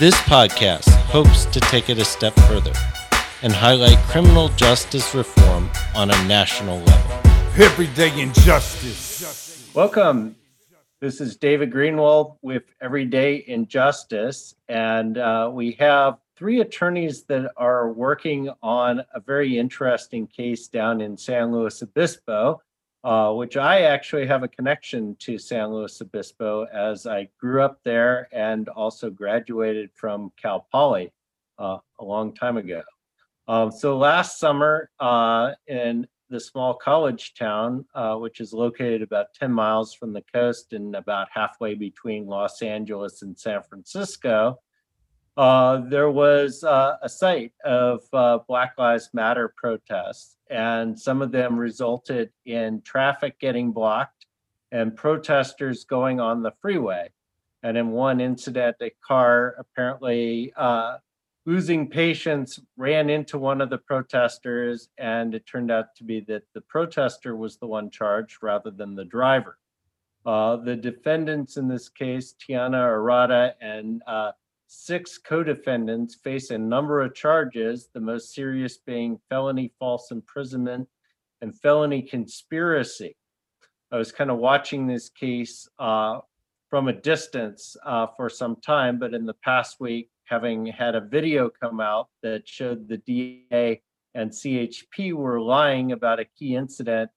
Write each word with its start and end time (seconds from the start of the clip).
This 0.00 0.16
podcast 0.22 0.88
hopes 0.88 1.44
to 1.44 1.60
take 1.60 1.88
it 1.88 1.98
a 1.98 2.04
step 2.04 2.34
further 2.48 2.72
and 3.42 3.52
highlight 3.52 3.96
criminal 4.08 4.48
justice 4.48 5.14
reform 5.14 5.70
on 5.94 6.10
a 6.10 6.24
national 6.26 6.80
level. 6.80 7.20
Everyday 7.62 8.20
injustice. 8.20 9.70
Welcome. 9.72 10.34
This 11.00 11.20
is 11.20 11.36
David 11.36 11.70
Greenwald 11.70 12.38
with 12.42 12.64
Everyday 12.80 13.44
Injustice, 13.46 14.56
and 14.68 15.16
uh, 15.16 15.48
we 15.52 15.76
have 15.78 16.18
three 16.36 16.60
attorneys 16.60 17.22
that 17.26 17.52
are 17.56 17.92
working 17.92 18.50
on 18.64 19.04
a 19.14 19.20
very 19.20 19.56
interesting 19.56 20.26
case 20.26 20.66
down 20.66 21.02
in 21.02 21.16
San 21.16 21.52
Luis 21.52 21.80
Obispo 21.82 22.60
uh, 23.04 23.30
which 23.34 23.58
I 23.58 23.82
actually 23.82 24.26
have 24.26 24.42
a 24.42 24.48
connection 24.48 25.14
to 25.20 25.38
San 25.38 25.68
Luis 25.68 26.00
Obispo 26.00 26.64
as 26.64 27.06
I 27.06 27.28
grew 27.38 27.62
up 27.62 27.80
there 27.84 28.28
and 28.32 28.70
also 28.70 29.10
graduated 29.10 29.90
from 29.94 30.32
Cal 30.40 30.66
Poly 30.72 31.12
uh, 31.58 31.78
a 32.00 32.04
long 32.04 32.34
time 32.34 32.56
ago. 32.56 32.82
Um, 33.46 33.70
so 33.70 33.98
last 33.98 34.38
summer 34.38 34.88
uh, 35.00 35.52
in 35.66 36.06
the 36.30 36.40
small 36.40 36.72
college 36.72 37.34
town, 37.34 37.84
uh, 37.94 38.16
which 38.16 38.40
is 38.40 38.54
located 38.54 39.02
about 39.02 39.34
10 39.34 39.52
miles 39.52 39.92
from 39.92 40.14
the 40.14 40.24
coast 40.32 40.72
and 40.72 40.96
about 40.96 41.28
halfway 41.30 41.74
between 41.74 42.26
Los 42.26 42.62
Angeles 42.62 43.20
and 43.20 43.38
San 43.38 43.62
Francisco, 43.62 44.58
uh, 45.36 45.82
there 45.90 46.10
was 46.10 46.64
uh, 46.64 46.96
a 47.02 47.08
site 47.08 47.52
of 47.66 48.00
Black 48.48 48.72
Lives 48.78 49.10
Matter 49.12 49.52
protests, 49.58 50.33
and 50.50 50.98
some 50.98 51.22
of 51.22 51.32
them 51.32 51.56
resulted 51.56 52.30
in 52.44 52.82
traffic 52.82 53.38
getting 53.38 53.72
blocked 53.72 54.26
and 54.72 54.96
protesters 54.96 55.84
going 55.84 56.20
on 56.20 56.42
the 56.42 56.52
freeway. 56.60 57.08
And 57.62 57.78
in 57.78 57.92
one 57.92 58.20
incident, 58.20 58.76
a 58.82 58.90
car 59.06 59.54
apparently 59.58 60.52
uh, 60.56 60.98
losing 61.46 61.88
patience 61.88 62.60
ran 62.76 63.08
into 63.08 63.38
one 63.38 63.60
of 63.60 63.70
the 63.70 63.78
protesters, 63.78 64.88
and 64.98 65.34
it 65.34 65.46
turned 65.46 65.70
out 65.70 65.94
to 65.96 66.04
be 66.04 66.20
that 66.20 66.42
the 66.54 66.60
protester 66.60 67.36
was 67.36 67.56
the 67.56 67.66
one 67.66 67.90
charged 67.90 68.38
rather 68.42 68.70
than 68.70 68.94
the 68.94 69.04
driver. 69.04 69.58
Uh, 70.26 70.56
the 70.56 70.76
defendants 70.76 71.56
in 71.56 71.68
this 71.68 71.88
case, 71.88 72.34
Tiana 72.34 72.78
Arata 72.78 73.52
and 73.60 74.02
uh, 74.06 74.32
Six 74.76 75.18
co-defendants 75.18 76.16
face 76.16 76.50
a 76.50 76.58
number 76.58 77.00
of 77.00 77.14
charges, 77.14 77.88
the 77.94 78.00
most 78.00 78.34
serious 78.34 78.76
being 78.76 79.18
felony 79.30 79.72
false 79.78 80.10
imprisonment 80.10 80.88
and 81.40 81.58
felony 81.60 82.02
conspiracy. 82.02 83.16
I 83.92 83.98
was 83.98 84.10
kind 84.10 84.30
of 84.30 84.38
watching 84.38 84.86
this 84.86 85.08
case 85.08 85.68
uh, 85.78 86.18
from 86.68 86.88
a 86.88 86.92
distance 86.92 87.76
uh, 87.86 88.08
for 88.16 88.28
some 88.28 88.56
time, 88.56 88.98
but 88.98 89.14
in 89.14 89.24
the 89.24 89.36
past 89.44 89.78
week, 89.78 90.10
having 90.24 90.66
had 90.66 90.96
a 90.96 91.00
video 91.00 91.48
come 91.48 91.80
out 91.80 92.08
that 92.22 92.46
showed 92.46 92.88
the 92.88 92.98
DA 92.98 93.80
and 94.14 94.30
CHP 94.30 95.12
were 95.12 95.40
lying 95.40 95.92
about 95.92 96.18
a 96.18 96.24
key 96.24 96.56
incident, 96.56 97.10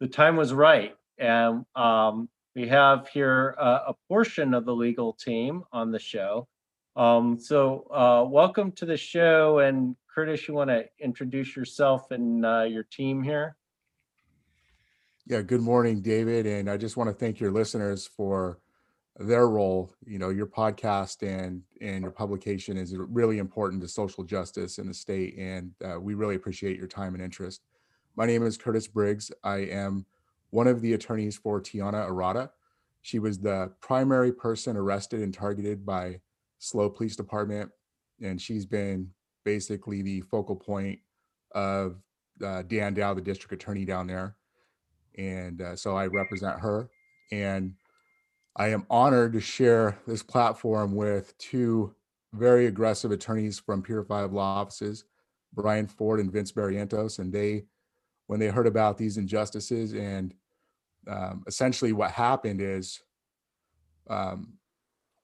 the 0.00 0.08
time 0.08 0.36
was 0.36 0.52
right. 0.52 0.96
And 1.18 1.64
um, 1.76 2.28
we 2.56 2.66
have 2.68 3.08
here 3.08 3.54
uh, 3.58 3.80
a 3.88 3.94
portion 4.08 4.54
of 4.54 4.64
the 4.66 4.74
legal 4.74 5.12
team 5.12 5.62
on 5.72 5.92
the 5.92 5.98
show. 5.98 6.48
Um, 6.96 7.38
so 7.38 7.86
uh, 7.90 8.24
welcome 8.28 8.72
to 8.72 8.84
the 8.84 8.96
show. 8.96 9.60
And 9.60 9.96
Curtis, 10.12 10.48
you 10.48 10.54
want 10.54 10.70
to 10.70 10.84
introduce 10.98 11.54
yourself 11.56 12.10
and 12.10 12.44
uh, 12.44 12.62
your 12.62 12.82
team 12.82 13.22
here? 13.22 13.56
Yeah, 15.26 15.42
good 15.42 15.60
morning, 15.60 16.02
David. 16.02 16.46
And 16.46 16.68
I 16.68 16.76
just 16.76 16.96
want 16.96 17.08
to 17.08 17.14
thank 17.14 17.38
your 17.38 17.52
listeners 17.52 18.06
for 18.06 18.58
their 19.16 19.48
role. 19.48 19.94
You 20.04 20.18
know, 20.18 20.30
your 20.30 20.46
podcast 20.46 21.22
and 21.22 21.62
and 21.80 22.02
your 22.02 22.10
publication 22.10 22.76
is 22.76 22.96
really 22.96 23.38
important 23.38 23.82
to 23.82 23.88
social 23.88 24.24
justice 24.24 24.78
in 24.78 24.88
the 24.88 24.94
state, 24.94 25.36
and 25.38 25.72
uh, 25.84 26.00
we 26.00 26.14
really 26.14 26.34
appreciate 26.34 26.76
your 26.76 26.88
time 26.88 27.14
and 27.14 27.22
interest. 27.22 27.62
My 28.16 28.26
name 28.26 28.44
is 28.44 28.56
Curtis 28.56 28.88
Briggs. 28.88 29.30
I 29.44 29.58
am 29.58 30.04
one 30.50 30.66
of 30.66 30.80
the 30.80 30.94
attorneys 30.94 31.36
for 31.36 31.60
Tiana 31.60 32.08
Arata. 32.08 32.50
She 33.02 33.18
was 33.18 33.38
the 33.38 33.72
primary 33.80 34.32
person 34.32 34.76
arrested 34.76 35.22
and 35.22 35.32
targeted 35.32 35.86
by 35.86 36.20
SLO 36.60 36.88
Police 36.88 37.16
Department, 37.16 37.70
and 38.22 38.40
she's 38.40 38.66
been 38.66 39.10
basically 39.44 40.02
the 40.02 40.20
focal 40.20 40.54
point 40.54 41.00
of 41.52 41.96
uh, 42.44 42.62
Dan 42.62 42.94
Dow, 42.94 43.14
the 43.14 43.20
district 43.20 43.52
attorney 43.52 43.84
down 43.84 44.06
there. 44.06 44.36
And 45.18 45.60
uh, 45.60 45.76
so 45.76 45.96
I 45.96 46.06
represent 46.06 46.60
her. 46.60 46.88
And 47.32 47.74
I 48.56 48.68
am 48.68 48.86
honored 48.90 49.32
to 49.32 49.40
share 49.40 49.98
this 50.06 50.22
platform 50.22 50.94
with 50.94 51.36
two 51.38 51.94
very 52.32 52.66
aggressive 52.66 53.10
attorneys 53.10 53.58
from 53.58 53.82
Pier 53.82 54.04
5 54.04 54.32
law 54.32 54.60
offices, 54.60 55.04
Brian 55.52 55.86
Ford 55.86 56.20
and 56.20 56.32
Vince 56.32 56.52
Barrientos. 56.52 57.18
And 57.18 57.32
they, 57.32 57.64
when 58.26 58.38
they 58.38 58.48
heard 58.48 58.66
about 58.66 58.98
these 58.98 59.16
injustices 59.16 59.94
and 59.94 60.34
um, 61.08 61.42
essentially 61.46 61.92
what 61.92 62.10
happened 62.10 62.60
is 62.60 63.00
um, 64.08 64.54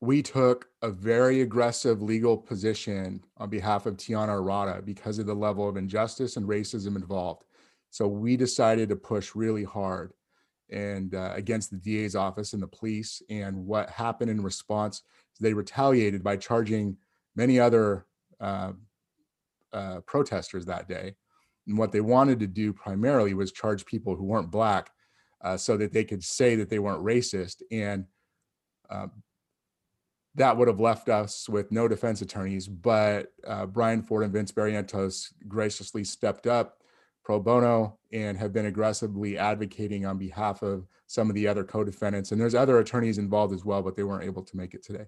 we 0.06 0.22
took 0.22 0.68
a 0.82 0.90
very 0.90 1.40
aggressive 1.40 2.00
legal 2.00 2.36
position 2.36 3.22
on 3.38 3.50
behalf 3.50 3.86
of 3.86 3.96
Tiana 3.96 4.40
Arata 4.40 4.84
because 4.84 5.18
of 5.18 5.26
the 5.26 5.34
level 5.34 5.68
of 5.68 5.76
injustice 5.76 6.36
and 6.36 6.48
racism 6.48 6.94
involved. 6.94 7.44
So 7.90 8.06
we 8.06 8.36
decided 8.36 8.88
to 8.90 8.96
push 8.96 9.34
really 9.34 9.64
hard 9.64 10.12
and 10.70 11.14
uh, 11.14 11.32
against 11.34 11.70
the 11.70 11.76
DA's 11.76 12.14
office 12.14 12.52
and 12.52 12.62
the 12.62 12.68
police. 12.68 13.20
And 13.28 13.66
what 13.66 13.90
happened 13.90 14.30
in 14.30 14.42
response 14.42 15.02
they 15.40 15.52
retaliated 15.52 16.22
by 16.22 16.36
charging 16.36 16.96
many 17.34 17.60
other 17.60 18.06
uh, 18.40 18.72
uh, 19.72 20.00
protesters 20.06 20.64
that 20.66 20.88
day. 20.88 21.14
And 21.66 21.76
what 21.76 21.92
they 21.92 22.00
wanted 22.00 22.40
to 22.40 22.46
do 22.46 22.72
primarily 22.72 23.34
was 23.34 23.52
charge 23.52 23.84
people 23.84 24.14
who 24.14 24.24
weren't 24.24 24.50
black 24.50 24.90
uh, 25.42 25.56
so 25.56 25.76
that 25.76 25.92
they 25.92 26.04
could 26.04 26.24
say 26.24 26.56
that 26.56 26.70
they 26.70 26.78
weren't 26.78 27.04
racist. 27.04 27.62
And 27.70 28.06
uh, 28.88 29.08
that 30.36 30.56
would 30.56 30.68
have 30.68 30.80
left 30.80 31.08
us 31.08 31.48
with 31.48 31.72
no 31.72 31.88
defense 31.88 32.20
attorneys. 32.20 32.68
But 32.68 33.32
uh, 33.46 33.66
Brian 33.66 34.02
Ford 34.02 34.22
and 34.22 34.32
Vince 34.32 34.52
Barrientos 34.52 35.32
graciously 35.48 36.04
stepped 36.04 36.46
up 36.46 36.82
pro 37.24 37.40
bono 37.40 37.98
and 38.12 38.38
have 38.38 38.52
been 38.52 38.66
aggressively 38.66 39.36
advocating 39.36 40.06
on 40.06 40.18
behalf 40.18 40.62
of 40.62 40.86
some 41.06 41.28
of 41.28 41.34
the 41.34 41.48
other 41.48 41.64
co-defendants. 41.64 42.30
And 42.30 42.40
there's 42.40 42.54
other 42.54 42.78
attorneys 42.78 43.18
involved 43.18 43.52
as 43.52 43.64
well, 43.64 43.82
but 43.82 43.96
they 43.96 44.04
weren't 44.04 44.24
able 44.24 44.42
to 44.42 44.56
make 44.56 44.74
it 44.74 44.84
today. 44.84 45.06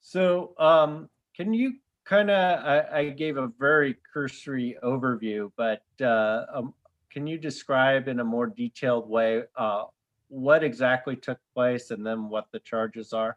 So, 0.00 0.54
um, 0.58 1.08
can 1.36 1.52
you 1.52 1.74
kind 2.04 2.30
of? 2.30 2.64
I, 2.64 2.98
I, 2.98 3.08
gave 3.10 3.36
a 3.36 3.50
very 3.58 3.96
cursory 4.12 4.76
overview, 4.82 5.50
but 5.56 5.82
uh, 6.00 6.44
um, 6.54 6.74
can 7.10 7.26
you 7.26 7.38
describe 7.38 8.06
in 8.08 8.20
a 8.20 8.24
more 8.24 8.46
detailed 8.46 9.08
way 9.08 9.42
uh, 9.56 9.84
what 10.28 10.64
exactly 10.64 11.16
took 11.16 11.38
place 11.54 11.90
and 11.90 12.04
then 12.04 12.28
what 12.28 12.46
the 12.52 12.58
charges 12.60 13.12
are? 13.12 13.36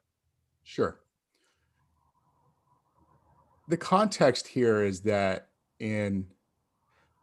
Sure. 0.63 0.99
The 3.67 3.77
context 3.77 4.47
here 4.47 4.83
is 4.83 5.01
that 5.01 5.49
in 5.79 6.25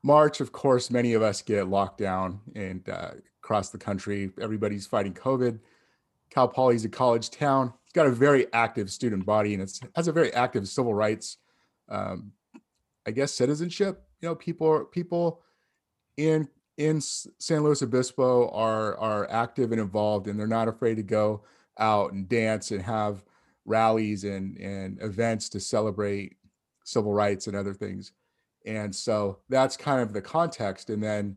March, 0.03 0.41
of 0.41 0.53
course, 0.53 0.91
many 0.91 1.15
of 1.15 1.23
us 1.23 1.43
get 1.43 1.69
locked 1.69 1.99
down 1.99 2.41
and 2.55 2.89
uh, 2.89 3.11
across 3.43 3.71
the 3.71 3.79
country. 3.79 4.31
Everybody's 4.41 4.87
fighting 4.87 5.15
COVID. 5.15 5.59
Cal 6.31 6.49
Poly 6.49 6.77
is 6.77 6.85
a 6.85 6.89
college 6.89 7.31
town. 7.31 7.73
It's 7.85 7.93
got 7.93 8.07
a 8.07 8.11
very 8.11 8.53
active 8.53 8.91
student 8.91 9.25
body 9.25 9.55
and 9.55 9.63
it 9.63 9.81
has 9.95 10.09
a 10.09 10.13
very 10.13 10.33
active 10.33 10.69
civil 10.69 10.95
rights, 10.95 11.39
um, 11.89 12.33
I 13.07 13.11
guess, 13.11 13.33
citizenship. 13.33 14.03
You 14.21 14.29
know, 14.29 14.35
people 14.35 14.85
people 14.87 15.43
in 16.17 16.49
in 16.77 17.01
San 17.01 17.63
Luis 17.63 17.83
Obispo 17.83 18.51
are 18.51 18.97
are 18.99 19.31
active 19.31 19.73
and 19.73 19.81
involved, 19.81 20.27
and 20.27 20.39
they're 20.39 20.47
not 20.47 20.69
afraid 20.69 20.97
to 20.97 21.03
go 21.03 21.43
out 21.79 22.13
and 22.13 22.29
dance 22.29 22.71
and 22.71 22.83
have 22.83 23.25
rallies 23.65 24.25
and 24.25 24.57
and 24.59 25.01
events 25.03 25.49
to 25.51 25.61
celebrate 25.61 26.37
civil 26.85 27.13
rights 27.13 27.47
and 27.47 27.57
other 27.57 27.75
things. 27.75 28.13
And 28.65 28.95
so 28.95 29.39
that's 29.49 29.77
kind 29.77 30.01
of 30.01 30.13
the 30.13 30.23
context. 30.23 30.91
And 30.91 31.03
then 31.03 31.37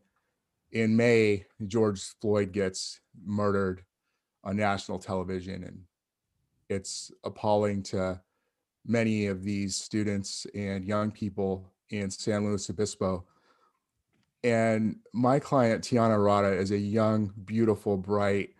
in 0.71 0.95
May, 0.95 1.45
George 1.67 2.01
Floyd 2.21 2.51
gets 2.51 2.99
murdered 3.23 3.83
on 4.43 4.55
national 4.57 4.99
television, 4.99 5.63
and 5.63 5.81
it's 6.69 7.11
appalling 7.23 7.83
to 7.83 8.21
many 8.85 9.27
of 9.27 9.43
these 9.43 9.75
students 9.75 10.45
and 10.55 10.85
young 10.85 11.11
people 11.11 11.71
in 11.89 12.09
San 12.09 12.45
Luis 12.45 12.69
Obispo. 12.69 13.25
And 14.43 14.97
my 15.13 15.39
client, 15.39 15.83
Tiana 15.83 16.17
Arata, 16.17 16.57
is 16.57 16.71
a 16.71 16.77
young, 16.77 17.33
beautiful, 17.45 17.97
bright, 17.97 18.51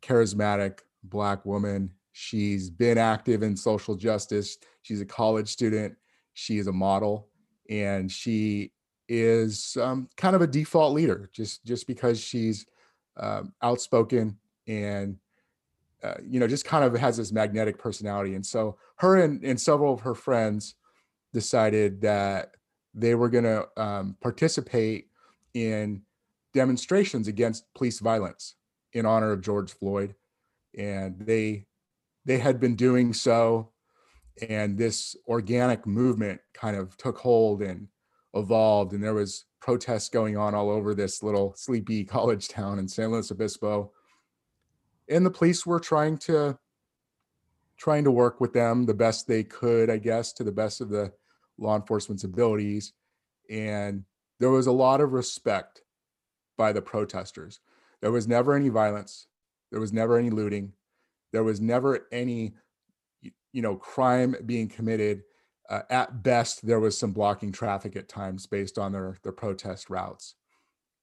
charismatic 0.00 0.80
Black 1.02 1.44
woman. 1.44 1.92
She's 2.12 2.70
been 2.70 2.98
active 2.98 3.42
in 3.42 3.56
social 3.56 3.94
justice. 3.94 4.58
She's 4.82 5.00
a 5.00 5.06
college 5.06 5.48
student. 5.48 5.96
She 6.34 6.58
is 6.58 6.66
a 6.66 6.72
model, 6.72 7.28
and 7.68 8.10
she 8.10 8.72
is 9.08 9.76
um, 9.80 10.08
kind 10.16 10.36
of 10.36 10.42
a 10.42 10.46
default 10.46 10.92
leader 10.92 11.30
just 11.32 11.64
just 11.64 11.86
because 11.86 12.20
she's 12.20 12.66
um, 13.16 13.52
outspoken 13.62 14.36
and 14.66 15.16
uh, 16.02 16.14
you 16.22 16.38
know 16.38 16.46
just 16.46 16.64
kind 16.64 16.84
of 16.84 16.94
has 16.96 17.16
this 17.16 17.32
magnetic 17.32 17.78
personality. 17.78 18.34
And 18.34 18.44
so 18.44 18.76
her 18.96 19.16
and, 19.16 19.42
and 19.44 19.60
several 19.60 19.94
of 19.94 20.00
her 20.00 20.14
friends 20.14 20.74
decided 21.32 22.00
that 22.02 22.56
they 22.94 23.14
were 23.14 23.28
going 23.28 23.44
to 23.44 23.68
um, 23.76 24.16
participate 24.20 25.07
in 25.54 26.02
demonstrations 26.54 27.28
against 27.28 27.72
police 27.74 28.00
violence 28.00 28.54
in 28.92 29.06
honor 29.06 29.32
of 29.32 29.40
George 29.40 29.72
Floyd. 29.72 30.14
And 30.76 31.18
they 31.18 31.66
they 32.24 32.38
had 32.38 32.60
been 32.60 32.76
doing 32.76 33.12
so 33.14 33.72
and 34.48 34.78
this 34.78 35.16
organic 35.26 35.86
movement 35.86 36.40
kind 36.54 36.76
of 36.76 36.96
took 36.96 37.18
hold 37.18 37.62
and 37.62 37.88
evolved. 38.34 38.92
And 38.92 39.02
there 39.02 39.14
was 39.14 39.46
protests 39.60 40.08
going 40.08 40.36
on 40.36 40.54
all 40.54 40.70
over 40.70 40.94
this 40.94 41.22
little 41.22 41.54
sleepy 41.56 42.04
college 42.04 42.48
town 42.48 42.78
in 42.78 42.88
San 42.88 43.10
Luis 43.10 43.30
Obispo. 43.30 43.92
And 45.08 45.24
the 45.24 45.30
police 45.30 45.64
were 45.66 45.80
trying 45.80 46.18
to 46.18 46.58
trying 47.78 48.04
to 48.04 48.10
work 48.10 48.40
with 48.40 48.52
them 48.52 48.84
the 48.84 48.94
best 48.94 49.28
they 49.28 49.44
could 49.44 49.88
I 49.88 49.98
guess 49.98 50.32
to 50.32 50.42
the 50.42 50.50
best 50.50 50.80
of 50.80 50.88
the 50.88 51.12
law 51.58 51.76
enforcement's 51.76 52.24
abilities. 52.24 52.92
And 53.50 54.04
there 54.40 54.50
was 54.50 54.66
a 54.66 54.72
lot 54.72 55.00
of 55.00 55.12
respect 55.12 55.82
by 56.56 56.72
the 56.72 56.82
protesters 56.82 57.60
there 58.00 58.12
was 58.12 58.28
never 58.28 58.54
any 58.54 58.68
violence 58.68 59.28
there 59.70 59.80
was 59.80 59.92
never 59.92 60.18
any 60.18 60.30
looting. 60.30 60.72
There 61.32 61.44
was 61.44 61.60
never 61.60 62.06
any, 62.10 62.54
you 63.22 63.62
know, 63.62 63.76
crime 63.76 64.34
being 64.46 64.68
committed. 64.68 65.22
Uh, 65.68 65.82
at 65.90 66.22
best, 66.22 66.66
there 66.66 66.80
was 66.80 66.96
some 66.96 67.12
blocking 67.12 67.52
traffic 67.52 67.94
at 67.96 68.08
times 68.08 68.46
based 68.46 68.78
on 68.78 68.92
their 68.92 69.16
their 69.22 69.32
protest 69.32 69.90
routes, 69.90 70.34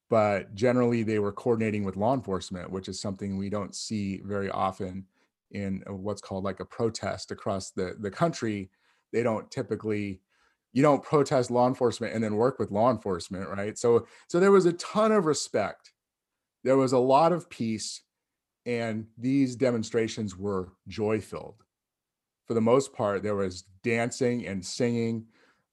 but 0.09 0.55
generally 0.55 1.03
they 1.03 1.19
were 1.19 1.31
coordinating 1.31 1.83
with 1.83 1.97
law 1.97 2.15
enforcement, 2.15 2.71
which 2.71 2.87
is 2.89 2.99
something 2.99 3.37
we 3.37 3.49
don't 3.49 3.75
see 3.75 4.21
very 4.25 4.49
often 4.49 5.05
in 5.51 5.83
what's 5.87 6.21
called 6.21 6.43
like 6.43 6.59
a 6.59 6.65
protest 6.65 7.29
across 7.29 7.69
the 7.69 7.95
the 7.99 8.09
country. 8.09 8.71
They 9.13 9.21
don't 9.21 9.49
typically 9.51 10.21
you 10.75 10.83
don't 10.83 11.01
protest 11.01 11.49
law 11.49 11.67
enforcement 11.67 12.13
and 12.13 12.23
then 12.23 12.35
work 12.35 12.59
with 12.59 12.69
law 12.69 12.91
enforcement 12.91 13.49
right 13.49 13.77
so 13.79 14.05
so 14.27 14.39
there 14.39 14.51
was 14.51 14.67
a 14.67 14.73
ton 14.73 15.11
of 15.11 15.25
respect 15.25 15.91
there 16.63 16.77
was 16.77 16.93
a 16.93 16.99
lot 16.99 17.31
of 17.31 17.49
peace 17.49 18.01
and 18.65 19.05
these 19.17 19.55
demonstrations 19.55 20.35
were 20.35 20.73
joy 20.87 21.21
filled. 21.21 21.63
For 22.47 22.53
the 22.53 22.61
most 22.61 22.93
part, 22.93 23.23
there 23.23 23.35
was 23.35 23.63
dancing 23.83 24.45
and 24.47 24.65
singing. 24.65 25.25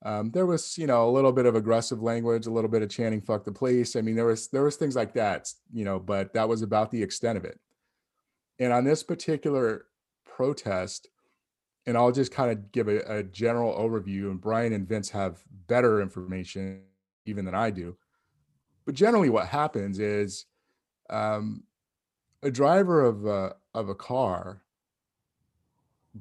Um, 0.05 0.31
there 0.31 0.45
was, 0.45 0.77
you 0.77 0.85
know, 0.85 1.07
a 1.07 1.11
little 1.11 1.31
bit 1.31 1.45
of 1.45 1.55
aggressive 1.55 2.01
language, 2.01 2.45
a 2.45 2.51
little 2.51 2.69
bit 2.69 2.81
of 2.81 2.89
chanting 2.89 3.21
"fuck 3.21 3.43
the 3.43 3.51
police." 3.51 3.95
I 3.95 4.01
mean, 4.01 4.15
there 4.15 4.25
was 4.25 4.49
there 4.49 4.63
was 4.63 4.75
things 4.75 4.95
like 4.95 5.13
that, 5.13 5.49
you 5.71 5.85
know, 5.85 5.99
but 5.99 6.33
that 6.33 6.49
was 6.49 6.61
about 6.61 6.91
the 6.91 7.01
extent 7.01 7.37
of 7.37 7.45
it. 7.45 7.59
And 8.59 8.73
on 8.73 8.83
this 8.83 9.01
particular 9.01 9.85
protest, 10.25 11.09
and 11.85 11.97
I'll 11.97 12.11
just 12.11 12.31
kind 12.31 12.51
of 12.51 12.71
give 12.71 12.87
a, 12.87 12.99
a 13.19 13.23
general 13.23 13.73
overview, 13.73 14.29
and 14.29 14.39
Brian 14.39 14.73
and 14.73 14.87
Vince 14.87 15.09
have 15.09 15.43
better 15.67 16.01
information 16.01 16.81
even 17.25 17.45
than 17.45 17.55
I 17.55 17.69
do. 17.69 17.95
But 18.85 18.95
generally, 18.95 19.29
what 19.29 19.47
happens 19.47 19.99
is 19.99 20.45
um, 21.09 21.63
a 22.41 22.51
driver 22.51 23.03
of 23.03 23.25
a, 23.25 23.55
of 23.73 23.89
a 23.89 23.95
car 23.95 24.61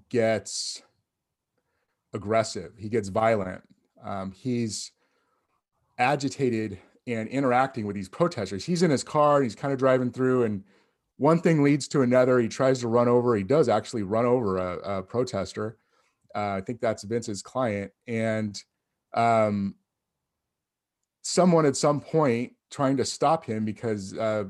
gets 0.09 0.83
aggressive. 2.15 2.73
He 2.79 2.89
gets 2.89 3.09
violent. 3.09 3.63
Um, 4.05 4.33
he's 4.33 4.93
agitated 5.99 6.79
and 7.07 7.29
interacting 7.29 7.87
with 7.87 7.97
these 7.97 8.09
protesters. 8.09 8.65
He's 8.65 8.83
in 8.83 8.91
his 8.91 9.05
car 9.05 9.37
and 9.37 9.45
he's 9.45 9.55
kind 9.55 9.73
of 9.73 9.79
driving 9.79 10.11
through 10.11 10.45
and 10.45 10.65
one 11.17 11.41
thing 11.41 11.63
leads 11.63 11.89
to 11.89 12.03
another 12.03 12.39
he 12.39 12.49
tries 12.49 12.81
to 12.81 12.89
run 12.89 13.09
over 13.09 13.37
he 13.37 13.43
does 13.43 13.69
actually 13.69 14.03
run 14.03 14.27
over 14.27 14.57
a, 14.57 14.99
a 14.99 15.03
protester 15.03 15.77
uh, 16.35 16.53
i 16.53 16.61
think 16.61 16.81
that's 16.81 17.05
vince's 17.05 17.43
client 17.43 17.91
and 18.07 18.63
um, 19.15 19.75
someone 21.21 21.67
at 21.67 21.77
some 21.77 22.01
point 22.01 22.53
trying 22.71 22.97
to 22.97 23.05
stop 23.05 23.45
him 23.45 23.65
because 23.65 24.17
uh, 24.17 24.45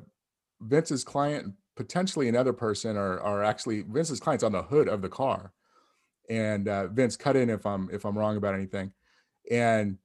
vince's 0.61 1.03
client 1.03 1.55
potentially 1.77 2.29
another 2.29 2.53
person 2.53 2.97
are 2.97 3.21
are 3.21 3.43
actually 3.43 3.83
Vince's 3.83 4.21
clients 4.21 4.45
on 4.45 4.53
the 4.53 4.63
hood 4.63 4.89
of 4.89 5.03
the 5.03 5.09
car. 5.09 5.53
And 6.31 6.69
uh, 6.69 6.89
Vince, 6.89 7.17
cut 7.17 7.37
in 7.37 7.51
if 7.51 7.67
I'm 7.67 7.89
if 7.93 8.05
I'm 8.05 8.17
wrong 8.17 8.37
about 8.37 8.55
anything. 8.55 8.93
And 9.51 9.99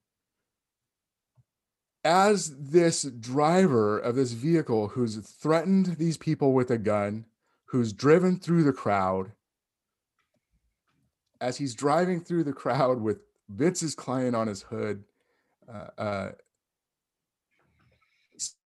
as 2.03 2.55
this 2.57 3.03
driver 3.03 3.99
of 3.99 4.15
this 4.15 4.31
vehicle 4.31 4.89
who's 4.89 5.17
threatened 5.17 5.97
these 5.97 6.17
people 6.17 6.53
with 6.53 6.71
a 6.71 6.77
gun, 6.77 7.25
who's 7.65 7.91
driven 7.93 8.39
through 8.39 8.63
the 8.63 8.73
crowd, 8.73 9.31
as 11.41 11.57
he's 11.57 11.75
driving 11.75 12.21
through 12.21 12.43
the 12.43 12.53
crowd 12.53 13.01
with 13.01 13.19
Vince's 13.49 13.95
client 13.95 14.35
on 14.35 14.47
his 14.47 14.61
hood, 14.63 15.03
uh, 15.71 16.01
uh, 16.01 16.31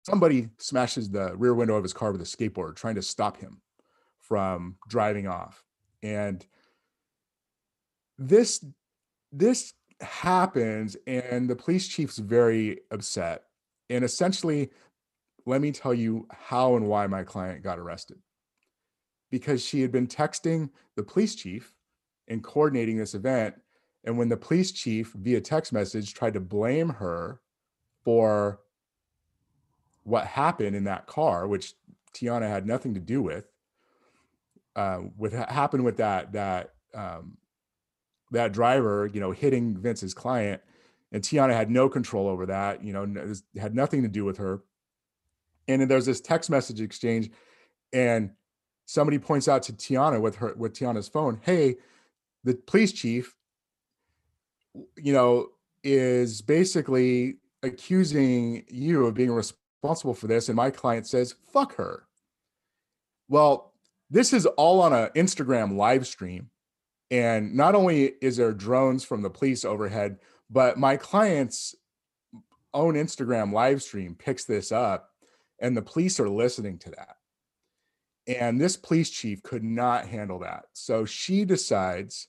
somebody 0.04 0.50
smashes 0.60 1.10
the 1.10 1.36
rear 1.36 1.54
window 1.54 1.75
of 1.75 1.83
his 1.83 1.94
car 1.94 2.12
with 2.12 2.22
a 2.22 2.25
skateboard 2.25 2.75
trying 2.75 2.96
to 2.96 3.01
stop 3.01 3.38
him 3.38 3.62
from 4.20 4.77
driving 4.88 5.27
off. 5.27 5.63
And 6.03 6.46
this 8.17 8.63
this 9.32 9.74
happens 10.02 10.98
and 11.08 11.50
the 11.50 11.56
police 11.56 11.88
chief's 11.88 12.18
very 12.18 12.82
upset. 12.92 13.44
And 13.90 14.04
essentially 14.04 14.72
let 15.46 15.62
me 15.62 15.72
tell 15.72 15.94
you 15.94 16.28
how 16.32 16.75
and 16.75 16.88
why 16.88 17.08
my 17.08 17.24
client 17.24 17.64
got 17.64 17.80
arrested. 17.80 18.18
Because 19.30 19.64
she 19.64 19.82
had 19.82 19.92
been 19.92 20.08
texting 20.08 20.70
the 20.96 21.04
police 21.04 21.36
chief 21.36 21.75
and 22.28 22.44
coordinating 22.44 22.98
this 22.98 23.14
event 23.14 23.56
and 24.06 24.18
when 24.18 24.30
the 24.30 24.38
police 24.38 24.72
chief 24.72 25.14
via 25.14 25.42
text 25.42 25.74
message 25.74 26.14
tried 26.14 26.36
to 26.36 26.40
blame 26.40 26.90
her 26.90 27.42
for 28.04 28.62
what 30.04 30.28
happened 30.28 30.75
in 30.75 30.84
that 30.84 31.08
car, 31.08 31.48
which 31.48 31.74
Tiana 32.14 32.48
had 32.48 32.68
nothing 32.68 32.94
to 32.94 33.00
do 33.00 33.24
with, 33.24 33.46
uh, 34.75 34.98
what 34.98 35.34
happened 35.34 35.84
with 35.84 35.98
that 35.98 36.34
that 36.34 36.74
um, 36.94 37.38
that 38.36 38.54
driver, 38.54 39.10
you 39.12 39.20
know, 39.20 39.32
hitting 39.32 39.77
Vince's 39.77 40.13
client, 40.13 40.62
and 41.12 41.24
Tiana 41.24 41.54
had 41.54 41.70
no 41.70 41.89
control 41.89 42.27
over 42.27 42.46
that. 42.46 42.84
You 42.84 42.94
know, 42.94 43.34
had 43.60 43.75
nothing 43.75 44.04
to 44.04 44.08
do 44.08 44.24
with 44.24 44.38
her. 44.38 44.62
And 45.68 45.82
then 45.82 45.88
there's 45.88 46.06
this 46.06 46.22
text 46.22 46.50
message 46.50 46.80
exchange, 46.80 47.32
and 47.92 48.32
somebody 48.86 49.20
points 49.20 49.48
out 49.48 49.63
to 49.63 49.74
Tiana 49.74 50.22
with 50.22 50.36
her 50.38 50.54
with 50.56 50.74
Tiana's 50.74 51.08
phone, 51.08 51.39
"Hey, 51.44 51.77
the 52.44 52.54
police 52.54 52.92
chief, 52.92 53.36
you 54.96 55.12
know, 55.12 55.48
is 55.84 56.42
basically 56.42 57.38
accusing 57.63 58.63
you 58.70 59.06
of 59.08 59.15
being 59.15 59.32
responsible." 59.32 59.65
for 60.15 60.27
this. 60.27 60.50
And 60.50 60.56
my 60.56 60.72
client 60.72 61.06
says, 61.06 61.36
fuck 61.54 61.75
her. 61.75 62.08
Well, 63.27 63.74
this 64.10 64.34
is 64.34 64.46
all 64.46 64.82
on 64.82 64.94
an 64.94 65.10
Instagram 65.15 65.75
live 65.75 66.08
stream. 66.08 66.50
And 67.12 67.56
not 67.56 67.76
only 67.76 68.14
is 68.22 68.38
there 68.38 68.54
drones 68.54 69.04
from 69.04 69.22
the 69.22 69.30
police 69.30 69.64
overhead, 69.64 70.18
but 70.50 70.78
my 70.78 70.98
client's 70.98 71.76
own 72.74 72.96
Instagram 72.96 73.54
live 73.54 73.82
stream 73.82 74.16
picks 74.16 74.46
this 74.46 74.72
up 74.72 75.12
and 75.60 75.76
the 75.76 75.82
police 75.82 76.20
are 76.20 76.30
listening 76.30 76.78
to 76.80 76.90
that. 76.92 77.16
And 78.28 78.60
this 78.60 78.76
police 78.76 79.10
chief 79.10 79.44
could 79.44 79.64
not 79.64 80.08
handle 80.08 80.40
that. 80.40 80.66
So 80.74 81.06
she 81.06 81.46
decides 81.46 82.28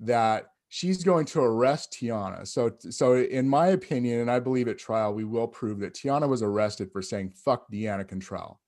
that 0.00 0.46
she's 0.68 1.04
going 1.04 1.26
to 1.26 1.40
arrest 1.40 1.92
Tiana. 1.92 2.46
So, 2.46 2.72
so 2.90 3.16
in 3.16 3.48
my 3.48 3.68
opinion, 3.68 4.20
and 4.20 4.30
I 4.30 4.40
believe 4.40 4.68
at 4.68 4.78
trial, 4.78 5.14
we 5.14 5.24
will 5.24 5.46
prove 5.46 5.80
that 5.80 5.94
Tiana 5.94 6.28
was 6.28 6.42
arrested 6.42 6.90
for 6.90 7.02
saying 7.02 7.32
"fuck 7.36 7.70
Deanna 7.70 8.08
Cantrell." 8.08 8.60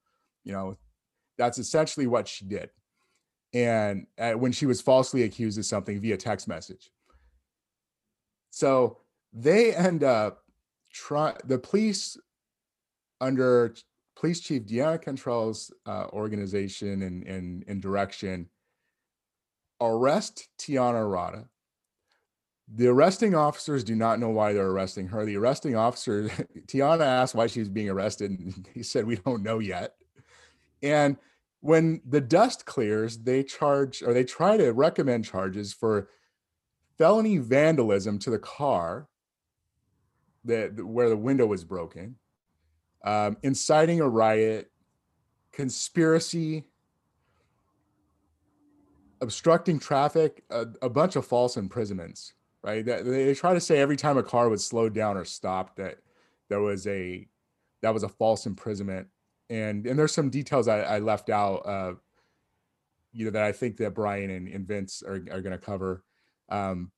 You 0.45 0.53
know, 0.53 0.77
that's 1.39 1.59
essentially 1.59 2.07
what 2.07 2.29
she 2.29 2.45
did, 2.45 2.71
and 3.57 4.07
uh, 4.19 4.33
when 4.33 4.53
she 4.53 4.67
was 4.67 4.83
falsely 4.83 5.23
accused 5.23 5.59
of 5.59 5.65
something 5.65 5.99
via 5.99 6.19
text 6.19 6.47
message. 6.47 6.91
So 8.51 8.99
they 9.33 9.75
end 9.75 10.05
up 10.05 10.43
try 10.93 11.35
the 11.45 11.59
police 11.59 12.19
under 13.19 13.75
police 14.15 14.41
chief 14.41 14.67
Deanna 14.67 15.03
Cantrell's 15.03 15.73
uh, 15.87 16.07
organization 16.13 17.03
and, 17.03 17.27
and, 17.27 17.65
and 17.67 17.81
direction 17.81 18.51
arrest 19.81 20.49
Tiana 20.59 21.03
Arata 21.03 21.47
the 22.75 22.89
arresting 22.89 23.35
officers 23.35 23.85
do 23.85 23.95
not 23.95 24.19
know 24.19 24.31
why 24.31 24.53
they're 24.53 24.67
arresting 24.67 25.07
her. 25.07 25.25
The 25.25 25.37
arresting 25.37 25.77
officer, 25.77 26.25
Tiana 26.67 27.07
asked 27.07 27.35
why 27.35 27.47
she 27.47 27.61
was 27.61 27.69
being 27.69 27.89
arrested, 27.89 28.33
and 28.33 28.69
he 28.75 28.83
said, 28.83 29.07
We 29.07 29.17
don't 29.17 29.43
know 29.43 29.61
yet. 29.61 29.95
And 30.83 31.17
when 31.67 32.01
the 32.09 32.21
dust 32.21 32.65
clears, 32.65 33.19
they 33.19 33.43
charge 33.43 34.03
or 34.03 34.13
they 34.13 34.25
try 34.25 34.57
to 34.57 34.73
recommend 34.73 35.25
charges 35.25 35.73
for 35.73 36.09
felony 36.99 37.39
vandalism 37.39 38.19
to 38.21 38.31
the 38.31 38.39
car 38.39 39.09
that 40.45 40.85
where 40.85 41.09
the 41.09 41.17
window 41.17 41.47
was 41.47 41.65
broken, 41.65 42.17
um, 43.05 43.37
inciting 43.43 44.01
a 44.01 44.09
riot, 44.09 44.71
conspiracy, 45.53 46.65
obstructing 49.21 49.79
traffic, 49.79 50.45
a, 50.51 50.67
a 50.83 50.89
bunch 50.89 51.17
of 51.17 51.27
false 51.27 51.57
imprisonments 51.57 52.33
right? 52.67 52.85
They 52.85 53.33
try 53.35 53.55
to 53.55 53.61
say 53.61 53.79
every 53.79 53.97
time 53.97 54.19
a 54.19 54.23
car 54.23 54.49
would 54.49 54.61
slow 54.61 54.89
down 54.89 55.17
or 55.17 55.25
stop 55.25 55.77
that 55.77 55.99
there 56.49 56.61
was 56.61 56.87
a 56.89 57.27
that 57.83 57.95
was 57.95 58.03
a 58.03 58.09
false 58.09 58.47
imprisonment, 58.47 59.07
and 59.51 59.87
and 59.87 59.99
there's 59.99 60.15
some 60.15 60.31
details 60.31 60.69
I, 60.69 60.81
I 60.81 60.99
left 60.99 61.31
out, 61.31 61.57
uh, 61.67 61.95
you 63.13 63.25
know, 63.25 63.31
that 63.33 63.43
I 63.43 63.53
think 63.53 63.77
that 63.79 63.95
Brian 63.95 64.31
and, 64.31 64.49
and 64.49 64.67
Vince 64.67 65.03
are 65.03 65.25
are 65.31 65.41
going 65.41 65.53
to 65.53 65.59
cover, 65.59 66.05
um, 66.49 66.91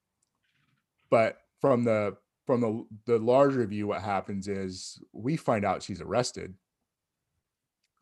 but 1.11 1.39
from 1.61 1.85
the 1.85 2.17
from 2.47 2.61
the 2.61 2.85
the 3.07 3.19
larger 3.19 3.67
view, 3.67 3.89
what 3.89 4.03
happens 4.03 4.49
is 4.49 5.01
we 5.13 5.37
find 5.37 5.65
out 5.65 5.83
she's 5.83 6.01
arrested. 6.01 6.55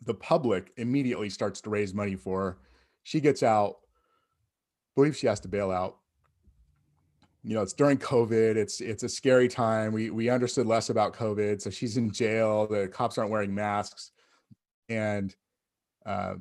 The 0.04 0.14
public 0.14 0.72
immediately 0.76 1.30
starts 1.30 1.60
to 1.62 1.70
raise 1.70 1.94
money 1.94 2.16
for 2.16 2.40
her. 2.42 2.58
She 3.02 3.20
gets 3.20 3.42
out. 3.42 3.76
Believe 4.94 5.16
she 5.16 5.26
has 5.26 5.40
to 5.40 5.48
bail 5.48 5.70
out 5.70 5.96
you 7.46 7.54
know 7.54 7.62
it's 7.62 7.72
during 7.72 7.96
covid 7.96 8.56
it's 8.56 8.80
it's 8.80 9.04
a 9.04 9.08
scary 9.08 9.46
time 9.46 9.92
we 9.92 10.10
we 10.10 10.28
understood 10.28 10.66
less 10.66 10.90
about 10.90 11.14
covid 11.14 11.60
so 11.62 11.70
she's 11.70 11.96
in 11.96 12.10
jail 12.10 12.66
the 12.66 12.88
cops 12.88 13.16
aren't 13.18 13.30
wearing 13.30 13.54
masks 13.54 14.10
and 14.88 15.34
uh, 16.04 16.34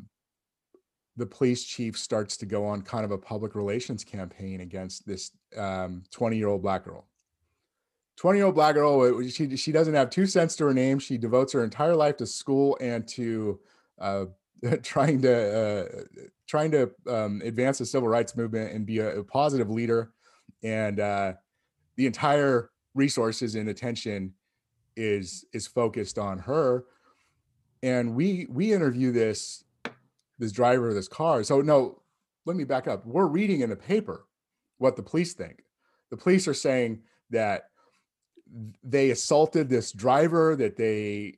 the 1.17 1.25
police 1.25 1.63
chief 1.63 1.97
starts 1.97 2.37
to 2.37 2.45
go 2.45 2.65
on 2.65 2.81
kind 2.81 3.05
of 3.05 3.11
a 3.11 3.17
public 3.17 3.55
relations 3.55 4.03
campaign 4.03 4.61
against 4.61 5.07
this 5.07 5.31
20 5.53 5.61
um, 5.61 6.33
year 6.33 6.47
old 6.47 6.61
black 6.61 6.83
girl. 6.83 7.07
20 8.17 8.37
year 8.37 8.45
old 8.45 8.55
black 8.55 8.75
girl 8.75 9.01
uh, 9.01 9.27
she, 9.27 9.55
she 9.55 9.71
doesn't 9.71 9.93
have 9.93 10.09
two 10.09 10.25
cents 10.25 10.55
to 10.55 10.65
her 10.65 10.73
name. 10.73 10.99
She 10.99 11.17
devotes 11.17 11.53
her 11.53 11.63
entire 11.63 11.95
life 11.95 12.17
to 12.17 12.25
school 12.25 12.77
and 12.81 13.07
to 13.09 13.59
uh, 13.99 14.25
trying 14.83 15.21
to 15.21 15.57
uh, 15.57 16.03
trying 16.47 16.71
to 16.71 16.91
um, 17.07 17.41
advance 17.43 17.77
the 17.77 17.85
civil 17.85 18.09
rights 18.09 18.35
movement 18.35 18.73
and 18.73 18.85
be 18.85 18.99
a, 18.99 19.19
a 19.19 19.23
positive 19.23 19.69
leader. 19.69 20.11
And 20.63 20.99
uh, 20.99 21.33
the 21.95 22.05
entire 22.05 22.71
resources 22.93 23.55
and 23.55 23.69
attention 23.69 24.33
is 24.95 25.45
is 25.53 25.67
focused 25.67 26.17
on 26.17 26.39
her 26.39 26.85
and 27.85 28.15
we 28.15 28.47
we 28.49 28.73
interview 28.73 29.11
this 29.11 29.63
this 30.39 30.51
driver 30.51 30.89
of 30.89 30.95
this 30.95 31.07
car. 31.07 31.43
So 31.43 31.61
no 31.61 32.01
let 32.45 32.57
me 32.57 32.63
back 32.63 32.87
up. 32.87 33.05
We're 33.05 33.27
reading 33.27 33.61
in 33.61 33.69
the 33.69 33.75
paper 33.75 34.25
what 34.79 34.95
the 34.95 35.03
police 35.03 35.33
think. 35.33 35.63
The 36.09 36.17
police 36.17 36.47
are 36.47 36.53
saying 36.55 37.03
that 37.29 37.69
they 38.83 39.11
assaulted 39.11 39.69
this 39.69 39.91
driver 39.91 40.55
that 40.55 40.77
they 40.77 41.37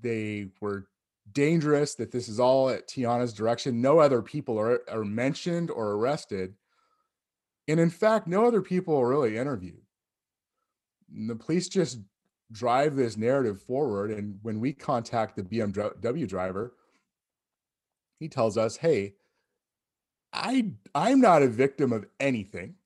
they 0.00 0.50
were 0.60 0.86
dangerous 1.32 1.96
that 1.96 2.12
this 2.12 2.28
is 2.28 2.38
all 2.38 2.70
at 2.70 2.88
tiana's 2.88 3.32
direction. 3.32 3.80
No 3.80 3.98
other 3.98 4.22
people 4.22 4.58
are, 4.58 4.82
are 4.88 5.04
mentioned 5.04 5.70
or 5.72 5.92
arrested. 5.92 6.54
And 7.66 7.80
in 7.80 7.90
fact, 7.90 8.28
no 8.28 8.46
other 8.46 8.62
people 8.62 8.96
are 8.96 9.08
really 9.08 9.36
interviewed. 9.36 9.82
And 11.12 11.28
the 11.28 11.36
police 11.36 11.68
just 11.68 11.98
drive 12.52 12.96
this 12.96 13.16
narrative 13.16 13.62
forward. 13.62 14.10
And 14.10 14.38
when 14.42 14.60
we 14.60 14.72
contact 14.72 15.36
the 15.36 15.42
BMW 15.42 16.28
driver, 16.28 16.74
he 18.18 18.28
tells 18.28 18.56
us, 18.56 18.76
hey, 18.76 19.14
I 20.32 20.72
I'm 20.94 21.20
not 21.20 21.42
a 21.42 21.48
victim 21.48 21.92
of 21.92 22.06
anything. 22.18 22.76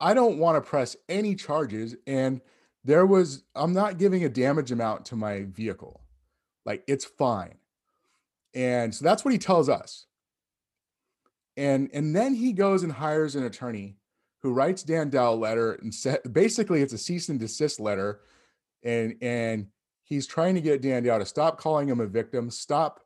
I 0.00 0.14
don't 0.14 0.38
want 0.38 0.62
to 0.62 0.68
press 0.68 0.96
any 1.08 1.34
charges. 1.34 1.94
And 2.06 2.40
there 2.84 3.06
was, 3.06 3.44
I'm 3.54 3.72
not 3.72 3.98
giving 3.98 4.24
a 4.24 4.28
damage 4.28 4.70
amount 4.70 5.06
to 5.06 5.16
my 5.16 5.44
vehicle. 5.44 6.02
Like 6.64 6.82
it's 6.86 7.04
fine. 7.04 7.56
And 8.54 8.94
so 8.94 9.04
that's 9.04 9.24
what 9.24 9.32
he 9.32 9.38
tells 9.38 9.68
us 9.68 10.06
and 11.56 11.90
and 11.92 12.14
then 12.14 12.34
he 12.34 12.52
goes 12.52 12.82
and 12.82 12.92
hires 12.92 13.34
an 13.34 13.44
attorney 13.44 13.96
who 14.46 14.52
writes 14.52 14.84
Dan 14.84 15.10
Dow 15.10 15.32
a 15.32 15.34
letter 15.34 15.72
and 15.82 15.92
set 15.92 16.32
basically 16.32 16.80
it's 16.80 16.92
a 16.92 16.98
cease 16.98 17.30
and 17.30 17.40
desist 17.40 17.80
letter, 17.80 18.20
and 18.84 19.16
and 19.20 19.66
he's 20.04 20.24
trying 20.24 20.54
to 20.54 20.60
get 20.60 20.82
Dan 20.82 21.02
Dow 21.02 21.18
to 21.18 21.26
stop 21.26 21.58
calling 21.58 21.88
him 21.88 21.98
a 21.98 22.06
victim, 22.06 22.48
stop, 22.48 23.00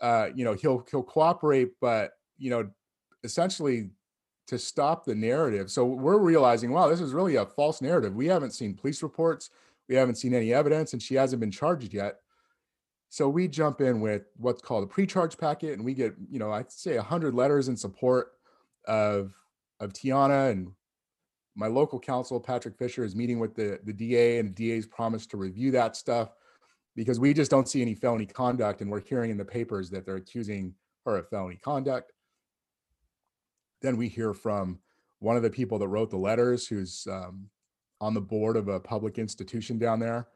uh, 0.00 0.28
you 0.36 0.44
know, 0.44 0.52
he'll 0.52 0.86
he'll 0.88 1.02
cooperate, 1.02 1.72
but 1.80 2.12
you 2.38 2.48
know, 2.48 2.70
essentially 3.24 3.90
to 4.46 4.56
stop 4.56 5.04
the 5.04 5.16
narrative. 5.16 5.68
So 5.68 5.84
we're 5.84 6.18
realizing, 6.18 6.70
wow, 6.70 6.86
this 6.86 7.00
is 7.00 7.12
really 7.12 7.34
a 7.34 7.44
false 7.44 7.82
narrative. 7.82 8.14
We 8.14 8.26
haven't 8.26 8.52
seen 8.52 8.74
police 8.74 9.02
reports, 9.02 9.50
we 9.88 9.96
haven't 9.96 10.14
seen 10.14 10.32
any 10.32 10.54
evidence, 10.54 10.92
and 10.92 11.02
she 11.02 11.16
hasn't 11.16 11.40
been 11.40 11.50
charged 11.50 11.92
yet. 11.92 12.20
So 13.08 13.28
we 13.28 13.48
jump 13.48 13.80
in 13.80 14.00
with 14.00 14.26
what's 14.36 14.62
called 14.62 14.84
a 14.84 14.86
pre-charge 14.86 15.38
packet, 15.38 15.72
and 15.72 15.84
we 15.84 15.94
get, 15.94 16.14
you 16.30 16.38
know, 16.38 16.52
I'd 16.52 16.70
say 16.70 16.96
hundred 16.98 17.34
letters 17.34 17.66
in 17.66 17.76
support 17.76 18.28
of 18.86 19.34
of 19.80 19.92
Tiana 19.92 20.50
and 20.50 20.72
my 21.56 21.66
local 21.66 22.00
counsel, 22.00 22.40
Patrick 22.40 22.76
Fisher, 22.76 23.04
is 23.04 23.14
meeting 23.14 23.38
with 23.38 23.54
the, 23.54 23.78
the 23.84 23.92
DA, 23.92 24.38
and 24.38 24.50
the 24.50 24.54
DA's 24.54 24.86
promised 24.86 25.30
to 25.30 25.36
review 25.36 25.70
that 25.72 25.96
stuff 25.96 26.30
because 26.96 27.20
we 27.20 27.34
just 27.34 27.50
don't 27.50 27.68
see 27.68 27.82
any 27.82 27.94
felony 27.94 28.26
conduct, 28.26 28.80
and 28.80 28.90
we're 28.90 29.00
hearing 29.00 29.30
in 29.30 29.36
the 29.36 29.44
papers 29.44 29.90
that 29.90 30.04
they're 30.06 30.16
accusing 30.16 30.74
her 31.04 31.16
of 31.16 31.28
felony 31.28 31.56
conduct. 31.56 32.12
Then 33.82 33.96
we 33.96 34.08
hear 34.08 34.32
from 34.32 34.78
one 35.18 35.36
of 35.36 35.42
the 35.42 35.50
people 35.50 35.78
that 35.78 35.88
wrote 35.88 36.10
the 36.10 36.16
letters, 36.16 36.66
who's 36.66 37.06
um, 37.10 37.48
on 38.00 38.14
the 38.14 38.20
board 38.20 38.56
of 38.56 38.68
a 38.68 38.80
public 38.80 39.18
institution 39.18 39.78
down 39.78 40.00
there, 40.00 40.28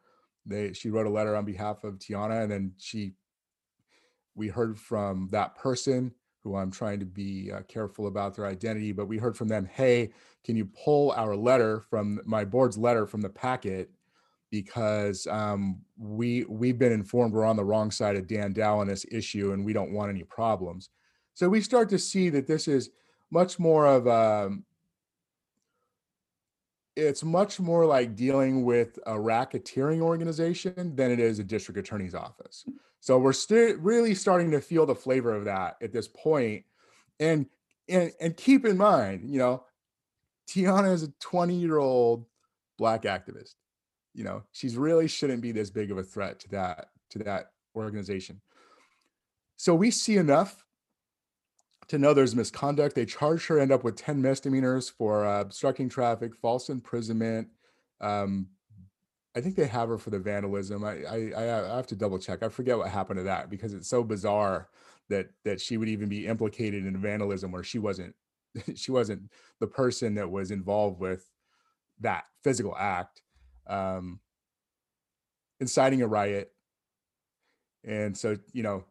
they 0.47 0.73
she 0.73 0.91
wrote 0.91 1.07
a 1.07 1.11
letter 1.11 1.37
on 1.37 1.45
behalf 1.45 1.85
of 1.85 1.99
Tiana, 1.99 2.43
and 2.43 2.51
then 2.51 2.73
she 2.79 3.13
we 4.35 4.49
heard 4.49 4.79
from 4.79 5.29
that 5.33 5.57
person 5.57 6.13
who 6.45 6.57
I'm 6.57 6.71
trying 6.71 7.01
to 7.01 7.07
be 7.07 7.51
uh, 7.53 7.63
careful 7.63 8.07
about 8.07 8.35
their 8.35 8.47
identity, 8.47 8.93
but 8.93 9.07
we 9.07 9.19
heard 9.19 9.37
from 9.37 9.49
them, 9.49 9.67
hey, 9.67 10.11
can 10.45 10.57
you 10.57 10.67
pull 10.67 11.13
our 11.13 11.37
letter 11.37 11.81
from 11.81 12.21
my 12.25 12.45
board's 12.45 12.79
letter 12.79 13.07
from 13.07 13.21
the 13.21 13.29
packet 13.29 13.91
because 14.51 15.27
um, 15.27 15.81
we 15.99 16.45
we've 16.45 16.79
been 16.79 16.93
informed 16.93 17.35
we're 17.35 17.45
on 17.45 17.57
the 17.57 17.65
wrong 17.65 17.91
side 17.91 18.17
of 18.17 18.27
Dan 18.27 18.53
Dow 18.53 18.79
on 18.79 18.87
this 18.87 19.05
issue 19.11 19.53
and 19.53 19.65
we 19.65 19.73
don't 19.73 19.93
want 19.93 20.11
any 20.11 20.23
problems. 20.23 20.91
So 21.35 21.49
we 21.49 21.61
start 21.61 21.89
to 21.91 21.99
see 21.99 22.31
that 22.31 22.47
this 22.47 22.67
is 22.67 22.91
much 23.31 23.59
more 23.59 23.87
of 23.87 24.07
a, 24.07 24.47
um, 24.47 24.65
it's 26.97 27.23
much 27.23 27.61
more 27.61 27.87
like 27.87 28.17
dealing 28.17 28.65
with 28.65 28.99
a 29.07 29.13
racketeering 29.13 30.01
organization 30.01 30.97
than 30.97 31.13
it 31.13 31.21
is 31.21 31.39
a 31.39 31.45
district 31.45 31.79
attorney's 31.79 32.15
office. 32.15 32.65
So 33.01 33.19
we're 33.19 33.33
still 33.33 33.77
really 33.77 34.15
starting 34.15 34.51
to 34.53 34.61
feel 34.61 34.87
the 34.87 34.95
flavor 34.95 35.35
of 35.35 35.45
that 35.45 35.77
at 35.83 35.93
this 35.93 36.09
point. 36.09 36.65
And 37.21 37.47
and 37.89 38.13
and 38.21 38.37
keep 38.37 38.65
in 38.65 38.77
mind, 38.77 39.31
you 39.31 39.39
know, 39.39 39.65
Tiana 40.49 40.93
is 40.93 41.03
a 41.03 41.13
20 41.21 41.55
year 41.55 41.79
old 41.79 42.27
black 42.77 43.03
activist. 43.03 43.55
You 44.15 44.25
know, 44.25 44.43
she's 44.53 44.77
really 44.77 45.09
shouldn't 45.09 45.43
be 45.43 45.53
this 45.53 45.71
big 45.71 45.91
of 45.91 45.99
a 45.99 46.03
threat 46.03 46.41
to 46.41 46.49
that 46.51 46.89
to 47.11 47.19
that 47.21 47.53
organization. 47.77 48.41
So 49.57 49.75
we 49.75 49.91
see 49.91 50.17
enough 50.17 50.65
to 51.89 51.99
know 51.99 52.15
there's 52.15 52.35
misconduct. 52.35 52.95
They 52.95 53.07
charge 53.07 53.47
her, 53.47 53.59
end 53.59 53.73
up 53.73 53.83
with 53.83 53.97
10 53.97 54.21
misdemeanors 54.21 54.89
for 54.89 55.27
uh, 55.27 55.41
obstructing 55.41 55.89
traffic, 55.89 56.37
false 56.37 56.69
imprisonment. 56.69 57.49
Um, 58.01 58.49
I 59.39 59.41
think 59.41 59.55
they 59.55 59.69
have 59.69 59.89
her 59.89 59.99
for 59.99 60.11
the 60.11 60.19
vandalism. 60.19 60.83
I, 60.83 61.05
I, 61.05 61.73
I 61.73 61.77
have 61.77 61.87
to 61.89 61.97
double 61.97 62.19
check. 62.19 62.43
I 62.43 62.49
forget 62.49 62.77
what 62.77 62.89
happened 62.89 63.19
to 63.19 63.25
that 63.25 63.49
because 63.49 63.73
it's 63.73 63.89
so 63.89 64.03
bizarre 64.03 64.69
that 65.09 65.31
that 65.45 65.61
she 65.61 65.77
would 65.77 65.89
even 65.89 66.09
be 66.09 66.27
implicated 66.27 66.85
in 66.85 66.97
vandalism 66.99 67.53
where 67.53 67.63
she 67.63 67.79
wasn't 67.79 68.17
she 68.75 68.91
wasn't 68.91 69.31
the 69.61 69.69
person 69.69 70.15
that 70.17 70.29
was 70.29 70.51
involved 70.51 70.99
with 70.99 71.31
that 72.01 72.25
physical 72.43 72.77
act, 72.77 73.23
um, 73.69 74.19
inciting 75.61 76.03
a 76.03 76.09
riot. 76.09 76.53
And 77.85 78.17
so, 78.17 78.37
you 78.53 78.65
know, 78.65 78.85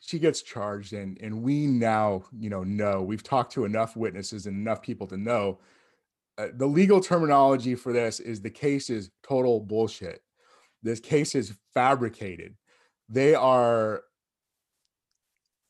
she 0.00 0.18
gets 0.18 0.42
charged 0.42 0.92
and 0.92 1.16
and 1.20 1.44
we 1.44 1.68
now 1.68 2.24
you 2.36 2.50
know 2.50 2.64
know 2.64 3.02
we've 3.02 3.22
talked 3.22 3.52
to 3.52 3.64
enough 3.64 3.96
witnesses 3.96 4.46
and 4.46 4.56
enough 4.56 4.82
people 4.82 5.06
to 5.06 5.16
know 5.16 5.60
uh, 6.38 6.48
the 6.54 6.66
legal 6.66 7.00
terminology 7.00 7.74
for 7.74 7.92
this 7.92 8.20
is 8.20 8.40
the 8.40 8.50
case 8.50 8.90
is 8.90 9.10
total 9.26 9.60
bullshit. 9.60 10.22
This 10.82 11.00
case 11.00 11.34
is 11.34 11.54
fabricated. 11.72 12.54
They 13.08 13.34
are 13.34 14.02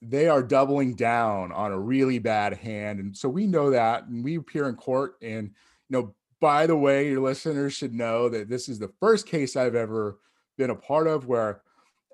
they 0.03 0.29
are 0.29 0.43
doubling 0.43 0.95
down 0.95 1.51
on 1.53 1.73
a 1.73 1.79
really 1.79 2.19
bad 2.19 2.53
hand 2.53 3.01
and 3.01 3.17
so 3.17 3.27
we 3.27 3.47
know 3.47 3.71
that 3.71 4.05
and 4.05 4.23
we 4.23 4.37
appear 4.37 4.69
in 4.69 4.75
court 4.75 5.15
and 5.23 5.47
you 5.89 5.97
know 5.97 6.15
by 6.43 6.67
the 6.67 6.77
way 6.77 7.09
your 7.09 7.23
listeners 7.23 7.73
should 7.73 7.95
know 7.95 8.29
that 8.29 8.51
this 8.51 8.69
is 8.69 8.79
the 8.79 8.93
first 9.01 9.27
case 9.27 9.57
i've 9.57 9.75
ever 9.75 10.19
been 10.59 10.69
a 10.69 10.75
part 10.75 11.07
of 11.07 11.27
where 11.27 11.63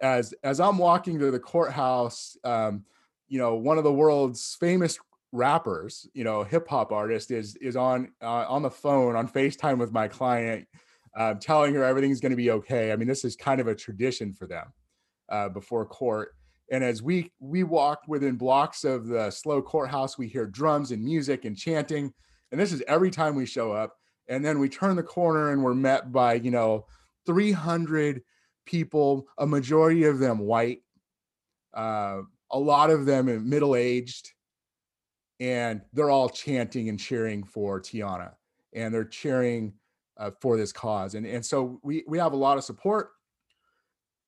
as 0.00 0.35
as 0.42 0.61
I'm 0.61 0.78
walking 0.78 1.19
to 1.19 1.30
the 1.30 1.38
courthouse, 1.38 2.37
um, 2.45 2.85
you 3.28 3.38
know, 3.38 3.54
one 3.54 3.78
of 3.78 3.85
the 3.85 3.92
world's 3.92 4.57
famous 4.59 4.99
rappers, 5.32 6.08
you 6.12 6.25
know, 6.25 6.42
hip 6.42 6.68
hop 6.68 6.92
artist 6.92 7.30
is 7.30 7.56
is 7.56 7.76
on 7.76 8.10
uh, 8.22 8.46
on 8.49 8.62
the 8.62 8.70
phone 8.70 9.16
on 9.16 9.28
FaceTime 9.28 9.78
with 9.78 9.92
my 9.92 10.08
client, 10.08 10.66
uh, 11.16 11.34
telling 11.34 11.75
her 11.75 11.84
everything's 11.84 12.20
going 12.20 12.30
to 12.30 12.37
be 12.37 12.50
okay. 12.50 12.92
I 12.92 12.96
mean, 12.96 13.08
this 13.08 13.25
is 13.25 13.37
kind 13.37 13.60
of 13.60 13.66
a 13.66 13.75
tradition 13.75 14.32
for 14.32 14.46
them 14.46 14.66
uh, 15.28 15.49
before 15.49 15.87
court. 15.87 16.34
And 16.70 16.84
as 16.84 17.02
we 17.02 17.32
we 17.40 17.64
walk 17.64 18.02
within 18.06 18.37
blocks 18.37 18.84
of 18.84 19.06
the 19.06 19.30
SLO 19.30 19.62
courthouse, 19.62 20.18
we 20.18 20.28
hear 20.28 20.46
drums 20.46 20.92
and 20.92 21.02
music 21.02 21.44
and 21.44 21.56
chanting. 21.56 22.12
And 22.52 22.60
this 22.60 22.72
is 22.72 22.82
every 22.87 23.10
time 23.10 23.34
we 23.34 23.46
show 23.46 23.72
up. 23.72 23.96
And 24.28 24.44
then 24.44 24.60
we 24.60 24.68
turn 24.68 24.94
the 24.94 25.02
corner 25.02 25.50
and 25.50 25.62
we're 25.62 25.75
met 25.75 26.12
by 26.12 26.34
you 26.34 26.50
know 26.50 26.87
300 27.26 28.22
people, 28.66 29.26
a 29.38 29.46
majority 29.46 30.04
of 30.04 30.18
them 30.18 30.38
white, 30.38 30.82
uh, 31.75 32.20
a 32.50 32.58
lot 32.58 32.90
of 32.90 33.06
them 33.06 33.49
middle 33.49 33.75
aged, 33.75 34.30
and 35.40 35.80
they're 35.94 36.11
all 36.11 36.28
chanting 36.28 36.90
and 36.90 37.00
cheering 37.00 37.42
for 37.42 37.80
Tiana, 37.80 38.32
and 38.75 38.92
they're 38.92 39.04
cheering 39.04 39.73
uh, 40.18 40.30
for 40.40 40.56
this 40.56 40.73
cause, 40.73 41.14
and 41.14 41.26
and 41.26 41.44
so 41.44 41.80
we 41.82 42.04
we 42.06 42.18
have 42.18 42.35
a 42.35 42.37
lot 42.37 42.59
of 42.59 42.64
support. 42.64 43.11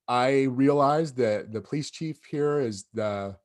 I 0.08 0.44
realize 0.44 1.12
that 1.14 1.52
the 1.52 1.60
police 1.60 1.90
chief 1.90 2.24
here 2.28 2.60
is 2.60 2.86
the 2.94 3.36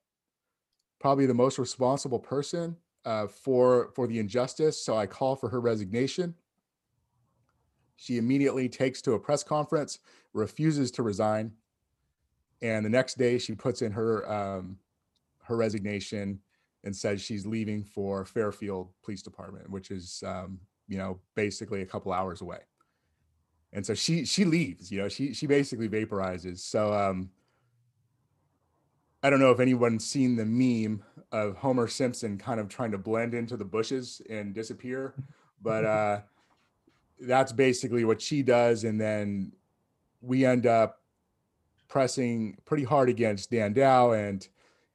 probably 0.99 1.27
the 1.27 1.33
most 1.33 1.59
responsible 1.59 2.19
person 2.19 2.75
uh, 3.05 3.27
for 3.27 3.91
for 3.95 4.07
the 4.07 4.17
injustice, 4.17 4.83
so 4.83 4.97
I 4.97 5.05
call 5.05 5.35
for 5.35 5.49
her 5.49 5.59
resignation. 5.59 6.33
She 7.97 8.17
immediately 8.17 8.69
takes 8.69 9.01
to 9.03 9.13
a 9.13 9.19
press 9.19 9.43
conference, 9.43 9.99
refuses 10.33 10.91
to 10.91 11.03
resign, 11.03 11.51
and 12.61 12.85
the 12.85 12.89
next 12.89 13.17
day 13.17 13.37
she 13.39 13.55
puts 13.55 13.81
in 13.81 13.91
her 13.91 14.31
um, 14.31 14.77
her 15.43 15.57
resignation 15.57 16.39
and 16.87 16.95
says 16.95 17.21
she's 17.21 17.45
leaving 17.45 17.83
for 17.83 18.23
Fairfield 18.23 18.89
Police 19.03 19.21
Department, 19.21 19.69
which 19.69 19.91
is 19.91 20.23
um, 20.25 20.57
you 20.87 20.97
know 20.97 21.19
basically 21.35 21.81
a 21.81 21.85
couple 21.85 22.13
hours 22.13 22.39
away. 22.39 22.59
And 23.73 23.85
so 23.85 23.93
she 23.93 24.23
she 24.23 24.45
leaves. 24.45 24.89
You 24.89 24.99
know 24.99 25.09
she 25.09 25.33
she 25.33 25.45
basically 25.47 25.89
vaporizes. 25.89 26.59
So 26.59 26.93
um, 26.93 27.29
I 29.21 29.29
don't 29.29 29.41
know 29.41 29.51
if 29.51 29.59
anyone's 29.59 30.05
seen 30.05 30.37
the 30.37 30.45
meme 30.45 31.03
of 31.33 31.57
Homer 31.57 31.89
Simpson 31.89 32.37
kind 32.37 32.59
of 32.59 32.69
trying 32.69 32.91
to 32.91 32.97
blend 32.97 33.33
into 33.33 33.57
the 33.57 33.65
bushes 33.65 34.21
and 34.29 34.55
disappear, 34.55 35.13
but 35.61 35.83
uh, 35.97 36.21
that's 37.19 37.51
basically 37.51 38.05
what 38.05 38.21
she 38.21 38.43
does. 38.43 38.85
And 38.85 38.99
then 38.99 39.51
we 40.21 40.45
end 40.45 40.65
up 40.65 41.01
pressing 41.89 42.57
pretty 42.63 42.85
hard 42.85 43.09
against 43.09 43.51
Dan 43.51 43.73
Dow, 43.73 44.13
and 44.13 44.47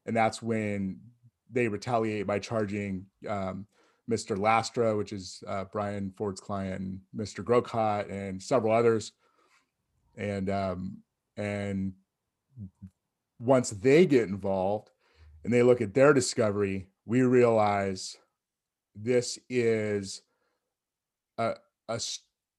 and 0.07 0.17
that's 0.17 0.41
when 0.41 1.12
they 1.53 1.69
retaliate 1.69 2.27
by 2.27 2.39
charging 2.39 3.07
um, 3.29 3.67
Mr. 4.11 4.37
Lastra, 4.37 4.97
which 4.97 5.13
is 5.13 5.43
uh, 5.47 5.65
Brian 5.73 6.13
Ford's 6.17 6.41
client, 6.41 6.81
and 6.81 7.01
Mr. 7.17 7.45
Grocott, 7.45 8.09
and 8.09 8.43
several 8.43 8.73
others. 8.73 9.13
And 10.17 10.51
um, 10.51 10.99
and 11.37 11.93
once 13.39 13.71
they 13.71 14.07
get 14.07 14.29
involved 14.29 14.91
and 15.45 15.53
they 15.53 15.63
look 15.63 15.81
at 15.81 15.95
their 15.95 16.13
discovery, 16.13 16.89
we 17.07 17.23
realize 17.23 18.17
this 18.95 19.39
is 19.49 20.23
a, 21.39 21.55
a 21.89 22.01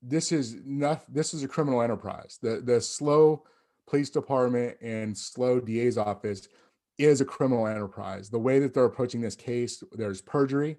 this 0.01 0.32
is 0.32 0.56
not 0.65 1.03
this 1.13 1.34
is 1.34 1.43
a 1.43 1.47
criminal 1.47 1.82
enterprise. 1.82 2.39
The 2.41 2.62
the 2.63 2.82
SLO 2.82 3.43
police 3.88 4.10
department 4.10 4.77
and 4.82 5.17
SLO 5.17 5.60
DA's 5.60 5.97
office 5.97 6.47
is 6.97 7.21
a 7.21 7.25
criminal 7.25 7.67
enterprise. 7.67 8.29
The 8.29 8.39
way 8.39 8.60
that 8.60 8.73
they're 8.73 8.86
approaching 8.86 9.21
this 9.21 9.36
case, 9.36 9.84
there's 9.91 10.21
perjury, 10.21 10.77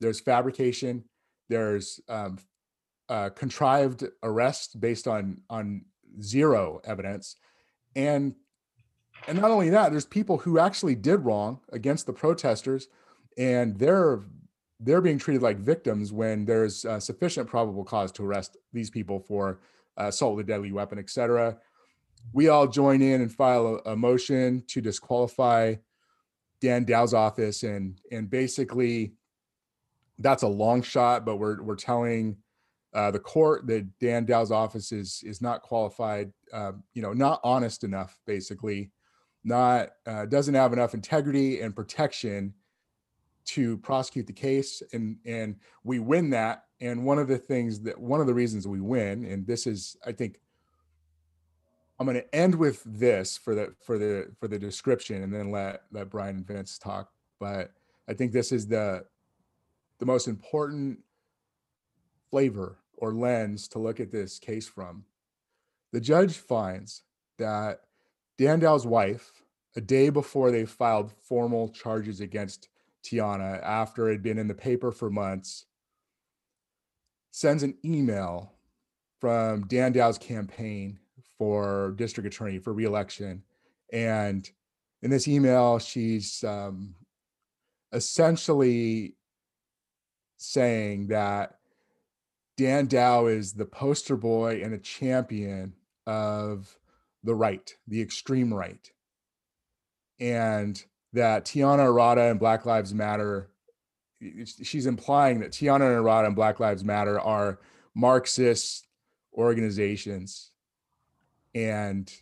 there's 0.00 0.20
fabrication, 0.20 1.04
there's 1.48 2.00
um, 2.08 2.38
uh, 3.08 3.30
contrived 3.30 4.04
arrest 4.22 4.80
based 4.80 5.06
on 5.06 5.40
on 5.48 5.84
zero 6.20 6.80
evidence, 6.84 7.36
and 7.96 8.34
and 9.28 9.40
not 9.40 9.50
only 9.50 9.70
that, 9.70 9.90
there's 9.90 10.06
people 10.06 10.38
who 10.38 10.58
actually 10.58 10.94
did 10.94 11.20
wrong 11.24 11.60
against 11.72 12.06
the 12.06 12.12
protesters, 12.12 12.88
and 13.38 13.78
they're 13.78 14.24
they're 14.80 15.00
being 15.00 15.18
treated 15.18 15.42
like 15.42 15.58
victims 15.58 16.12
when 16.12 16.44
there's 16.44 16.84
uh, 16.84 16.98
sufficient 16.98 17.48
probable 17.48 17.84
cause 17.84 18.10
to 18.12 18.24
arrest 18.24 18.56
these 18.72 18.90
people 18.90 19.20
for 19.20 19.60
uh, 20.00 20.06
assault 20.06 20.36
with 20.36 20.44
a 20.44 20.48
deadly 20.48 20.72
weapon, 20.72 20.98
et 20.98 21.08
cetera. 21.08 21.56
We 22.32 22.48
all 22.48 22.66
join 22.66 23.02
in 23.02 23.20
and 23.20 23.32
file 23.32 23.80
a, 23.84 23.92
a, 23.92 23.96
motion 23.96 24.64
to 24.68 24.80
disqualify 24.80 25.74
Dan 26.60 26.84
Dow's 26.84 27.14
office, 27.14 27.62
and 27.62 28.00
and 28.10 28.30
basically, 28.30 29.14
that's 30.18 30.42
a 30.42 30.48
long 30.48 30.82
shot, 30.82 31.24
but 31.24 31.36
we're 31.36 31.62
we're 31.62 31.76
telling 31.76 32.36
uh, 32.94 33.10
the 33.10 33.18
court 33.18 33.66
that 33.66 33.98
Dan 33.98 34.24
Dow's 34.24 34.50
office 34.50 34.92
is 34.92 35.22
is 35.24 35.42
not 35.42 35.62
qualified, 35.62 36.32
uh, 36.52 36.72
you 36.94 37.02
know, 37.02 37.12
not 37.12 37.40
honest 37.42 37.84
enough, 37.84 38.18
basically, 38.26 38.90
not 39.44 39.90
uh, 40.06 40.26
doesn't 40.26 40.54
have 40.54 40.72
enough 40.72 40.94
integrity 40.94 41.60
and 41.60 41.74
protection 41.74 42.54
to 43.44 43.76
prosecute 43.78 44.26
the 44.26 44.32
case 44.32 44.82
and 44.92 45.16
and 45.26 45.56
we 45.84 45.98
win 45.98 46.30
that 46.30 46.64
and 46.80 47.04
one 47.04 47.18
of 47.18 47.28
the 47.28 47.38
things 47.38 47.80
that 47.80 47.98
one 47.98 48.20
of 48.20 48.26
the 48.26 48.34
reasons 48.34 48.68
we 48.68 48.80
win 48.80 49.24
and 49.24 49.46
this 49.46 49.66
is 49.66 49.96
i 50.06 50.12
think 50.12 50.38
i'm 52.02 52.12
going 52.12 52.22
to 52.22 52.34
end 52.34 52.54
with 52.54 52.82
this 52.84 53.36
for 53.36 53.54
the 53.54 53.74
for 53.80 53.98
the 53.98 54.30
for 54.38 54.48
the 54.48 54.58
description 54.58 55.22
and 55.22 55.32
then 55.32 55.50
let 55.50 55.82
let 55.92 56.10
brian 56.10 56.36
and 56.36 56.46
vince 56.46 56.78
talk 56.78 57.10
but 57.40 57.72
i 58.08 58.12
think 58.12 58.32
this 58.32 58.52
is 58.52 58.66
the 58.66 59.04
the 60.02 60.06
most 60.06 60.26
important 60.26 60.98
flavor 62.28 62.78
or 62.96 63.12
lens 63.12 63.68
to 63.68 63.78
look 63.78 64.00
at 64.00 64.10
this 64.10 64.38
case 64.38 64.66
from. 64.66 65.04
The 65.92 66.00
judge 66.00 66.38
finds 66.38 67.02
that 67.38 67.82
dan 68.38 68.58
dow's 68.58 68.86
wife 68.86 69.44
a 69.76 69.80
day 69.80 70.08
before 70.08 70.50
they 70.50 70.64
filed 70.64 71.12
formal 71.22 71.68
charges 71.68 72.20
against 72.20 72.68
Tiana 73.04 73.62
after 73.62 74.08
it 74.08 74.12
had 74.12 74.22
been 74.22 74.38
in 74.38 74.48
the 74.48 74.54
paper 74.54 74.90
for 74.90 75.10
months, 75.10 75.66
sends 77.30 77.62
an 77.62 77.76
email 77.84 78.52
from 79.20 79.66
Dan 79.66 79.92
Dow's 79.92 80.18
campaign 80.18 80.98
for 81.42 81.90
district 81.96 82.24
attorney 82.32 82.60
for 82.60 82.72
reelection. 82.72 83.42
And 83.92 84.48
in 85.02 85.10
this 85.10 85.26
email, 85.26 85.80
she's 85.80 86.44
um, 86.44 86.94
essentially 87.92 89.16
saying 90.36 91.08
that 91.08 91.58
Dan 92.56 92.86
Dow 92.86 93.26
is 93.26 93.54
the 93.54 93.64
poster 93.64 94.16
boy 94.16 94.60
and 94.62 94.72
a 94.72 94.78
champion 94.78 95.72
of 96.06 96.78
the 97.24 97.34
right, 97.34 97.74
the 97.88 98.00
extreme 98.00 98.54
right. 98.54 98.88
And 100.20 100.80
that 101.12 101.44
Tiana 101.44 101.88
Arata 101.88 102.30
and 102.30 102.38
Black 102.38 102.66
Lives 102.66 102.94
Matter, 102.94 103.50
she's 104.62 104.86
implying 104.86 105.40
that 105.40 105.50
Tiana 105.50 106.00
Arata 106.00 106.28
and 106.28 106.36
Black 106.36 106.60
Lives 106.60 106.84
Matter 106.84 107.18
are 107.18 107.58
Marxist 107.96 108.86
organizations. 109.34 110.51
And 111.54 112.12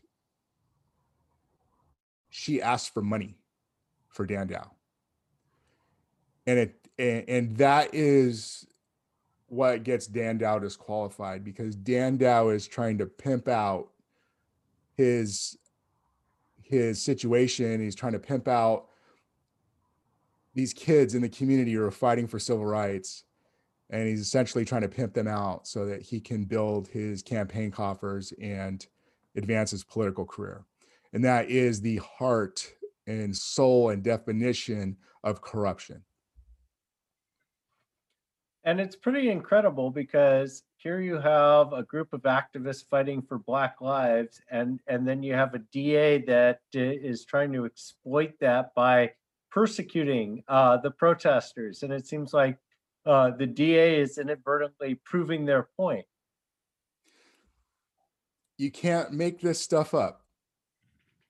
she 2.31 2.63
asked 2.63 2.95
for 2.95 3.03
money 3.03 3.39
for 4.09 4.27
Dan 4.27 4.49
Dow. 4.49 4.71
And 6.47 6.59
it 6.59 6.89
and, 6.99 7.29
and 7.29 7.57
that 7.57 7.95
is 7.95 8.67
what 9.47 9.83
gets 9.83 10.07
Dan 10.07 10.39
Dow 10.39 10.59
disqualified 10.59 11.45
because 11.45 11.75
Dan 11.75 12.17
Dow 12.17 12.49
is 12.49 12.67
trying 12.69 12.99
to 12.99 13.07
pimp 13.07 13.49
out 13.49 13.89
his 14.97 15.59
his 16.63 17.03
situation. 17.03 17.81
He's 17.81 17.97
trying 17.97 18.13
to 18.13 18.19
pimp 18.19 18.49
out 18.49 18.87
these 20.55 20.73
kids 20.73 21.15
in 21.15 21.23
the 21.23 21.29
community 21.29 21.73
who 21.73 21.85
are 21.85 21.91
fighting 21.91 22.27
for 22.27 22.39
civil 22.39 22.67
rights 22.67 23.25
and 23.91 24.07
he's 24.09 24.21
essentially 24.21 24.65
trying 24.65 24.83
to 24.83 24.89
pimp 24.89 25.15
them 25.15 25.29
out 25.29 25.67
so 25.67 25.87
that 25.87 26.03
he 26.03 26.21
can 26.21 26.45
build 26.45 26.89
his 26.89 27.23
campaign 27.23 27.71
coffers 27.71 28.33
and 28.41 28.87
advance 29.37 29.71
his 29.71 29.85
political 29.85 30.25
career 30.25 30.65
and 31.13 31.25
that 31.25 31.51
is 31.51 31.81
the 31.81 31.97
heart 31.97 32.67
and 33.07 33.37
soul 33.37 33.91
and 33.91 34.03
definition 34.03 34.97
of 35.25 35.43
corruption. 35.43 36.03
And 38.65 38.79
it's 38.79 38.95
pretty 38.95 39.31
incredible 39.31 39.91
because 39.91 40.63
here 40.77 41.01
you 41.01 41.19
have 41.19 41.73
a 41.73 41.83
group 41.83 42.13
of 42.13 42.23
activists 42.23 42.85
fighting 42.89 43.23
for 43.23 43.39
black 43.39 43.81
lives 43.81 44.41
and 44.51 44.81
and 44.87 45.09
then 45.09 45.23
you 45.23 45.33
have 45.33 45.55
a 45.55 45.61
da 45.73 46.19
that 46.27 46.61
is 46.75 47.25
trying 47.25 47.53
to 47.55 47.65
exploit 47.65 48.35
that 48.41 48.75
by 48.75 49.13
persecuting 49.51 50.45
uh, 50.47 50.77
the 50.77 50.91
protesters. 50.91 51.83
And 51.83 51.93
it 51.93 52.07
seems 52.07 52.35
like 52.35 52.59
uh, 53.07 53.31
the 53.31 53.47
da 53.47 53.99
is 53.99 54.19
inadvertently 54.19 54.95
proving 55.05 55.47
their 55.47 55.69
point 55.77 56.05
you 58.61 58.71
can't 58.71 59.11
make 59.11 59.41
this 59.41 59.59
stuff 59.59 59.95
up. 59.95 60.23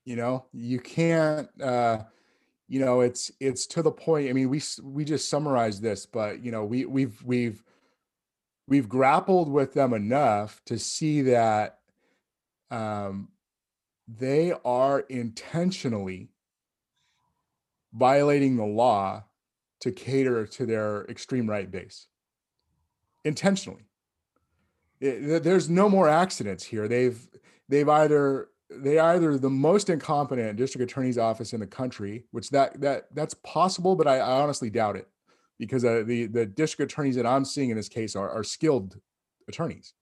You 0.04 0.16
know 0.16 0.46
you 0.52 0.80
can't 0.80 1.48
uh, 1.62 1.98
you 2.66 2.80
know 2.80 3.00
it's 3.00 3.30
it's 3.38 3.66
to 3.66 3.82
the 3.82 3.92
point 3.92 4.28
i 4.28 4.32
mean 4.32 4.48
we 4.48 4.60
we 4.82 5.04
just 5.04 5.28
summarized 5.28 5.82
this 5.82 6.06
but 6.06 6.42
you 6.42 6.50
know 6.50 6.64
we 6.64 6.84
we've 6.86 7.22
we've 7.22 7.62
we've 8.66 8.88
grappled 8.88 9.48
with 9.48 9.74
them 9.74 9.92
enough 9.92 10.60
to 10.64 10.78
see 10.78 11.22
that 11.22 11.78
um, 12.70 13.28
they 14.08 14.52
are 14.64 15.00
intentionally 15.00 16.30
violating 17.92 18.56
the 18.56 18.64
law 18.64 19.22
to 19.80 19.92
cater 19.92 20.46
to 20.46 20.66
their 20.66 21.04
extreme 21.06 21.48
right 21.48 21.70
base. 21.70 22.06
Intentionally 23.24 23.89
it, 25.00 25.42
there's 25.42 25.68
no 25.70 25.88
more 25.88 26.08
accidents 26.08 26.64
here 26.64 26.86
they've 26.88 27.26
they've 27.68 27.88
either 27.88 28.48
they 28.70 28.98
either 28.98 29.36
the 29.36 29.50
most 29.50 29.90
incompetent 29.90 30.56
district 30.56 30.90
attorney's 30.90 31.18
office 31.18 31.52
in 31.52 31.60
the 31.60 31.66
country, 31.66 32.24
which 32.30 32.50
that 32.50 32.80
that 32.80 33.06
that's 33.14 33.34
possible, 33.34 33.96
but 33.96 34.06
I, 34.06 34.18
I 34.18 34.42
honestly 34.42 34.70
doubt 34.70 34.96
it 34.96 35.08
because 35.58 35.84
uh, 35.84 36.04
the 36.06 36.26
the 36.26 36.46
district 36.46 36.92
attorneys 36.92 37.16
that 37.16 37.26
I'm 37.26 37.44
seeing 37.44 37.70
in 37.70 37.76
this 37.76 37.88
case 37.88 38.14
are, 38.14 38.30
are 38.30 38.44
skilled 38.44 39.00
attorneys. 39.48 39.94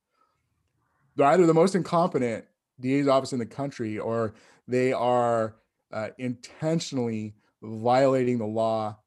They're 1.17 1.29
either 1.29 1.47
the 1.47 1.55
most 1.55 1.75
incompetent 1.75 2.45
DA's 2.81 3.09
office 3.09 3.33
in 3.33 3.39
the 3.39 3.47
country, 3.47 3.99
or 3.99 4.35
they 4.69 4.93
are 4.93 5.57
uh, 5.93 6.09
intentionally 6.19 7.35
violating 7.63 8.39
the 8.39 8.47
law, 8.47 8.99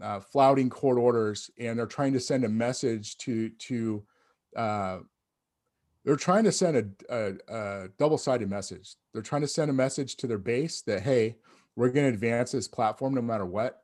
uh, 0.00 0.20
flouting 0.20 0.68
court 0.68 0.98
orders, 0.98 1.50
and 1.58 1.78
they're 1.78 1.86
trying 1.86 2.12
to 2.12 2.20
send 2.20 2.44
a 2.44 2.48
message 2.48 3.16
to 3.18 3.48
to 3.48 4.04
uh, 4.56 4.98
they're 6.06 6.14
trying 6.14 6.44
to 6.44 6.52
send 6.52 6.76
a, 7.10 7.14
a, 7.14 7.54
a 7.54 7.88
double-sided 7.98 8.48
message. 8.48 8.94
They're 9.12 9.22
trying 9.22 9.42
to 9.42 9.48
send 9.48 9.70
a 9.70 9.74
message 9.74 10.16
to 10.18 10.28
their 10.28 10.38
base 10.38 10.82
that 10.82 11.02
hey, 11.02 11.36
we're 11.74 11.90
going 11.90 12.06
to 12.06 12.14
advance 12.14 12.52
this 12.52 12.68
platform 12.68 13.14
no 13.14 13.20
matter 13.20 13.44
what. 13.44 13.82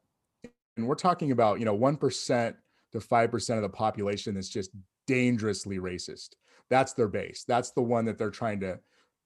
And 0.77 0.87
we're 0.87 0.95
talking 0.95 1.33
about 1.33 1.59
you 1.59 1.67
know 1.67 1.75
one 1.75 1.97
percent 1.97 2.57
to 2.93 3.01
five 3.01 3.31
percent 3.31 3.59
of 3.59 3.63
the 3.63 3.77
population 3.77 4.35
that's 4.35 4.49
just 4.49 4.71
dangerously 5.07 5.79
racist. 5.79 6.31
That's 6.71 6.95
their 6.95 7.09
base. 7.09 7.45
That's 7.47 7.73
the 7.73 7.83
one 7.83 8.07
that 8.07 8.17
they're 8.17 8.31
trying 8.31 8.61
to 8.61 8.79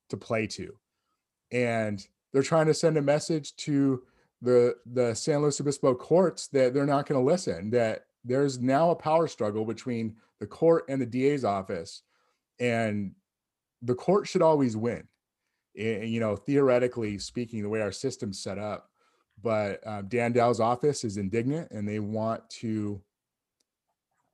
to 0.09 0.17
play 0.17 0.47
to, 0.49 0.73
and 1.53 2.05
they're 2.33 2.43
trying 2.43 2.67
to 2.67 2.75
send 2.75 2.97
a 2.97 3.03
message 3.03 3.55
to 3.57 4.03
the 4.41 4.75
the 4.87 5.15
San 5.15 5.43
Luis 5.43 5.61
Obispo 5.61 5.95
courts 5.95 6.49
that 6.49 6.73
they're 6.73 6.87
not 6.87 7.07
going 7.07 7.21
to 7.21 7.31
listen. 7.31 7.71
That 7.71 8.07
there's 8.25 8.59
now 8.59 8.91
a 8.91 8.97
power 8.97 9.29
struggle 9.29 9.67
between 9.67 10.17
the 10.41 10.47
court 10.47 10.87
and 10.89 11.01
the 11.01 11.07
DA's 11.07 11.45
office 11.45 12.03
and 12.59 13.13
the 13.83 13.95
court 13.95 14.27
should 14.27 14.43
always 14.43 14.77
win. 14.77 15.07
And, 15.79 16.09
you 16.09 16.21
know 16.21 16.37
theoretically 16.37 17.19
speaking 17.19 17.63
the 17.63 17.69
way 17.69 17.83
our 17.83 17.93
system's 17.93 18.41
set 18.43 18.59
up 18.59 18.89
but 19.43 19.87
uh, 19.87 20.03
dan 20.03 20.33
dow's 20.33 20.59
office 20.59 21.05
is 21.05 21.19
indignant 21.19 21.71
and 21.71 21.87
they 21.87 21.99
want 21.99 22.49
to 22.49 23.03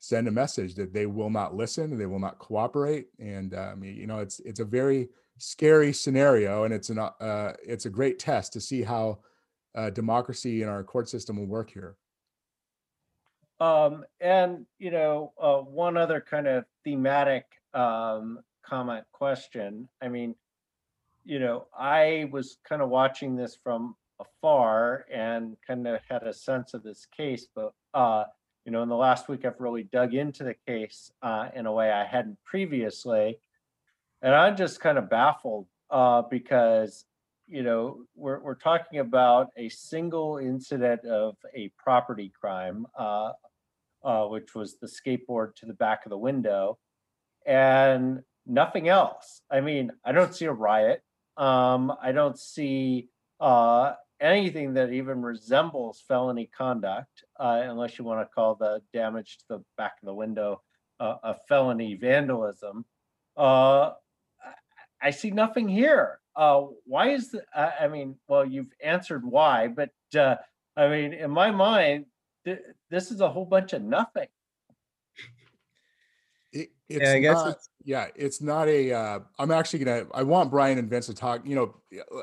send 0.03 0.27
a 0.27 0.33
message 0.33 0.75
that 0.75 0.93
they 0.93 1.07
will 1.07 1.31
not 1.31 1.55
listen 1.55 1.97
they 1.97 2.07
will 2.07 2.19
not 2.19 2.39
cooperate. 2.39 3.07
And 3.21 3.55
um, 3.55 3.85
you 3.85 4.07
know 4.07 4.19
it's 4.19 4.41
it's 4.41 4.61
a 4.61 4.65
very 4.65 5.09
scary 5.39 5.93
scenario 5.93 6.65
and 6.65 6.75
it's 6.75 6.91
an 6.91 6.99
uh, 6.99 7.53
it's 7.65 7.87
a 7.87 7.91
great 7.91 8.19
test 8.19 8.53
to 8.55 8.61
see 8.61 8.83
how 8.83 9.21
uh, 9.77 9.91
democracy 9.91 10.63
in 10.63 10.69
our 10.69 10.83
court 10.83 11.09
system 11.09 11.37
will 11.37 11.47
work 11.47 11.71
here. 11.71 11.97
Um, 13.61 14.05
and 14.21 14.67
you 14.81 14.91
know 14.91 15.33
uh, 15.41 15.59
one 15.59 15.97
other 15.97 16.21
kind 16.21 16.49
of 16.49 16.65
thematic 16.83 17.45
um, 17.75 18.41
comment 18.65 19.05
question. 19.13 19.89
I 20.01 20.09
mean, 20.09 20.35
you 21.25 21.39
know, 21.39 21.67
I 21.77 22.29
was 22.33 22.59
kind 22.69 22.83
of 22.83 22.89
watching 22.89 23.37
this 23.37 23.57
from 23.63 23.95
afar 24.21 25.07
and 25.13 25.57
kind 25.67 25.87
of 25.87 26.01
had 26.09 26.23
a 26.25 26.33
sense 26.33 26.75
of 26.75 26.83
this 26.83 27.07
case, 27.17 27.47
but 27.55 27.73
uh, 27.95 28.25
you 28.65 28.73
know, 28.73 28.83
in 28.83 28.89
the 28.89 28.97
last 28.97 29.29
week 29.29 29.45
I've 29.45 29.61
really 29.61 29.85
dug 29.85 30.15
into 30.15 30.45
the 30.45 30.55
case 30.67 31.11
uh, 31.23 31.49
in 31.55 31.67
a 31.67 31.73
way 31.73 31.91
I 31.91 32.05
hadn't 32.05 32.39
previously, 32.45 33.39
and 34.21 34.35
I'm 34.35 34.57
just 34.57 34.81
kind 34.81 34.99
of 34.99 35.11
baffled 35.11 35.67
uh, 35.91 36.23
because 36.23 37.05
you 37.47 37.63
know 37.63 38.05
we're 38.15 38.41
we're 38.41 38.55
talking 38.55 39.01
about 39.01 39.49
a 39.57 39.69
single 39.69 40.39
incident 40.39 41.05
of 41.05 41.37
a 41.55 41.71
property 41.77 42.33
crime, 42.41 42.87
uh, 42.99 43.33
uh, 44.05 44.27
which 44.27 44.55
was 44.55 44.77
the 44.81 44.87
skateboard 44.87 45.55
to 45.57 45.67
the 45.67 45.75
back 45.75 46.07
of 46.07 46.11
the 46.11 46.19
window, 46.19 46.79
and 47.47 48.23
nothing 48.47 48.89
else. 48.89 49.43
I 49.51 49.61
mean, 49.61 49.93
I 50.05 50.13
don't 50.13 50.35
see 50.35 50.47
a 50.47 50.53
riot. 50.53 51.03
Um, 51.37 51.93
I 52.03 52.13
don't 52.13 52.39
see 52.39 53.09
uh, 53.41 53.95
anything 54.21 54.75
that 54.75 54.93
even 54.93 55.23
resembles 55.23 56.03
felony 56.07 56.51
conduct, 56.57 57.25
uh, 57.39 57.63
unless 57.65 57.99
you 57.99 58.05
want 58.05 58.21
to 58.21 58.35
call 58.35 58.55
the 58.55 58.83
damage 58.93 59.39
to 59.39 59.45
the 59.49 59.65
back 59.77 59.95
of 60.03 60.07
the 60.07 60.15
window 60.15 60.61
uh, 61.01 61.17
a 61.23 61.35
felony 61.49 61.95
vandalism. 61.95 62.85
Uh, 63.37 63.91
I 65.01 65.11
see 65.11 65.31
nothing 65.31 65.69
here. 65.69 66.21
Uh, 66.37 66.67
why 66.85 67.11
is 67.11 67.31
the, 67.31 67.43
I 67.55 67.89
mean, 67.89 68.17
well, 68.29 68.47
you've 68.47 68.73
answered 68.83 69.25
why, 69.25 69.69
but 69.69 69.91
uh, 70.17 70.37
I 70.77 70.89
mean, 70.89 71.13
in 71.13 71.31
my 71.31 71.51
mind, 71.51 72.07
th- 72.45 72.61
this 72.91 73.11
is 73.11 73.21
a 73.21 73.29
whole 73.29 73.45
bunch 73.45 73.73
of 73.73 73.83
nothing. 73.83 74.29
It, 76.93 76.97
it's 76.97 77.05
yeah, 77.05 77.13
I 77.13 77.19
guess 77.21 77.35
not, 77.35 77.49
it's, 77.49 77.69
yeah, 77.85 78.07
it's 78.15 78.41
not 78.41 78.69
a. 78.69 78.93
Uh, 78.93 79.19
I'm 79.39 79.51
actually 79.51 79.85
gonna. 79.85 80.07
I 80.13 80.23
want 80.23 80.51
Brian 80.51 80.79
and 80.79 80.89
Vince 80.89 81.07
to 81.07 81.15
talk. 81.15 81.47
You 81.47 81.57
know, 81.57 81.75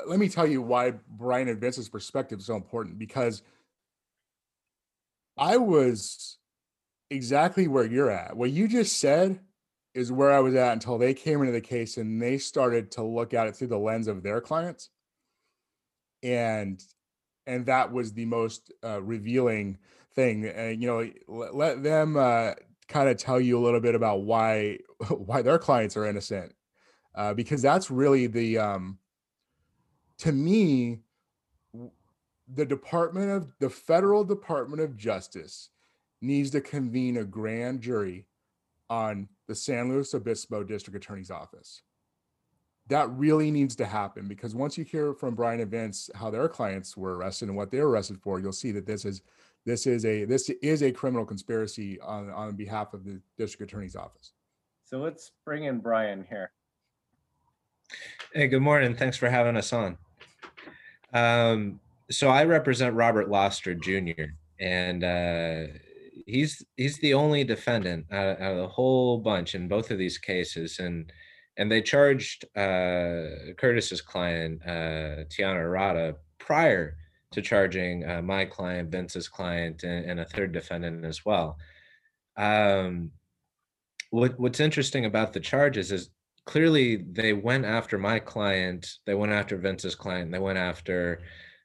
let 0.06 0.18
me 0.18 0.28
tell 0.28 0.46
you 0.46 0.62
why 0.62 0.94
Brian 1.08 1.48
and 1.48 1.60
Vince's 1.60 1.88
perspective 1.88 2.38
is 2.38 2.46
so 2.46 2.54
important 2.54 2.98
because 2.98 3.42
I 5.36 5.56
was 5.56 6.38
exactly 7.10 7.66
where 7.66 7.84
you're 7.84 8.10
at. 8.10 8.36
What 8.36 8.50
you 8.50 8.68
just 8.68 8.98
said 8.98 9.40
is 9.94 10.12
where 10.12 10.32
I 10.32 10.40
was 10.40 10.54
at 10.54 10.72
until 10.72 10.98
they 10.98 11.14
came 11.14 11.40
into 11.40 11.52
the 11.52 11.60
case 11.60 11.96
and 11.96 12.22
they 12.22 12.38
started 12.38 12.92
to 12.92 13.02
look 13.02 13.34
at 13.34 13.48
it 13.48 13.56
through 13.56 13.68
the 13.68 13.78
lens 13.78 14.06
of 14.06 14.22
their 14.22 14.40
clients, 14.40 14.88
and 16.22 16.82
and 17.46 17.66
that 17.66 17.92
was 17.92 18.12
the 18.12 18.26
most 18.26 18.72
uh, 18.84 19.02
revealing 19.02 19.78
thing. 20.14 20.46
And 20.46 20.80
you 20.80 20.88
know, 20.88 21.10
let, 21.26 21.54
let 21.54 21.82
them 21.82 22.16
uh, 22.16 22.52
kind 22.90 23.08
of 23.08 23.16
tell 23.16 23.40
you 23.40 23.58
a 23.58 23.62
little 23.64 23.80
bit 23.80 23.94
about 23.94 24.22
why 24.22 24.78
why 25.08 25.40
their 25.40 25.58
clients 25.58 25.96
are 25.96 26.04
innocent 26.04 26.52
uh, 27.14 27.32
because 27.32 27.62
that's 27.62 27.90
really 27.90 28.26
the 28.26 28.58
um, 28.58 28.98
to 30.18 30.32
me 30.32 30.98
the 32.52 32.66
department 32.66 33.30
of 33.30 33.48
the 33.60 33.70
federal 33.70 34.24
department 34.24 34.82
of 34.82 34.96
justice 34.96 35.70
needs 36.20 36.50
to 36.50 36.60
convene 36.60 37.16
a 37.16 37.24
grand 37.24 37.80
jury 37.80 38.26
on 38.88 39.28
the 39.46 39.54
san 39.54 39.88
luis 39.88 40.14
obispo 40.14 40.62
district 40.62 40.96
attorney's 40.96 41.30
office. 41.30 41.82
That 42.88 43.08
really 43.10 43.52
needs 43.52 43.76
to 43.76 43.86
happen 43.86 44.26
because 44.26 44.52
once 44.52 44.76
you 44.76 44.84
hear 44.84 45.14
from 45.14 45.36
brian 45.36 45.60
and 45.60 45.96
how 46.14 46.30
their 46.30 46.48
clients 46.48 46.96
were 46.96 47.16
arrested 47.16 47.48
and 47.48 47.56
what 47.56 47.70
they 47.70 47.80
were 47.80 47.88
arrested 47.88 48.20
for 48.20 48.40
you'll 48.40 48.52
see 48.52 48.72
that 48.72 48.86
this 48.86 49.04
is 49.04 49.22
this 49.66 49.86
is 49.86 50.04
a 50.04 50.24
this 50.24 50.50
is 50.62 50.82
a 50.82 50.92
criminal 50.92 51.24
conspiracy 51.24 52.00
on 52.00 52.30
on 52.30 52.56
behalf 52.56 52.94
of 52.94 53.04
the 53.04 53.20
district 53.38 53.70
attorney's 53.72 53.96
office. 53.96 54.32
So 54.84 54.98
let's 54.98 55.32
bring 55.44 55.64
in 55.64 55.78
Brian 55.78 56.24
here. 56.28 56.50
Hey, 58.34 58.48
good 58.48 58.62
morning. 58.62 58.94
Thanks 58.94 59.16
for 59.16 59.28
having 59.28 59.56
us 59.56 59.72
on. 59.72 59.98
Um, 61.12 61.80
so 62.10 62.28
I 62.28 62.44
represent 62.44 62.94
Robert 62.94 63.28
Lastra 63.28 63.80
Jr. 63.80 64.32
and 64.58 65.04
uh, 65.04 65.72
he's 66.26 66.64
he's 66.76 66.98
the 66.98 67.14
only 67.14 67.44
defendant 67.44 68.06
out 68.10 68.28
of, 68.28 68.40
out 68.40 68.52
of, 68.52 68.58
the 68.58 68.68
whole 68.68 69.18
bunch 69.18 69.54
in 69.54 69.68
both 69.68 69.90
of 69.90 69.98
these 69.98 70.18
cases, 70.18 70.78
and 70.78 71.12
and 71.56 71.70
they 71.70 71.82
charged 71.82 72.44
uh, 72.56 73.52
Curtis's 73.58 74.00
client 74.00 74.62
uh, 74.64 75.26
Tiana 75.28 75.62
Arata 75.64 76.14
prior 76.38 76.96
to 77.32 77.42
charging 77.42 78.08
uh, 78.08 78.22
my 78.22 78.44
client, 78.44 78.90
Vince's 78.90 79.28
client, 79.28 79.82
and, 79.84 80.04
and, 80.04 80.20
a 80.20 80.24
third 80.24 80.52
defendant 80.52 81.04
as 81.04 81.24
well. 81.24 81.56
Um, 82.36 83.12
what, 84.10 84.38
what's 84.38 84.60
interesting 84.60 85.04
about 85.04 85.32
the 85.32 85.40
charges 85.40 85.92
is 85.92 86.10
clearly 86.46 86.96
they 86.96 87.32
went 87.32 87.64
after 87.64 87.98
my 87.98 88.18
client, 88.18 88.98
they 89.06 89.14
went 89.14 89.32
after 89.32 89.56
Vince's 89.56 89.94
client, 89.94 90.32
they 90.32 90.38
went 90.38 90.58
after 90.58 91.20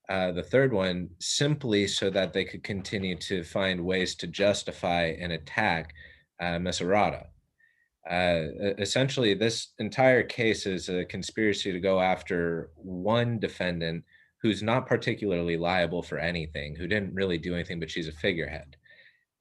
uh, 0.09 0.31
the 0.31 0.43
third 0.43 0.71
one 0.71 1.09
simply 1.19 1.87
so 1.87 2.11
that 2.11 2.31
they 2.31 2.45
could 2.45 2.63
continue 2.63 3.15
to 3.15 3.43
find 3.43 3.83
ways 3.83 4.15
to 4.15 4.27
justify 4.27 5.15
and 5.19 5.31
attack 5.31 5.93
uh. 6.39 7.23
Uh, 8.07 8.73
essentially, 8.77 9.33
this 9.33 9.69
entire 9.79 10.21
case 10.21 10.67
is 10.67 10.89
a 10.89 11.05
conspiracy 11.05 11.71
to 11.71 11.79
go 11.79 11.99
after 11.99 12.69
one 12.75 13.39
defendant 13.39 14.03
who's 14.45 14.61
not 14.61 14.85
particularly 14.85 15.57
liable 15.57 16.03
for 16.03 16.19
anything, 16.19 16.75
who 16.75 16.85
didn't 16.85 17.15
really 17.15 17.39
do 17.39 17.55
anything, 17.55 17.79
but 17.79 17.89
she's 17.89 18.07
a 18.07 18.11
figurehead. 18.11 18.75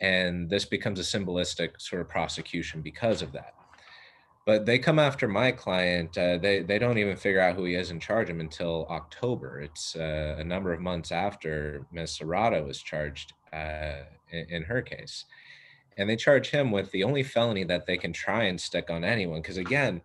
And 0.00 0.48
this 0.48 0.64
becomes 0.64 0.98
a 0.98 1.04
symbolistic 1.04 1.78
sort 1.78 2.00
of 2.00 2.08
prosecution 2.08 2.80
because 2.80 3.20
of 3.20 3.30
that. 3.32 3.52
But 4.46 4.64
they 4.64 4.78
come 4.78 4.98
after 4.98 5.28
my 5.28 5.52
client. 5.52 6.16
Uh, 6.16 6.38
they 6.38 6.62
they 6.62 6.78
don't 6.78 6.96
even 6.96 7.18
figure 7.18 7.40
out 7.40 7.54
who 7.54 7.64
he 7.64 7.74
is 7.74 7.90
and 7.90 8.00
charge 8.00 8.30
him 8.30 8.40
until 8.40 8.86
October. 8.88 9.60
It's 9.60 9.94
uh, 9.94 10.36
a 10.38 10.44
number 10.44 10.72
of 10.72 10.80
months 10.80 11.12
after 11.12 11.86
Ms. 11.92 12.20
Arata 12.22 12.66
was 12.66 12.80
charged 12.80 13.34
uh, 13.52 14.04
in, 14.30 14.46
in 14.48 14.62
her 14.62 14.80
case 14.80 15.26
and 15.96 16.08
they 16.08 16.16
charge 16.16 16.50
him 16.50 16.70
with 16.70 16.90
the 16.90 17.04
only 17.04 17.22
felony 17.22 17.64
that 17.64 17.86
they 17.86 17.96
can 17.96 18.12
try 18.12 18.44
and 18.44 18.60
stick 18.60 18.90
on 18.90 19.04
anyone. 19.04 19.40
Because 19.40 19.58
again, 19.58 20.02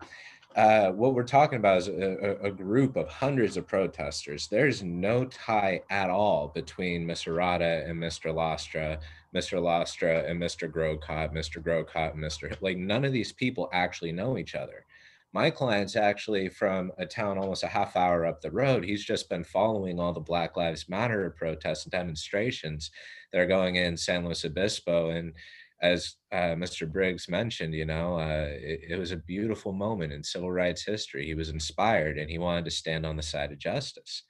uh, 0.56 0.92
what 0.92 1.14
we're 1.14 1.24
talking 1.24 1.60
about 1.60 1.78
is 1.78 1.88
a, 1.88 2.38
a, 2.42 2.52
group 2.52 2.96
of 2.96 3.08
hundreds 3.08 3.56
of 3.56 3.68
protesters. 3.68 4.48
There's 4.48 4.82
no 4.82 5.26
tie 5.26 5.82
at 5.92 6.10
all 6.10 6.48
between 6.48 7.06
Mr. 7.06 7.36
Rada 7.38 7.84
and 7.86 8.00
Mr. 8.00 8.34
Lastra, 8.34 9.00
Mr. 9.34 9.62
Lastra 9.62 10.28
and 10.30 10.42
Mr. 10.42 10.70
Grocott, 10.70 11.34
Mr. 11.34 11.62
Grocott 11.62 12.16
and 12.16 12.24
Mr. 12.24 12.56
Like 12.62 12.78
none 12.78 13.06
of 13.06 13.14
these 13.14 13.32
people 13.32 13.70
actually 13.72 14.12
know 14.12 14.40
each 14.40 14.56
other. 14.56 14.86
My 15.32 15.52
client's 15.52 15.96
actually 15.96 16.50
from 16.50 16.92
a 16.98 17.06
town 17.06 17.38
almost 17.38 17.62
a 17.62 17.68
half 17.68 17.96
hour 17.96 18.26
up 18.26 18.42
the 18.42 18.50
road. 18.50 18.84
He's 18.84 19.06
just 19.06 19.30
been 19.30 19.44
following 19.44 20.00
all 20.00 20.12
the 20.12 20.20
Black 20.20 20.58
Lives 20.58 20.90
Matter 20.90 21.30
protests 21.38 21.84
and 21.86 21.92
demonstrations 21.92 22.90
that 23.32 23.40
are 23.40 23.46
going 23.46 23.76
in 23.76 23.96
San 23.96 24.26
Luis 24.26 24.44
Obispo. 24.44 25.12
And 25.12 25.34
as 25.82 26.16
uh, 26.32 26.56
Mr. 26.56 26.92
Briggs 26.92 27.30
mentioned, 27.30 27.74
you 27.74 27.86
know, 27.86 28.20
uh, 28.20 28.48
it, 28.50 28.82
it, 28.90 29.00
was 29.00 29.12
a 29.12 29.18
beautiful 29.18 29.72
moment 29.72 30.12
in 30.12 30.24
civil 30.24 30.52
rights 30.52 30.84
history. 30.84 31.26
He 31.26 31.36
was 31.36 31.50
inspired 31.50 32.18
and 32.18 32.30
he 32.30 32.38
wanted 32.38 32.66
to 32.66 32.72
stand 32.72 33.06
on 33.06 33.16
the 33.16 33.24
side 33.24 33.52
of 33.52 33.60
justice. 33.60 34.24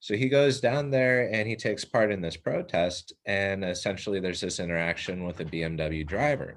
So 0.00 0.14
he 0.14 0.28
goes 0.28 0.60
down 0.60 0.90
there 0.90 1.32
and 1.32 1.48
he 1.48 1.56
takes 1.56 1.84
part 1.84 2.10
in 2.10 2.20
this 2.20 2.36
protest. 2.36 3.12
And 3.26 3.64
essentially, 3.64 4.20
there's 4.20 4.40
this 4.40 4.60
interaction 4.60 5.24
with 5.24 5.40
a 5.40 5.44
BMW 5.44 6.06
driver. 6.06 6.56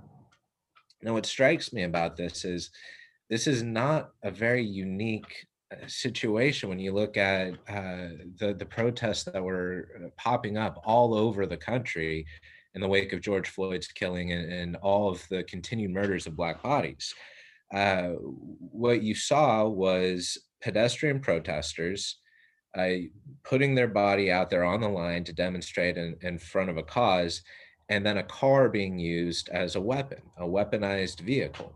Now, 1.01 1.13
what 1.13 1.25
strikes 1.25 1.73
me 1.73 1.83
about 1.83 2.15
this 2.15 2.45
is 2.45 2.71
this 3.29 3.47
is 3.47 3.63
not 3.63 4.11
a 4.23 4.31
very 4.31 4.63
unique 4.63 5.45
uh, 5.71 5.87
situation 5.87 6.69
when 6.69 6.79
you 6.79 6.93
look 6.93 7.17
at 7.17 7.53
uh, 7.67 8.15
the 8.39 8.55
the 8.57 8.65
protests 8.65 9.23
that 9.23 9.43
were 9.43 9.89
uh, 9.97 10.07
popping 10.17 10.57
up 10.57 10.79
all 10.85 11.13
over 11.13 11.45
the 11.45 11.57
country 11.57 12.25
in 12.75 12.81
the 12.81 12.87
wake 12.87 13.13
of 13.13 13.21
George 13.21 13.49
Floyd's 13.49 13.87
killing 13.87 14.31
and, 14.31 14.51
and 14.51 14.75
all 14.77 15.09
of 15.09 15.27
the 15.29 15.43
continued 15.43 15.91
murders 15.91 16.27
of 16.27 16.35
Black 16.35 16.61
bodies. 16.63 17.13
Uh, 17.73 18.09
what 18.09 19.01
you 19.01 19.15
saw 19.15 19.67
was 19.67 20.37
pedestrian 20.61 21.19
protesters 21.19 22.17
uh, 22.77 22.89
putting 23.43 23.75
their 23.75 23.87
body 23.87 24.31
out 24.31 24.49
there 24.49 24.63
on 24.63 24.81
the 24.81 24.89
line 24.89 25.23
to 25.23 25.33
demonstrate 25.33 25.97
in, 25.97 26.15
in 26.21 26.37
front 26.39 26.69
of 26.69 26.77
a 26.77 26.83
cause, 26.83 27.41
and 27.89 28.05
then 28.05 28.17
a 28.17 28.23
car 28.23 28.69
being 28.69 28.97
used 28.97 29.49
as 29.49 29.75
a 29.75 29.81
weapon, 29.81 30.21
a 30.37 30.43
weaponized 30.43 31.19
vehicle. 31.19 31.73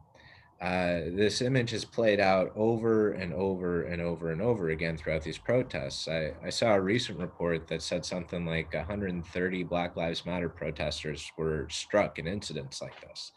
Uh, 0.59 1.01
this 1.11 1.41
image 1.41 1.69
has 1.69 1.85
played 1.85 2.19
out 2.19 2.51
over 2.55 3.11
and 3.11 3.31
over 3.31 3.83
and 3.83 4.01
over 4.01 4.31
and 4.31 4.41
over 4.41 4.69
again 4.69 4.97
throughout 4.97 5.21
these 5.21 5.37
protests. 5.37 6.07
I, 6.07 6.31
I, 6.43 6.49
saw 6.49 6.73
a 6.73 6.81
recent 6.81 7.19
report 7.19 7.67
that 7.67 7.83
said 7.83 8.03
something 8.03 8.43
like 8.43 8.73
130 8.73 9.63
Black 9.63 9.95
Lives 9.95 10.25
Matter 10.25 10.49
protesters 10.49 11.31
were 11.37 11.67
struck 11.69 12.17
in 12.17 12.25
incidents 12.25 12.81
like 12.81 12.99
this. 13.01 13.33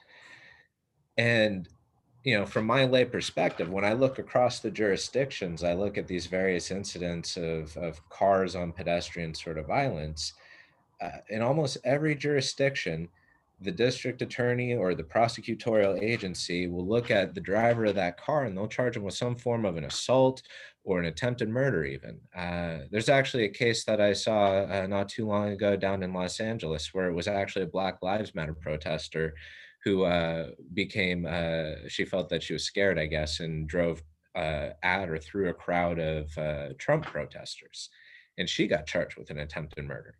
And, 1.18 1.68
you 2.24 2.38
know, 2.38 2.46
from 2.46 2.64
my 2.64 2.86
lay 2.86 3.04
perspective, 3.04 3.68
when 3.68 3.84
I 3.84 3.92
look 3.92 4.18
across 4.18 4.60
the 4.60 4.70
jurisdictions, 4.70 5.62
I 5.62 5.74
look 5.74 5.98
at 5.98 6.08
these 6.08 6.24
various 6.24 6.70
incidents 6.70 7.36
of, 7.36 7.76
of 7.76 8.00
cars 8.08 8.56
on 8.56 8.72
pedestrian 8.72 9.34
sort 9.34 9.58
of 9.58 9.66
violence. 9.66 10.32
Uh, 11.02 11.18
in 11.28 11.42
almost 11.42 11.76
every 11.84 12.14
jurisdiction, 12.14 13.10
the 13.60 13.70
district 13.70 14.22
attorney 14.22 14.74
or 14.74 14.94
the 14.94 15.02
prosecutorial 15.02 16.00
agency 16.02 16.66
will 16.66 16.86
look 16.86 17.10
at 17.10 17.34
the 17.34 17.40
driver 17.40 17.86
of 17.86 17.94
that 17.94 18.18
car 18.18 18.44
and 18.44 18.56
they'll 18.56 18.66
charge 18.66 18.96
him 18.96 19.02
with 19.02 19.14
some 19.14 19.36
form 19.36 19.64
of 19.64 19.76
an 19.76 19.84
assault 19.84 20.42
or 20.84 20.98
an 20.98 21.06
attempted 21.06 21.48
murder 21.48 21.84
even. 21.84 22.18
Uh, 22.34 22.78
there's 22.90 23.08
actually 23.08 23.44
a 23.44 23.48
case 23.48 23.84
that 23.84 24.00
i 24.00 24.12
saw 24.12 24.62
uh, 24.64 24.86
not 24.88 25.08
too 25.08 25.26
long 25.26 25.50
ago 25.50 25.76
down 25.76 26.02
in 26.02 26.12
los 26.12 26.40
angeles 26.40 26.94
where 26.94 27.08
it 27.08 27.14
was 27.14 27.28
actually 27.28 27.64
a 27.64 27.68
black 27.68 27.98
lives 28.02 28.34
matter 28.34 28.54
protester 28.54 29.34
who 29.84 30.04
uh, 30.04 30.48
became 30.74 31.26
uh, 31.28 31.88
she 31.88 32.04
felt 32.04 32.28
that 32.28 32.42
she 32.42 32.52
was 32.52 32.64
scared 32.64 32.98
i 32.98 33.06
guess 33.06 33.40
and 33.40 33.68
drove 33.68 34.02
uh, 34.34 34.70
at 34.82 35.08
or 35.08 35.18
through 35.18 35.48
a 35.48 35.54
crowd 35.54 35.98
of 35.98 36.36
uh, 36.38 36.68
trump 36.78 37.04
protesters. 37.04 37.90
And 38.38 38.48
she 38.48 38.66
got 38.66 38.86
charged 38.86 39.16
with 39.16 39.30
an 39.30 39.40
attempted 39.40 39.84
murder 39.84 40.16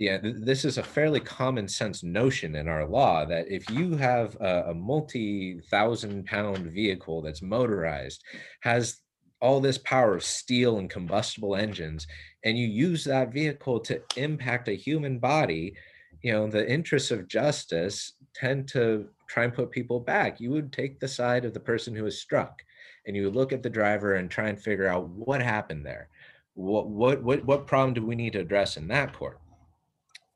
yeah, 0.00 0.16
th- 0.16 0.36
this 0.38 0.64
is 0.64 0.78
a 0.78 0.82
fairly 0.82 1.20
common 1.20 1.68
sense 1.68 2.02
notion 2.02 2.54
in 2.54 2.68
our 2.68 2.86
law 2.88 3.26
that 3.26 3.52
if 3.52 3.68
you 3.68 3.96
have 3.98 4.34
a, 4.40 4.70
a 4.70 4.74
multi 4.74 5.60
thousand 5.70 6.24
pound 6.24 6.72
vehicle 6.72 7.20
that's 7.20 7.42
motorized, 7.42 8.24
has 8.62 9.02
all 9.42 9.60
this 9.60 9.76
power 9.76 10.14
of 10.14 10.24
steel 10.24 10.78
and 10.78 10.88
combustible 10.88 11.54
engines, 11.54 12.06
and 12.46 12.56
you 12.56 12.66
use 12.66 13.04
that 13.04 13.30
vehicle 13.30 13.78
to 13.80 14.00
impact 14.16 14.68
a 14.68 14.72
human 14.72 15.18
body, 15.18 15.74
you 16.22 16.32
know, 16.32 16.48
the 16.48 16.66
interests 16.66 17.10
of 17.10 17.28
justice 17.28 18.14
tend 18.34 18.66
to 18.68 19.06
try 19.28 19.44
and 19.44 19.52
put 19.52 19.70
people 19.70 20.00
back. 20.00 20.40
You 20.40 20.50
would 20.52 20.72
take 20.72 20.98
the 20.98 21.08
side 21.08 21.44
of 21.44 21.52
the 21.52 21.60
person 21.60 21.94
who 21.94 22.04
was 22.04 22.18
struck 22.18 22.62
and 23.06 23.14
you 23.14 23.28
look 23.28 23.52
at 23.52 23.62
the 23.62 23.68
driver 23.68 24.14
and 24.14 24.30
try 24.30 24.48
and 24.48 24.58
figure 24.58 24.86
out 24.86 25.10
what 25.10 25.42
happened 25.42 25.84
there. 25.84 26.08
What 26.54 26.88
what 26.88 27.22
what 27.22 27.44
what 27.44 27.66
problem 27.66 27.92
do 27.92 28.06
we 28.06 28.14
need 28.14 28.32
to 28.32 28.40
address 28.40 28.78
in 28.78 28.88
that 28.88 29.12
court? 29.12 29.38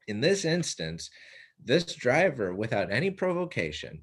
In 0.08 0.20
this 0.20 0.44
instance, 0.44 1.10
this 1.62 1.94
driver, 1.94 2.54
without 2.54 2.92
any 2.92 3.10
provocation, 3.10 4.00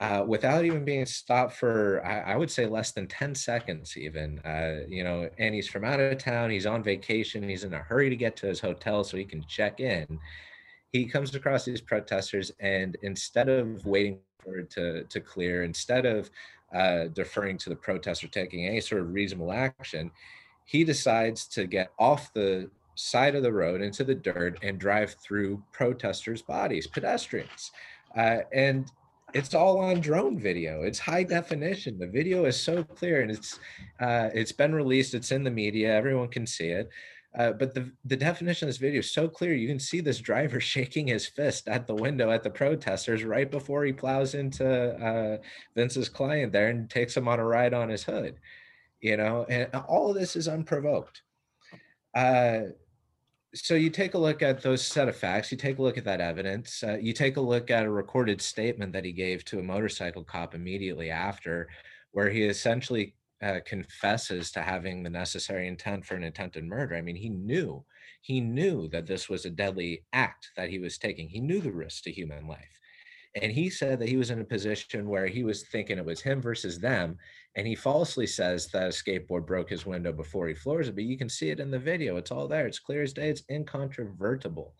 uh, 0.00 0.24
without 0.26 0.64
even 0.64 0.84
being 0.84 1.04
stopped 1.04 1.54
for, 1.54 2.04
I, 2.06 2.32
I, 2.32 2.36
would 2.36 2.50
say, 2.50 2.66
less 2.66 2.92
than 2.92 3.06
10 3.06 3.34
seconds, 3.34 3.96
even, 3.96 4.38
uh, 4.40 4.80
you 4.88 5.02
know, 5.02 5.28
and 5.38 5.54
he's 5.54 5.68
from 5.68 5.84
out 5.84 6.00
of 6.00 6.16
town, 6.18 6.50
he's 6.50 6.66
on 6.66 6.82
vacation, 6.82 7.48
he's 7.48 7.64
in 7.64 7.74
a 7.74 7.78
hurry 7.78 8.08
to 8.08 8.16
get 8.16 8.36
to 8.36 8.46
his 8.46 8.60
hotel 8.60 9.02
so 9.02 9.16
he 9.16 9.24
can 9.24 9.44
check 9.48 9.80
in. 9.80 10.18
He 10.92 11.06
comes 11.06 11.34
across 11.34 11.64
these 11.64 11.80
protesters, 11.80 12.52
and 12.60 12.96
instead 13.02 13.48
of 13.48 13.84
waiting 13.84 14.20
for 14.42 14.58
it 14.58 14.70
to, 14.70 15.04
to 15.04 15.20
clear, 15.20 15.64
instead 15.64 16.06
of 16.06 16.30
uh, 16.74 17.06
deferring 17.08 17.58
to 17.58 17.68
the 17.68 17.76
protester 17.76 18.28
taking 18.28 18.66
any 18.66 18.80
sort 18.80 19.02
of 19.02 19.12
reasonable 19.12 19.52
action, 19.52 20.10
he 20.64 20.84
decides 20.84 21.46
to 21.48 21.66
get 21.66 21.90
off 21.98 22.32
the 22.32 22.70
side 23.00 23.34
of 23.34 23.42
the 23.42 23.52
road 23.52 23.80
into 23.80 24.04
the 24.04 24.14
dirt 24.14 24.58
and 24.62 24.78
drive 24.78 25.14
through 25.14 25.62
protesters' 25.72 26.42
bodies, 26.42 26.86
pedestrians. 26.86 27.70
Uh, 28.16 28.40
and 28.52 28.90
it's 29.32 29.54
all 29.54 29.78
on 29.78 30.00
drone 30.00 30.38
video. 30.38 30.82
It's 30.82 30.98
high 30.98 31.22
definition. 31.22 31.98
The 31.98 32.06
video 32.06 32.44
is 32.44 32.60
so 32.60 32.84
clear, 32.84 33.22
and 33.22 33.30
it's 33.30 33.58
uh, 34.00 34.28
it's 34.34 34.52
been 34.52 34.74
released. 34.74 35.14
It's 35.14 35.32
in 35.32 35.44
the 35.44 35.50
media. 35.50 35.94
Everyone 35.94 36.28
can 36.28 36.46
see 36.46 36.68
it. 36.68 36.90
Uh, 37.38 37.52
but 37.52 37.72
the, 37.72 37.90
the 38.04 38.16
definition 38.16 38.66
of 38.66 38.70
this 38.70 38.78
video 38.78 38.98
is 38.98 39.12
so 39.12 39.28
clear. 39.28 39.54
You 39.54 39.68
can 39.68 39.78
see 39.78 40.00
this 40.00 40.18
driver 40.18 40.60
shaking 40.74 41.06
his 41.06 41.26
fist 41.26 41.68
at 41.68 41.86
the 41.86 41.94
window 41.94 42.30
at 42.30 42.42
the 42.42 42.50
protesters 42.50 43.24
right 43.24 43.50
before 43.50 43.84
he 43.84 43.92
plows 43.92 44.34
into 44.34 44.66
uh, 44.66 45.38
Vince's 45.74 46.08
client 46.08 46.52
there 46.52 46.68
and 46.68 46.90
takes 46.90 47.16
him 47.16 47.28
on 47.28 47.38
a 47.38 47.44
ride 47.44 47.72
on 47.72 47.88
his 47.88 48.02
hood. 48.02 48.34
You 49.00 49.16
know, 49.16 49.46
and 49.48 49.72
all 49.88 50.10
of 50.10 50.16
this 50.16 50.36
is 50.36 50.48
unprovoked. 50.48 51.22
Uh, 52.14 52.62
so 53.52 53.74
you 53.74 53.90
take 53.90 54.14
a 54.14 54.18
look 54.18 54.42
at 54.42 54.62
those 54.62 54.84
set 54.84 55.08
of 55.08 55.16
facts 55.16 55.50
you 55.50 55.58
take 55.58 55.78
a 55.78 55.82
look 55.82 55.98
at 55.98 56.04
that 56.04 56.20
evidence 56.20 56.82
uh, 56.84 56.96
you 57.00 57.12
take 57.12 57.36
a 57.36 57.40
look 57.40 57.70
at 57.70 57.84
a 57.84 57.90
recorded 57.90 58.40
statement 58.40 58.92
that 58.92 59.04
he 59.04 59.12
gave 59.12 59.44
to 59.44 59.58
a 59.58 59.62
motorcycle 59.62 60.22
cop 60.22 60.54
immediately 60.54 61.10
after 61.10 61.68
where 62.12 62.28
he 62.28 62.44
essentially 62.44 63.14
uh, 63.42 63.58
confesses 63.64 64.52
to 64.52 64.60
having 64.60 65.02
the 65.02 65.10
necessary 65.10 65.66
intent 65.66 66.04
for 66.04 66.14
an 66.14 66.24
attempted 66.24 66.64
murder. 66.64 66.94
I 66.94 67.00
mean 67.00 67.16
he 67.16 67.30
knew 67.30 67.84
he 68.20 68.40
knew 68.40 68.88
that 68.88 69.06
this 69.06 69.28
was 69.28 69.44
a 69.44 69.50
deadly 69.50 70.04
act 70.12 70.50
that 70.56 70.68
he 70.68 70.78
was 70.78 70.98
taking. 70.98 71.28
He 71.28 71.40
knew 71.40 71.60
the 71.60 71.72
risk 71.72 72.04
to 72.04 72.12
human 72.12 72.46
life. 72.46 72.78
And 73.40 73.50
he 73.52 73.70
said 73.70 73.98
that 74.00 74.08
he 74.08 74.16
was 74.16 74.30
in 74.30 74.40
a 74.40 74.44
position 74.44 75.08
where 75.08 75.26
he 75.26 75.44
was 75.44 75.62
thinking 75.62 75.98
it 75.98 76.04
was 76.04 76.20
him 76.20 76.42
versus 76.42 76.78
them 76.78 77.16
and 77.56 77.66
he 77.66 77.74
falsely 77.74 78.26
says 78.26 78.68
that 78.68 78.84
a 78.84 78.88
skateboard 78.88 79.46
broke 79.46 79.68
his 79.68 79.86
window 79.86 80.12
before 80.12 80.46
he 80.46 80.54
floors 80.54 80.88
it 80.88 80.94
but 80.94 81.04
you 81.04 81.18
can 81.18 81.28
see 81.28 81.50
it 81.50 81.60
in 81.60 81.70
the 81.70 81.78
video. 81.78 82.16
It's 82.16 82.30
all 82.30 82.46
there. 82.46 82.66
It's 82.66 82.78
clear 82.78 83.02
as 83.02 83.12
day. 83.12 83.28
It's 83.28 83.42
incontrovertible. 83.50 84.74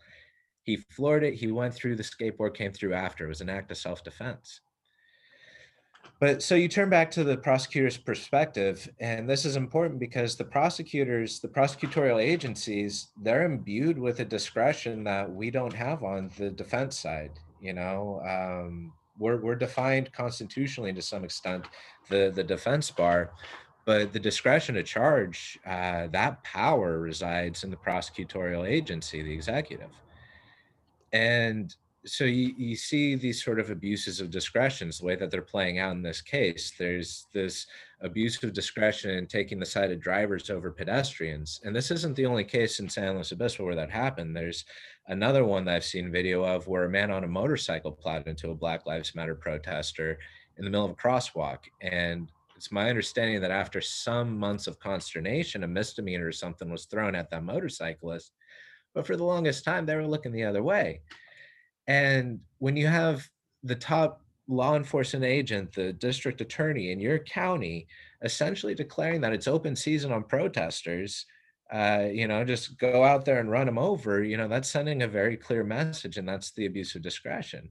He 0.63 0.77
floored 0.77 1.25
it. 1.25 1.35
He 1.35 1.51
went 1.51 1.75
through 1.75 1.97
the 1.97 2.03
skateboard 2.03 2.55
came 2.55 2.73
through 2.73 2.95
after. 2.95 3.25
It 3.25 3.29
was 3.29 3.41
an 3.41 3.49
act 3.49 3.71
of 3.71 3.79
self-defense. 3.79 4.61
But 6.21 6.43
so 6.43 6.55
you 6.55 6.69
turn 6.69 6.91
back 6.91 7.11
to 7.13 7.25
the 7.25 7.39
prosecutor's 7.39 7.97
perspective, 7.97 8.87
and 9.01 9.29
this 9.29 9.47
is 9.47 9.57
important 9.57 9.99
because 9.99 10.37
the 10.37 10.45
prosecutors, 10.45 11.41
the 11.41 11.49
prosecutorial 11.49 12.23
agencies, 12.23 13.09
they're 13.23 13.45
imbued 13.45 13.99
with 13.99 14.21
a 14.21 14.25
discretion 14.25 15.03
that 15.05 15.33
we 15.33 15.51
don't 15.51 15.73
have 15.73 16.05
on 16.05 16.31
the 16.37 16.51
defense 16.51 16.99
side. 16.99 17.33
You 17.63 17.73
know, 17.73 18.21
um, 18.29 18.93
we're, 19.21 19.37
we're 19.37 19.55
defined 19.55 20.13
constitutionally 20.13 20.93
to 20.93 21.03
some 21.03 21.23
extent, 21.23 21.67
the, 22.09 22.33
the 22.35 22.43
defense 22.43 22.91
bar, 22.91 23.31
but 23.85 24.13
the 24.13 24.19
discretion 24.19 24.75
to 24.75 24.83
charge, 24.83 25.59
uh, 25.67 26.09
that 26.09 26.43
power 26.43 26.99
resides 26.99 27.63
in 27.63 27.71
the 27.71 27.77
prosecutorial 27.77 28.67
agency, 28.67 29.23
the 29.23 29.33
executive. 29.33 29.91
And 31.13 31.75
so 32.07 32.25
you, 32.25 32.55
you 32.57 32.77
see 32.77 33.15
these 33.15 33.45
sort 33.45 33.61
of 33.61 33.71
abuses 33.71 34.21
of 34.21 34.31
discretions 34.31 34.99
the 34.99 35.05
way 35.05 35.17
that 35.17 35.31
they're 35.31 35.43
playing 35.43 35.79
out 35.79 35.93
in 35.93 36.03
this 36.03 36.23
case. 36.23 36.73
There's 36.79 37.27
this 37.35 37.67
abuse 38.01 38.43
of 38.43 38.55
discretion 38.55 39.11
in 39.11 39.27
taking 39.27 39.61
the 39.61 39.67
side 39.67 39.91
of 39.91 40.01
drivers 40.01 40.49
over 40.49 40.71
pedestrians 40.71 41.61
and 41.65 41.77
this 41.77 41.91
isn't 41.91 42.17
the 42.17 42.25
only 42.25 42.45
case 42.45 42.81
in 42.81 42.89
san 42.89 43.15
luis 43.15 43.33
obispo 43.33 43.65
where 43.65 43.75
that 43.75 43.91
happened. 43.91 44.35
There's 44.35 44.65
another 45.09 45.45
one 45.45 45.65
that 45.65 45.75
i've 45.77 45.85
seen 45.85 46.11
video 46.11 46.43
of 46.43 46.67
where 46.67 46.85
a 46.85 46.91
man 46.91 47.11
on 47.11 47.25
a 47.25 47.29
motorcycle 47.29 47.93
plowed 47.93 48.27
into 48.27 48.51
a 48.51 48.55
black 48.55 48.87
lives 48.87 49.15
matter 49.15 49.35
protester 49.35 50.19
in 50.57 50.65
the 50.65 50.71
middle 50.71 50.87
of 50.87 50.93
a 50.93 50.95
crosswalk 50.95 51.59
and 51.83 52.31
it's 52.57 52.73
my 52.73 52.89
understanding 52.89 53.41
that 53.41 53.51
after 53.51 53.81
some 53.81 54.39
months 54.39 54.67
of 54.67 54.79
consternation 54.79 55.65
a 55.65 55.67
misdemeanor 55.67 56.27
or 56.27 56.33
something 56.33 56.71
was 56.71 56.85
thrown 56.87 57.15
at 57.15 57.29
that 57.31 57.45
motorcyclist 57.45 58.33
but 58.95 59.07
for 59.07 59.17
the 59.17 59.25
longest 59.25 59.65
time 59.65 59.85
they 59.85 59.97
were 59.97 60.07
looking 60.07 60.33
the 60.33 60.45
other 60.45 60.63
way 60.63 61.01
and 61.91 62.39
when 62.59 62.77
you 62.77 62.87
have 62.87 63.29
the 63.65 63.75
top 63.75 64.23
law 64.47 64.77
enforcement 64.77 65.25
agent, 65.25 65.75
the 65.75 65.93
district 65.93 66.41
attorney 66.41 66.93
in 66.93 67.01
your 67.01 67.19
county, 67.19 67.89
essentially 68.23 68.77
declaring 68.77 69.21
that 69.23 69.33
it's 69.33 69.49
open 69.49 69.75
season 69.75 70.13
on 70.13 70.23
protesters, 70.23 71.27
uh, 71.73 72.07
you 72.13 72.29
know, 72.29 72.45
just 72.45 72.79
go 72.79 73.03
out 73.03 73.25
there 73.25 73.41
and 73.41 73.51
run 73.51 73.67
them 73.67 73.77
over, 73.77 74.23
you 74.23 74.37
know, 74.37 74.47
that's 74.47 74.71
sending 74.71 75.03
a 75.03 75.09
very 75.09 75.37
clear 75.37 75.65
message, 75.65 76.17
and 76.17 76.29
that's 76.29 76.53
the 76.53 76.67
abuse 76.67 76.95
of 76.95 77.03
discretion. 77.03 77.69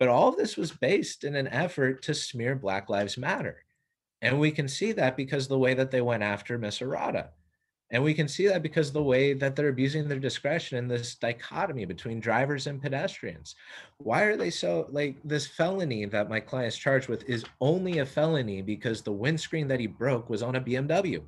But 0.00 0.08
all 0.08 0.30
of 0.30 0.36
this 0.36 0.56
was 0.56 0.72
based 0.72 1.22
in 1.22 1.36
an 1.36 1.46
effort 1.46 2.02
to 2.02 2.14
smear 2.14 2.56
Black 2.56 2.88
Lives 2.88 3.16
Matter. 3.16 3.62
And 4.20 4.40
we 4.40 4.50
can 4.50 4.66
see 4.66 4.90
that 4.92 5.16
because 5.16 5.46
the 5.46 5.58
way 5.58 5.74
that 5.74 5.92
they 5.92 6.00
went 6.00 6.24
after 6.24 6.58
Miss 6.58 6.80
Arata. 6.80 7.28
And 7.90 8.04
we 8.04 8.12
can 8.12 8.28
see 8.28 8.46
that 8.48 8.62
because 8.62 8.92
the 8.92 9.02
way 9.02 9.32
that 9.32 9.56
they're 9.56 9.68
abusing 9.68 10.06
their 10.06 10.18
discretion 10.18 10.76
in 10.76 10.88
this 10.88 11.14
dichotomy 11.14 11.86
between 11.86 12.20
drivers 12.20 12.66
and 12.66 12.82
pedestrians. 12.82 13.54
Why 13.96 14.24
are 14.24 14.36
they 14.36 14.50
so 14.50 14.88
like 14.90 15.16
this 15.24 15.46
felony 15.46 16.04
that 16.04 16.28
my 16.28 16.38
client 16.38 16.74
is 16.74 16.78
charged 16.78 17.08
with 17.08 17.28
is 17.28 17.46
only 17.60 17.98
a 17.98 18.06
felony 18.06 18.60
because 18.60 19.00
the 19.00 19.12
windscreen 19.12 19.68
that 19.68 19.80
he 19.80 19.86
broke 19.86 20.28
was 20.28 20.42
on 20.42 20.56
a 20.56 20.60
BMW. 20.60 21.22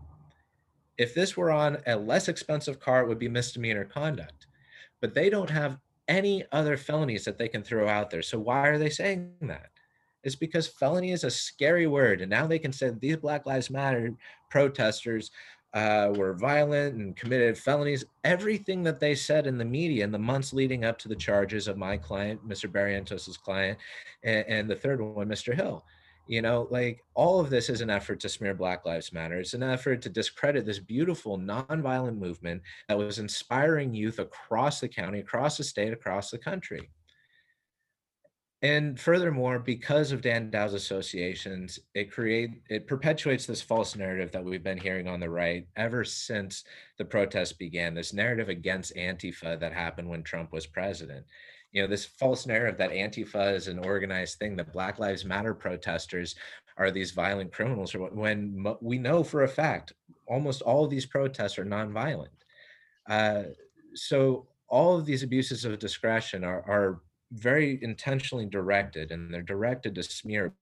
If 0.98 1.14
this 1.14 1.34
were 1.34 1.50
on 1.50 1.78
a 1.86 1.96
less 1.96 2.28
expensive 2.28 2.78
car, 2.78 3.02
it 3.02 3.08
would 3.08 3.18
be 3.18 3.28
misdemeanor 3.28 3.86
conduct. 3.86 4.46
But 5.00 5.14
they 5.14 5.30
don't 5.30 5.48
have 5.48 5.78
any 6.08 6.44
other 6.52 6.76
felonies 6.76 7.24
that 7.24 7.38
they 7.38 7.48
can 7.48 7.62
throw 7.62 7.88
out 7.88 8.10
there. 8.10 8.20
So 8.20 8.38
why 8.38 8.68
are 8.68 8.76
they 8.76 8.90
saying 8.90 9.32
that? 9.42 9.70
It's 10.24 10.36
because 10.36 10.66
felony 10.66 11.12
is 11.12 11.24
a 11.24 11.30
scary 11.30 11.86
word. 11.86 12.20
And 12.20 12.28
now 12.28 12.46
they 12.46 12.58
can 12.58 12.72
say 12.72 12.90
these 12.90 13.16
Black 13.16 13.46
Lives 13.46 13.70
Matter 13.70 14.12
protesters 14.50 15.30
uh, 15.74 16.12
were 16.16 16.34
violent 16.34 16.96
and 16.96 17.16
committed 17.16 17.56
felonies. 17.56 18.04
Everything 18.24 18.82
that 18.82 19.00
they 19.00 19.14
said 19.14 19.46
in 19.46 19.58
the 19.58 19.64
media 19.64 20.04
in 20.04 20.10
the 20.10 20.18
months 20.18 20.52
leading 20.52 20.84
up 20.84 20.98
to 20.98 21.08
the 21.08 21.16
charges 21.16 21.68
of 21.68 21.76
my 21.76 21.96
client, 21.96 22.46
Mr. 22.48 22.70
Barrientos's 22.70 23.36
client, 23.36 23.78
and, 24.24 24.44
and 24.48 24.70
the 24.70 24.74
third 24.74 25.00
one, 25.00 25.28
Mr. 25.28 25.54
Hill. 25.54 25.84
You 26.26 26.42
know, 26.42 26.68
like 26.70 27.02
all 27.14 27.40
of 27.40 27.50
this 27.50 27.68
is 27.68 27.80
an 27.80 27.90
effort 27.90 28.20
to 28.20 28.28
smear 28.28 28.54
Black 28.54 28.84
Lives 28.84 29.12
Matter. 29.12 29.40
It's 29.40 29.54
an 29.54 29.64
effort 29.64 30.00
to 30.02 30.08
discredit 30.08 30.64
this 30.64 30.78
beautiful 30.78 31.38
nonviolent 31.38 32.18
movement 32.18 32.62
that 32.88 32.98
was 32.98 33.18
inspiring 33.18 33.94
youth 33.94 34.20
across 34.20 34.80
the 34.80 34.88
county, 34.88 35.18
across 35.18 35.56
the 35.56 35.64
state, 35.64 35.92
across 35.92 36.30
the 36.30 36.38
country. 36.38 36.88
And 38.62 39.00
furthermore, 39.00 39.58
because 39.58 40.12
of 40.12 40.20
Dan 40.20 40.50
Dow's 40.50 40.74
associations, 40.74 41.78
it 41.94 42.12
create 42.12 42.60
it 42.68 42.86
perpetuates 42.86 43.46
this 43.46 43.62
false 43.62 43.96
narrative 43.96 44.32
that 44.32 44.44
we've 44.44 44.62
been 44.62 44.78
hearing 44.78 45.08
on 45.08 45.18
the 45.18 45.30
right 45.30 45.66
ever 45.76 46.04
since 46.04 46.64
the 46.98 47.04
protests 47.04 47.54
began. 47.54 47.94
This 47.94 48.12
narrative 48.12 48.50
against 48.50 48.94
Antifa 48.96 49.58
that 49.58 49.72
happened 49.72 50.10
when 50.10 50.22
Trump 50.22 50.52
was 50.52 50.66
president. 50.66 51.24
You 51.72 51.82
know, 51.82 51.88
this 51.88 52.04
false 52.04 52.46
narrative 52.46 52.76
that 52.78 52.90
Antifa 52.90 53.54
is 53.54 53.68
an 53.68 53.78
organized 53.78 54.38
thing, 54.38 54.56
that 54.56 54.72
Black 54.74 54.98
Lives 54.98 55.24
Matter 55.24 55.54
protesters 55.54 56.34
are 56.76 56.90
these 56.90 57.12
violent 57.12 57.52
criminals, 57.52 57.94
when 57.94 58.64
we 58.82 58.98
know 58.98 59.22
for 59.22 59.44
a 59.44 59.48
fact 59.48 59.92
almost 60.30 60.62
all 60.62 60.84
of 60.84 60.90
these 60.90 61.06
protests 61.06 61.58
are 61.58 61.64
nonviolent. 61.64 62.28
Uh, 63.08 63.42
so 63.94 64.46
all 64.68 64.96
of 64.96 65.04
these 65.04 65.22
abuses 65.22 65.64
of 65.64 65.78
discretion 65.78 66.44
are, 66.44 66.62
are 66.68 67.02
very 67.32 67.78
intentionally 67.82 68.46
directed, 68.46 69.12
and 69.12 69.32
they're 69.32 69.42
directed 69.42 69.94
to 69.94 70.02
smear 70.02 70.54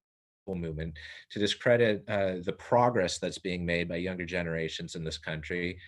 movement 0.54 0.94
to 1.30 1.38
discredit 1.38 2.04
uh, 2.08 2.34
the 2.44 2.52
progress 2.52 3.18
that's 3.18 3.38
being 3.38 3.64
made 3.64 3.88
by 3.88 3.96
younger 3.96 4.24
generations 4.24 4.94
in 4.94 5.04
this 5.04 5.18
country. 5.18 5.78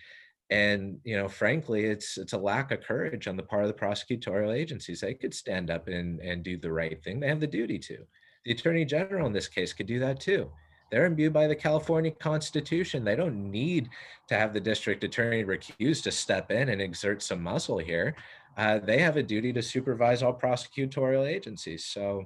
And 0.49 0.99
you 1.05 1.15
know 1.15 1.29
frankly 1.29 1.85
it's 1.85 2.17
it's 2.17 2.33
a 2.33 2.37
lack 2.37 2.71
of 2.71 2.81
courage 2.81 3.27
on 3.27 3.37
the 3.37 3.43
part 3.43 3.63
of 3.63 3.69
the 3.69 3.73
prosecutorial 3.73 4.55
agencies. 4.55 4.99
They 4.99 5.13
could 5.13 5.33
stand 5.33 5.69
up 5.69 5.87
and 5.87 6.19
and 6.19 6.43
do 6.43 6.57
the 6.57 6.71
right 6.71 7.01
thing. 7.03 7.19
They 7.19 7.29
have 7.29 7.39
the 7.39 7.47
duty 7.47 7.79
to. 7.79 7.99
The 8.43 8.51
attorney 8.51 8.85
general 8.85 9.27
in 9.27 9.33
this 9.33 9.47
case 9.47 9.71
could 9.71 9.87
do 9.87 9.99
that 9.99 10.19
too. 10.19 10.51
They're 10.91 11.05
imbued 11.05 11.31
by 11.31 11.47
the 11.47 11.55
california 11.55 12.11
constitution. 12.11 13.05
They 13.05 13.15
don't 13.15 13.49
need 13.49 13.87
to 14.27 14.35
have 14.35 14.53
the 14.53 14.59
district 14.59 15.05
attorney 15.05 15.45
recused 15.45 16.03
to 16.03 16.11
step 16.11 16.51
in 16.51 16.67
and 16.67 16.81
exert 16.81 17.23
some 17.23 17.41
muscle 17.41 17.77
here 17.77 18.13
uh, 18.57 18.79
they 18.79 18.99
have 18.99 19.17
a 19.17 19.23
duty 19.23 19.53
to 19.53 19.61
supervise 19.61 20.23
all 20.23 20.33
prosecutorial 20.33 21.27
agencies. 21.27 21.85
So 21.85 22.25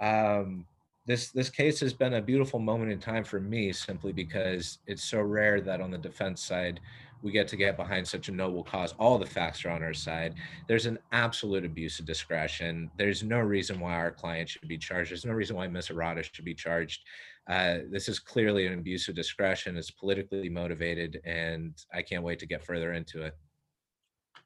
um, 0.00 0.66
this 1.06 1.30
this 1.30 1.50
case 1.50 1.80
has 1.80 1.92
been 1.92 2.14
a 2.14 2.22
beautiful 2.22 2.60
moment 2.60 2.92
in 2.92 2.98
time 2.98 3.24
for 3.24 3.40
me, 3.40 3.72
simply 3.72 4.12
because 4.12 4.78
it's 4.86 5.04
so 5.04 5.20
rare 5.20 5.60
that 5.60 5.80
on 5.80 5.90
the 5.90 5.98
defense 5.98 6.42
side 6.42 6.80
we 7.22 7.30
get 7.30 7.48
to 7.48 7.56
get 7.56 7.76
behind 7.76 8.06
such 8.06 8.28
a 8.28 8.32
noble 8.32 8.64
cause. 8.64 8.94
All 8.98 9.18
the 9.18 9.26
facts 9.26 9.64
are 9.64 9.70
on 9.70 9.82
our 9.82 9.94
side. 9.94 10.34
There's 10.66 10.86
an 10.86 10.98
absolute 11.12 11.64
abuse 11.64 12.00
of 12.00 12.04
discretion. 12.04 12.90
There's 12.98 13.22
no 13.22 13.38
reason 13.38 13.78
why 13.78 13.94
our 13.94 14.10
client 14.10 14.48
should 14.48 14.68
be 14.68 14.78
charged. 14.78 15.10
There's 15.10 15.24
no 15.24 15.32
reason 15.32 15.56
why 15.56 15.68
Ms. 15.68 15.88
Arata 15.88 16.22
should 16.24 16.44
be 16.44 16.54
charged. 16.54 17.02
Uh, 17.48 17.78
this 17.90 18.08
is 18.08 18.18
clearly 18.18 18.66
an 18.66 18.74
abuse 18.74 19.08
of 19.08 19.14
discretion. 19.14 19.76
It's 19.76 19.90
politically 19.90 20.48
motivated, 20.48 21.20
and 21.24 21.74
I 21.94 22.02
can't 22.02 22.24
wait 22.24 22.38
to 22.40 22.46
get 22.46 22.64
further 22.64 22.92
into 22.92 23.22
it. 23.22 23.36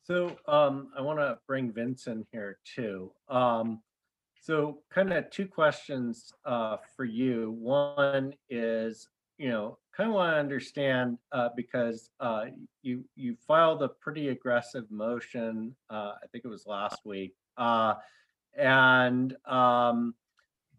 So 0.06 0.36
um, 0.46 0.90
I 0.96 1.00
want 1.00 1.18
to 1.18 1.36
bring 1.48 1.72
Vince 1.72 2.06
in 2.06 2.24
here 2.30 2.58
too. 2.64 3.10
Um, 3.28 3.82
so 4.40 4.78
kind 4.88 5.12
of 5.12 5.28
two 5.30 5.46
questions 5.46 6.32
uh, 6.44 6.76
for 6.96 7.04
you. 7.04 7.56
One 7.58 8.32
is, 8.48 9.08
you 9.36 9.48
know, 9.48 9.78
kind 9.96 10.08
of 10.08 10.14
want 10.14 10.32
to 10.32 10.38
understand 10.38 11.18
uh, 11.32 11.48
because 11.56 12.10
uh, 12.20 12.44
you 12.82 13.04
you 13.16 13.36
filed 13.48 13.82
a 13.82 13.88
pretty 13.88 14.28
aggressive 14.28 14.88
motion. 14.92 15.74
Uh, 15.90 16.12
I 16.22 16.26
think 16.30 16.44
it 16.44 16.48
was 16.48 16.66
last 16.66 17.00
week, 17.04 17.34
uh, 17.58 17.94
and 18.56 19.34
um, 19.44 20.14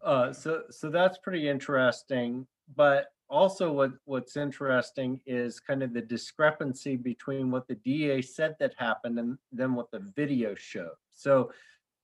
uh, 0.02 0.32
so 0.32 0.62
so 0.70 0.88
that's 0.88 1.18
pretty 1.18 1.46
interesting. 1.46 2.46
But 2.74 3.08
also 3.30 3.72
what 3.72 3.92
what's 4.04 4.36
interesting 4.36 5.20
is 5.26 5.60
kind 5.60 5.82
of 5.82 5.92
the 5.92 6.00
discrepancy 6.00 6.96
between 6.96 7.50
what 7.50 7.68
the 7.68 7.74
DA 7.76 8.22
said 8.22 8.56
that 8.58 8.74
happened 8.76 9.18
and 9.18 9.38
then 9.52 9.74
what 9.74 9.90
the 9.90 10.00
video 10.16 10.54
showed. 10.54 10.96
So 11.10 11.52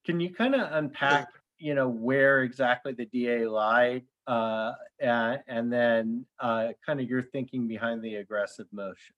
can 0.05 0.21
you 0.21 0.35
kind 0.35 0.55
of 0.55 0.73
unpack, 0.73 1.29
you 1.59 1.75
know, 1.75 1.89
where 1.89 2.43
exactly 2.43 2.93
the 2.93 3.07
DA 3.07 3.47
lied 3.47 4.03
uh, 4.27 4.73
and, 5.01 5.41
and 5.49 5.73
then 5.73 6.27
uh, 6.41 6.69
kind 6.85 7.01
of 7.01 7.09
your 7.09 7.23
thinking 7.23 7.67
behind 7.67 8.03
the 8.03 8.17
aggressive 8.17 8.67
motion? 8.73 9.15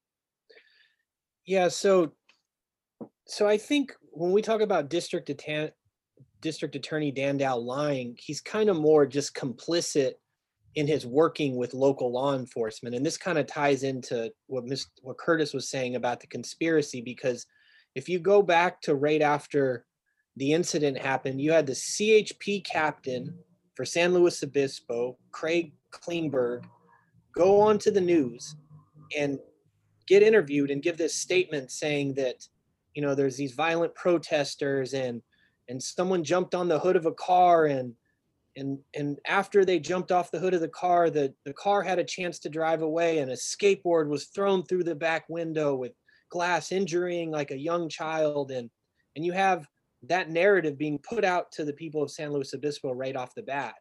Yeah, 1.44 1.68
so 1.68 2.12
so 3.26 3.48
I 3.48 3.58
think 3.58 3.92
when 4.12 4.30
we 4.32 4.42
talk 4.42 4.60
about 4.60 4.88
district 4.90 5.30
attorney 5.30 5.70
district 6.40 6.76
attorney 6.76 7.10
Dan 7.10 7.38
Dow 7.38 7.56
lying, 7.56 8.16
he's 8.18 8.40
kind 8.40 8.68
of 8.68 8.76
more 8.76 9.06
just 9.06 9.34
complicit 9.34 10.12
in 10.76 10.86
his 10.86 11.06
working 11.06 11.56
with 11.56 11.72
local 11.74 12.12
law 12.12 12.34
enforcement. 12.34 12.94
And 12.94 13.04
this 13.04 13.16
kind 13.16 13.38
of 13.38 13.46
ties 13.46 13.82
into 13.82 14.30
what 14.46 14.64
Ms., 14.64 14.86
what 15.00 15.18
Curtis 15.18 15.54
was 15.54 15.70
saying 15.70 15.96
about 15.96 16.20
the 16.20 16.26
conspiracy, 16.26 17.00
because 17.00 17.46
if 17.94 18.10
you 18.10 18.18
go 18.18 18.42
back 18.42 18.82
to 18.82 18.94
right 18.94 19.22
after 19.22 19.86
the 20.36 20.52
incident 20.52 20.98
happened, 20.98 21.40
you 21.40 21.50
had 21.50 21.66
the 21.66 21.72
CHP 21.72 22.64
captain 22.66 23.34
for 23.74 23.86
San 23.86 24.12
Luis 24.12 24.42
Obispo, 24.42 25.16
Craig 25.32 25.72
Klingberg, 25.92 26.64
go 27.34 27.58
on 27.60 27.78
to 27.78 27.90
the 27.90 28.00
news 28.00 28.54
and 29.16 29.38
get 30.06 30.22
interviewed 30.22 30.70
and 30.70 30.82
give 30.82 30.98
this 30.98 31.14
statement 31.14 31.70
saying 31.70 32.14
that 32.14 32.36
you 32.94 33.02
know 33.02 33.14
there's 33.14 33.36
these 33.36 33.52
violent 33.52 33.94
protesters 33.94 34.94
and 34.94 35.20
and 35.68 35.82
someone 35.82 36.24
jumped 36.24 36.54
on 36.54 36.68
the 36.68 36.78
hood 36.78 36.96
of 36.96 37.06
a 37.06 37.12
car 37.12 37.66
and 37.66 37.94
and 38.56 38.78
and 38.94 39.18
after 39.26 39.64
they 39.64 39.78
jumped 39.78 40.10
off 40.10 40.30
the 40.30 40.38
hood 40.38 40.54
of 40.54 40.60
the 40.60 40.68
car 40.68 41.10
the 41.10 41.32
the 41.44 41.52
car 41.52 41.82
had 41.82 41.98
a 41.98 42.04
chance 42.04 42.38
to 42.38 42.48
drive 42.48 42.82
away 42.82 43.18
and 43.18 43.30
a 43.30 43.34
skateboard 43.34 44.08
was 44.08 44.26
thrown 44.26 44.64
through 44.64 44.84
the 44.84 44.94
back 44.94 45.24
window 45.28 45.74
with 45.74 45.92
glass 46.30 46.72
injuring 46.72 47.30
like 47.30 47.50
a 47.50 47.58
young 47.58 47.88
child 47.88 48.50
and 48.50 48.70
and 49.14 49.24
you 49.24 49.32
have 49.32 49.66
that 50.02 50.30
narrative 50.30 50.78
being 50.78 50.98
put 50.98 51.24
out 51.24 51.50
to 51.52 51.64
the 51.64 51.72
people 51.72 52.02
of 52.02 52.10
San 52.10 52.32
Luis 52.32 52.54
Obispo 52.54 52.92
right 52.92 53.16
off 53.16 53.34
the 53.34 53.42
bat. 53.42 53.74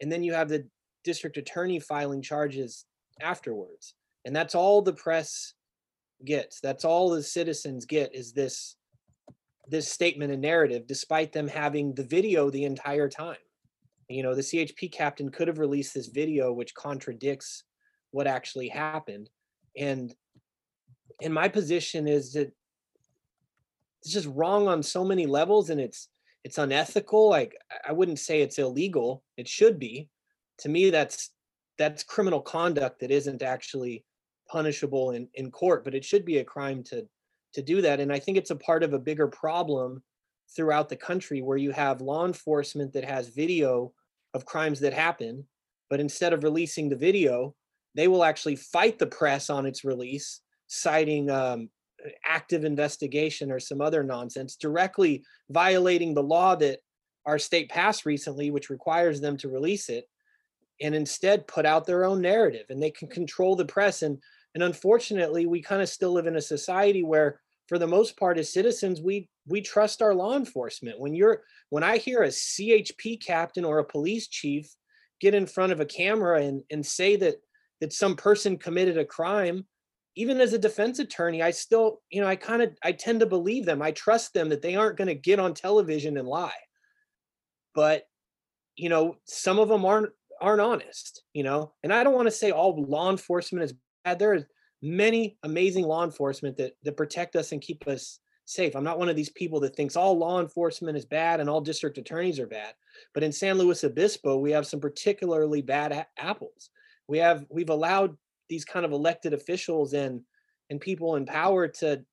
And 0.00 0.10
then 0.10 0.22
you 0.22 0.32
have 0.32 0.48
the 0.48 0.66
district 1.04 1.36
attorney 1.36 1.78
filing 1.78 2.22
charges 2.22 2.86
afterwards 3.20 3.94
and 4.24 4.34
that's 4.34 4.54
all 4.54 4.82
the 4.82 4.92
press 4.92 5.54
gets 6.24 6.60
that's 6.60 6.84
all 6.84 7.10
the 7.10 7.22
citizens 7.22 7.86
get 7.86 8.14
is 8.14 8.32
this 8.32 8.76
this 9.68 9.88
statement 9.88 10.32
and 10.32 10.42
narrative 10.42 10.86
despite 10.86 11.32
them 11.32 11.48
having 11.48 11.94
the 11.94 12.04
video 12.04 12.50
the 12.50 12.64
entire 12.64 13.08
time 13.08 13.36
you 14.10 14.22
know 14.22 14.34
the 14.34 14.42
chp 14.42 14.90
captain 14.92 15.30
could 15.30 15.46
have 15.48 15.60
released 15.60 15.94
this 15.94 16.08
video 16.08 16.52
which 16.52 16.74
contradicts 16.74 17.64
what 18.10 18.26
actually 18.26 18.68
happened. 18.68 19.30
And 19.76 20.14
and 21.22 21.34
my 21.34 21.48
position 21.48 22.08
is 22.08 22.32
that 22.32 22.52
it's 24.02 24.12
just 24.12 24.28
wrong 24.28 24.68
on 24.68 24.82
so 24.82 25.04
many 25.04 25.26
levels 25.26 25.70
and 25.70 25.80
it's 25.80 26.08
it's 26.44 26.58
unethical. 26.58 27.28
Like 27.28 27.56
i 27.86 27.92
wouldn't 27.92 28.18
say 28.18 28.40
it's 28.40 28.58
illegal. 28.58 29.22
It 29.36 29.48
should 29.48 29.78
be. 29.78 30.08
To 30.60 30.68
me 30.68 30.90
that's 30.90 31.30
that's 31.78 32.02
criminal 32.02 32.40
conduct 32.40 33.00
that 33.00 33.10
isn't 33.10 33.42
actually 33.42 34.04
punishable 34.48 35.12
in, 35.12 35.28
in 35.34 35.50
court 35.50 35.84
but 35.84 35.94
it 35.94 36.04
should 36.04 36.24
be 36.24 36.38
a 36.38 36.44
crime 36.44 36.82
to 36.84 37.06
to 37.54 37.62
do 37.62 37.82
that. 37.82 38.00
And 38.00 38.12
i 38.12 38.18
think 38.18 38.38
it's 38.38 38.50
a 38.50 38.56
part 38.56 38.82
of 38.82 38.92
a 38.92 38.98
bigger 38.98 39.28
problem 39.28 40.02
throughout 40.54 40.88
the 40.88 40.96
country 40.96 41.42
where 41.42 41.56
you 41.56 41.70
have 41.70 42.00
law 42.00 42.26
enforcement 42.26 42.92
that 42.92 43.04
has 43.04 43.28
video 43.28 43.92
of 44.34 44.44
crimes 44.44 44.80
that 44.80 44.92
happen 44.92 45.44
but 45.88 46.00
instead 46.00 46.32
of 46.32 46.44
releasing 46.44 46.88
the 46.88 46.96
video 46.96 47.54
they 47.94 48.08
will 48.08 48.24
actually 48.24 48.56
fight 48.56 48.98
the 48.98 49.06
press 49.06 49.50
on 49.50 49.66
its 49.66 49.84
release 49.84 50.40
citing 50.68 51.30
um, 51.30 51.68
active 52.24 52.64
investigation 52.64 53.50
or 53.50 53.60
some 53.60 53.80
other 53.80 54.02
nonsense 54.02 54.56
directly 54.56 55.22
violating 55.50 56.14
the 56.14 56.22
law 56.22 56.54
that 56.54 56.78
our 57.26 57.38
state 57.38 57.68
passed 57.68 58.06
recently 58.06 58.50
which 58.50 58.70
requires 58.70 59.20
them 59.20 59.36
to 59.36 59.48
release 59.48 59.88
it 59.88 60.06
and 60.80 60.94
instead 60.94 61.46
put 61.46 61.66
out 61.66 61.86
their 61.86 62.04
own 62.04 62.20
narrative. 62.20 62.66
And 62.70 62.82
they 62.82 62.90
can 62.90 63.08
control 63.08 63.56
the 63.56 63.64
press. 63.64 64.02
And 64.02 64.18
and 64.54 64.64
unfortunately 64.64 65.46
we 65.46 65.62
kind 65.62 65.80
of 65.82 65.88
still 65.88 66.12
live 66.12 66.26
in 66.26 66.36
a 66.36 66.42
society 66.42 67.04
where 67.04 67.40
for 67.70 67.78
the 67.78 67.86
most 67.86 68.18
part 68.18 68.36
as 68.36 68.52
citizens 68.52 69.00
we 69.00 69.28
we 69.46 69.60
trust 69.60 70.02
our 70.02 70.12
law 70.12 70.36
enforcement. 70.36 70.98
When 70.98 71.14
you're 71.14 71.44
when 71.68 71.84
i 71.84 71.98
hear 71.98 72.24
a 72.24 72.28
chp 72.28 73.24
captain 73.24 73.64
or 73.64 73.78
a 73.78 73.84
police 73.84 74.26
chief 74.26 74.68
get 75.20 75.34
in 75.34 75.46
front 75.46 75.70
of 75.70 75.78
a 75.78 75.86
camera 75.86 76.42
and 76.42 76.64
and 76.72 76.84
say 76.84 77.14
that 77.14 77.36
that 77.80 77.92
some 77.92 78.16
person 78.16 78.58
committed 78.58 78.98
a 78.98 79.04
crime 79.04 79.64
even 80.16 80.40
as 80.40 80.52
a 80.52 80.58
defense 80.58 80.98
attorney 80.98 81.42
i 81.42 81.52
still 81.52 82.00
you 82.10 82.20
know 82.20 82.26
i 82.26 82.34
kind 82.34 82.60
of 82.60 82.76
i 82.82 82.90
tend 82.90 83.20
to 83.20 83.26
believe 83.26 83.64
them. 83.64 83.80
I 83.80 83.92
trust 83.92 84.34
them 84.34 84.48
that 84.48 84.62
they 84.62 84.74
aren't 84.74 84.98
going 84.98 85.06
to 85.06 85.14
get 85.14 85.38
on 85.38 85.54
television 85.54 86.16
and 86.16 86.26
lie. 86.26 86.62
But 87.72 88.02
you 88.74 88.88
know 88.88 89.14
some 89.26 89.60
of 89.60 89.68
them 89.68 89.84
aren't 89.84 90.10
aren't 90.40 90.60
honest 90.60 91.22
you 91.34 91.44
know? 91.44 91.72
And 91.84 91.92
i 91.92 92.02
don't 92.02 92.16
want 92.16 92.26
to 92.26 92.32
say 92.32 92.50
all 92.50 92.82
law 92.82 93.12
enforcement 93.12 93.62
is 93.62 93.74
bad. 94.04 94.18
There 94.18 94.48
many 94.82 95.36
amazing 95.42 95.84
law 95.84 96.04
enforcement 96.04 96.56
that 96.56 96.72
that 96.82 96.96
protect 96.96 97.36
us 97.36 97.52
and 97.52 97.60
keep 97.60 97.86
us 97.86 98.18
safe. 98.46 98.74
I'm 98.74 98.84
not 98.84 98.98
one 98.98 99.08
of 99.08 99.16
these 99.16 99.28
people 99.30 99.60
that 99.60 99.76
thinks 99.76 99.96
all 99.96 100.18
law 100.18 100.40
enforcement 100.40 100.96
is 100.96 101.04
bad 101.04 101.40
and 101.40 101.48
all 101.48 101.60
district 101.60 101.98
attorneys 101.98 102.40
are 102.40 102.46
bad 102.46 102.74
but 103.14 103.22
in 103.22 103.32
san 103.32 103.56
luis 103.56 103.84
obispo 103.84 104.36
we 104.36 104.50
have 104.50 104.66
some 104.66 104.80
particularly 104.80 105.62
bad 105.62 105.92
a- 105.92 106.06
apples. 106.18 106.70
We 107.08 107.18
have 107.18 107.44
we've 107.48 107.70
allowed 107.70 108.16
these 108.48 108.64
kind 108.64 108.84
of 108.84 108.92
elected 108.92 109.32
officials 109.32 109.92
and 109.94 110.22
and 110.68 110.80
people 110.80 111.16
in 111.16 111.26
power 111.26 111.68
to 111.68 112.04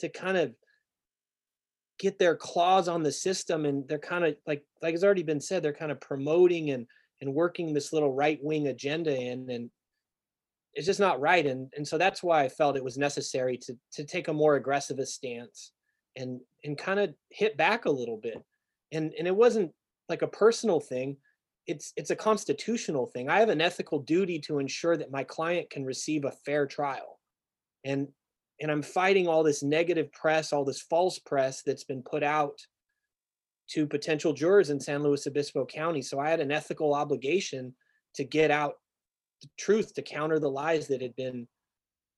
to 0.00 0.08
kind 0.08 0.36
of 0.36 0.54
get 1.98 2.18
their 2.18 2.34
claws 2.36 2.88
on 2.88 3.02
the 3.02 3.12
system 3.12 3.64
and 3.64 3.86
they're 3.88 3.98
kind 3.98 4.24
of 4.24 4.36
like 4.46 4.64
like 4.82 4.94
it's 4.94 5.04
already 5.04 5.22
been 5.22 5.40
said 5.40 5.62
they're 5.62 5.72
kind 5.72 5.92
of 5.92 6.00
promoting 6.00 6.70
and 6.70 6.86
and 7.20 7.32
working 7.32 7.72
this 7.72 7.92
little 7.92 8.12
right 8.12 8.38
wing 8.42 8.66
agenda 8.66 9.16
in 9.16 9.48
and 9.50 9.70
it's 10.74 10.86
just 10.86 11.00
not 11.00 11.20
right 11.20 11.46
and 11.46 11.72
and 11.76 11.86
so 11.86 11.96
that's 11.96 12.22
why 12.22 12.42
i 12.42 12.48
felt 12.48 12.76
it 12.76 12.84
was 12.84 12.98
necessary 12.98 13.56
to 13.56 13.76
to 13.92 14.04
take 14.04 14.28
a 14.28 14.32
more 14.32 14.56
aggressive 14.56 14.98
stance 15.06 15.72
and 16.16 16.40
and 16.64 16.78
kind 16.78 17.00
of 17.00 17.14
hit 17.30 17.56
back 17.56 17.84
a 17.84 17.90
little 17.90 18.16
bit. 18.16 18.42
And 18.92 19.12
and 19.18 19.26
it 19.26 19.34
wasn't 19.34 19.72
like 20.08 20.22
a 20.22 20.28
personal 20.28 20.80
thing 20.80 21.16
it's 21.66 21.94
it's 21.96 22.10
a 22.10 22.16
constitutional 22.16 23.06
thing. 23.06 23.30
I 23.30 23.40
have 23.40 23.48
an 23.48 23.62
ethical 23.62 23.98
duty 23.98 24.38
to 24.40 24.58
ensure 24.58 24.98
that 24.98 25.10
my 25.10 25.24
client 25.24 25.70
can 25.70 25.82
receive 25.82 26.26
a 26.26 26.32
fair 26.44 26.66
trial. 26.66 27.18
And 27.84 28.08
and 28.60 28.70
i'm 28.70 28.82
fighting 28.82 29.26
all 29.26 29.42
this 29.42 29.64
negative 29.64 30.12
press 30.12 30.52
all 30.52 30.64
this 30.64 30.80
false 30.80 31.18
press 31.18 31.62
that's 31.62 31.82
been 31.82 32.02
put 32.02 32.22
out 32.22 32.56
to 33.68 33.84
potential 33.84 34.32
jurors 34.32 34.70
in 34.70 34.78
san 34.78 35.02
luis 35.02 35.26
obispo 35.26 35.66
county 35.66 36.00
so 36.00 36.20
i 36.20 36.30
had 36.30 36.38
an 36.38 36.52
ethical 36.52 36.94
obligation 36.94 37.74
to 38.14 38.22
get 38.22 38.52
out 38.52 38.74
the 39.42 39.48
truth 39.58 39.94
to 39.94 40.02
counter 40.02 40.38
the 40.38 40.50
lies 40.50 40.88
that 40.88 41.02
had 41.02 41.14
been 41.16 41.46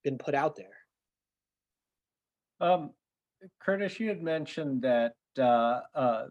been 0.03 0.17
put 0.17 0.35
out 0.35 0.55
there 0.55 0.77
Um, 2.59 2.91
Curtis, 3.59 3.99
you 3.99 4.07
had 4.09 4.21
mentioned 4.23 4.81
that, 4.81 5.13
uh, 5.37 5.81
uh, 5.93 6.25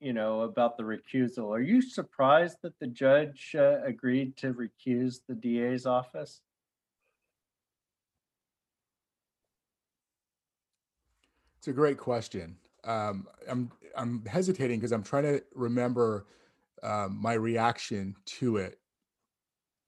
you 0.00 0.12
know, 0.12 0.42
about 0.42 0.76
the 0.76 0.84
recusal. 0.84 1.50
Are 1.50 1.60
you 1.60 1.82
surprised 1.82 2.58
that 2.62 2.78
the 2.78 2.86
judge, 2.86 3.54
uh, 3.58 3.82
agreed 3.84 4.36
to 4.36 4.54
recuse 4.54 5.20
the 5.28 5.34
DA's 5.34 5.84
office? 5.86 6.40
It's 11.58 11.68
a 11.68 11.72
great 11.72 11.98
question. 11.98 12.56
Um, 12.84 13.26
I'm 13.50 13.70
I'm 13.96 14.24
hesitating 14.26 14.78
because 14.78 14.92
I'm 14.92 15.02
trying 15.02 15.24
to 15.24 15.42
remember 15.54 16.26
um, 16.84 17.18
my 17.20 17.32
reaction 17.32 18.14
to 18.38 18.58
it, 18.58 18.78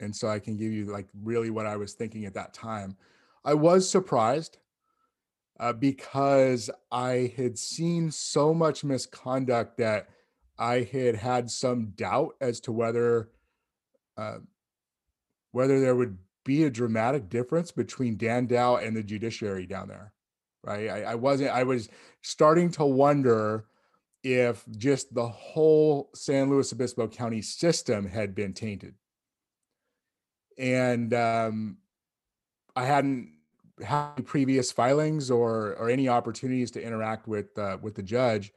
and 0.00 0.14
so 0.14 0.28
I 0.28 0.38
can 0.38 0.56
give 0.56 0.72
you 0.72 0.86
like 0.86 1.08
really 1.22 1.50
what 1.50 1.66
I 1.66 1.76
was 1.76 1.94
thinking 1.94 2.24
at 2.24 2.34
that 2.34 2.54
time. 2.54 2.96
I 3.44 3.54
was 3.54 3.88
surprised 3.88 4.58
uh, 5.58 5.72
because 5.72 6.70
I 6.90 7.32
had 7.36 7.58
seen 7.58 8.10
so 8.10 8.52
much 8.54 8.84
misconduct 8.84 9.78
that 9.78 10.08
I 10.58 10.82
had 10.82 11.16
had 11.16 11.50
some 11.50 11.92
doubt 11.96 12.34
as 12.40 12.60
to 12.60 12.72
whether 12.72 13.30
uh, 14.16 14.38
whether 15.52 15.80
there 15.80 15.96
would 15.96 16.18
be 16.44 16.64
a 16.64 16.70
dramatic 16.70 17.28
difference 17.28 17.70
between 17.70 18.16
Dan 18.16 18.46
Dow 18.46 18.76
and 18.76 18.96
the 18.96 19.02
judiciary 19.02 19.66
down 19.66 19.88
there 19.88 20.12
right? 20.64 20.88
I, 20.88 21.02
I 21.02 21.14
wasn't, 21.14 21.50
I 21.50 21.62
was 21.62 21.88
starting 22.22 22.70
to 22.72 22.84
wonder 22.84 23.66
if 24.22 24.64
just 24.76 25.14
the 25.14 25.28
whole 25.28 26.10
San 26.14 26.50
Luis 26.50 26.72
Obispo 26.72 27.08
County 27.08 27.42
system 27.42 28.06
had 28.06 28.34
been 28.34 28.52
tainted. 28.52 28.94
And 30.60 31.12
um, 31.14 31.78
I 32.76 32.84
hadn't 32.84 33.32
had 33.82 34.26
previous 34.26 34.70
filings 34.70 35.30
or 35.30 35.74
or 35.76 35.88
any 35.88 36.08
opportunities 36.08 36.70
to 36.72 36.82
interact 36.82 37.26
with 37.26 37.58
uh, 37.58 37.78
with 37.80 37.94
the 37.94 38.02
judge, 38.02 38.52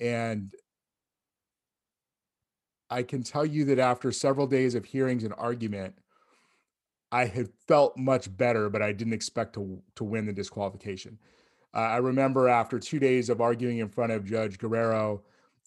and 0.00 0.52
I 2.88 3.02
can 3.02 3.22
tell 3.22 3.44
you 3.46 3.66
that 3.66 3.78
after 3.78 4.10
several 4.12 4.46
days 4.46 4.74
of 4.74 4.84
hearings 4.84 5.24
and 5.24 5.34
argument, 5.36 5.94
I 7.10 7.26
had 7.26 7.50
felt 7.68 7.96
much 7.96 8.34
better, 8.34 8.70
but 8.70 8.82
I 8.82 8.92
didn't 8.92 9.12
expect 9.12 9.54
to 9.54 9.82
to 9.96 10.04
win 10.04 10.24
the 10.24 10.32
disqualification. 10.32 11.18
Uh, 11.74 11.78
I 11.78 11.96
remember 11.98 12.48
after 12.48 12.78
two 12.78 12.98
days 12.98 13.28
of 13.28 13.40
arguing 13.40 13.78
in 13.78 13.88
front 13.88 14.12
of 14.12 14.24
Judge 14.24 14.58
Guerrero, 14.58 15.22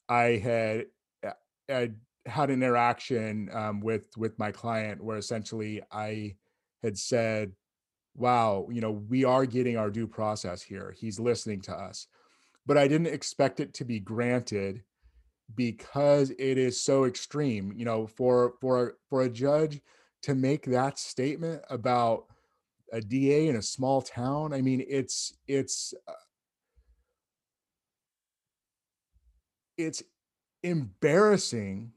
I 0.10 0.24
had 0.44 0.86
uh, 1.26 1.32
had, 1.70 1.96
had 2.26 2.50
an 2.50 2.64
interaction 2.64 3.50
um, 3.54 3.80
with 3.82 4.08
with 4.18 4.38
my 4.40 4.52
client 4.52 5.04
where 5.04 5.18
essentially 5.18 5.82
I 5.92 6.36
had 6.84 6.98
said, 6.98 7.54
"Wow, 8.16 8.68
you 8.72 8.82
know, 8.82 8.92
we 8.92 9.24
are 9.24 9.46
getting 9.46 9.78
our 9.78 9.90
due 9.90 10.08
process 10.08 10.62
here. 10.62 10.94
He's 10.98 11.20
listening 11.20 11.62
to 11.62 11.74
us," 11.74 12.08
but 12.66 12.78
I 12.78 12.88
didn't 12.88 13.08
expect 13.08 13.60
it 13.60 13.74
to 13.76 13.86
be 13.86 14.00
granted 14.00 14.84
because 15.56 16.32
it 16.32 16.58
is 16.58 16.82
so 16.82 17.06
extreme. 17.06 17.74
You 17.76 17.86
know, 17.86 18.08
for 18.08 18.54
for 18.62 18.98
for 19.10 19.24
a 19.24 19.30
judge 19.30 19.82
to 20.24 20.34
make 20.34 20.66
that 20.66 20.98
statement 20.98 21.62
about 21.70 22.26
a 22.92 23.02
DA 23.02 23.48
in 23.48 23.56
a 23.58 23.62
small 23.62 24.02
town. 24.02 24.54
I 24.54 24.62
mean, 24.62 24.84
it's 24.88 25.34
it's 25.48 25.94
uh, 26.08 26.14
it's 29.78 30.02
embarrassing 30.64 31.92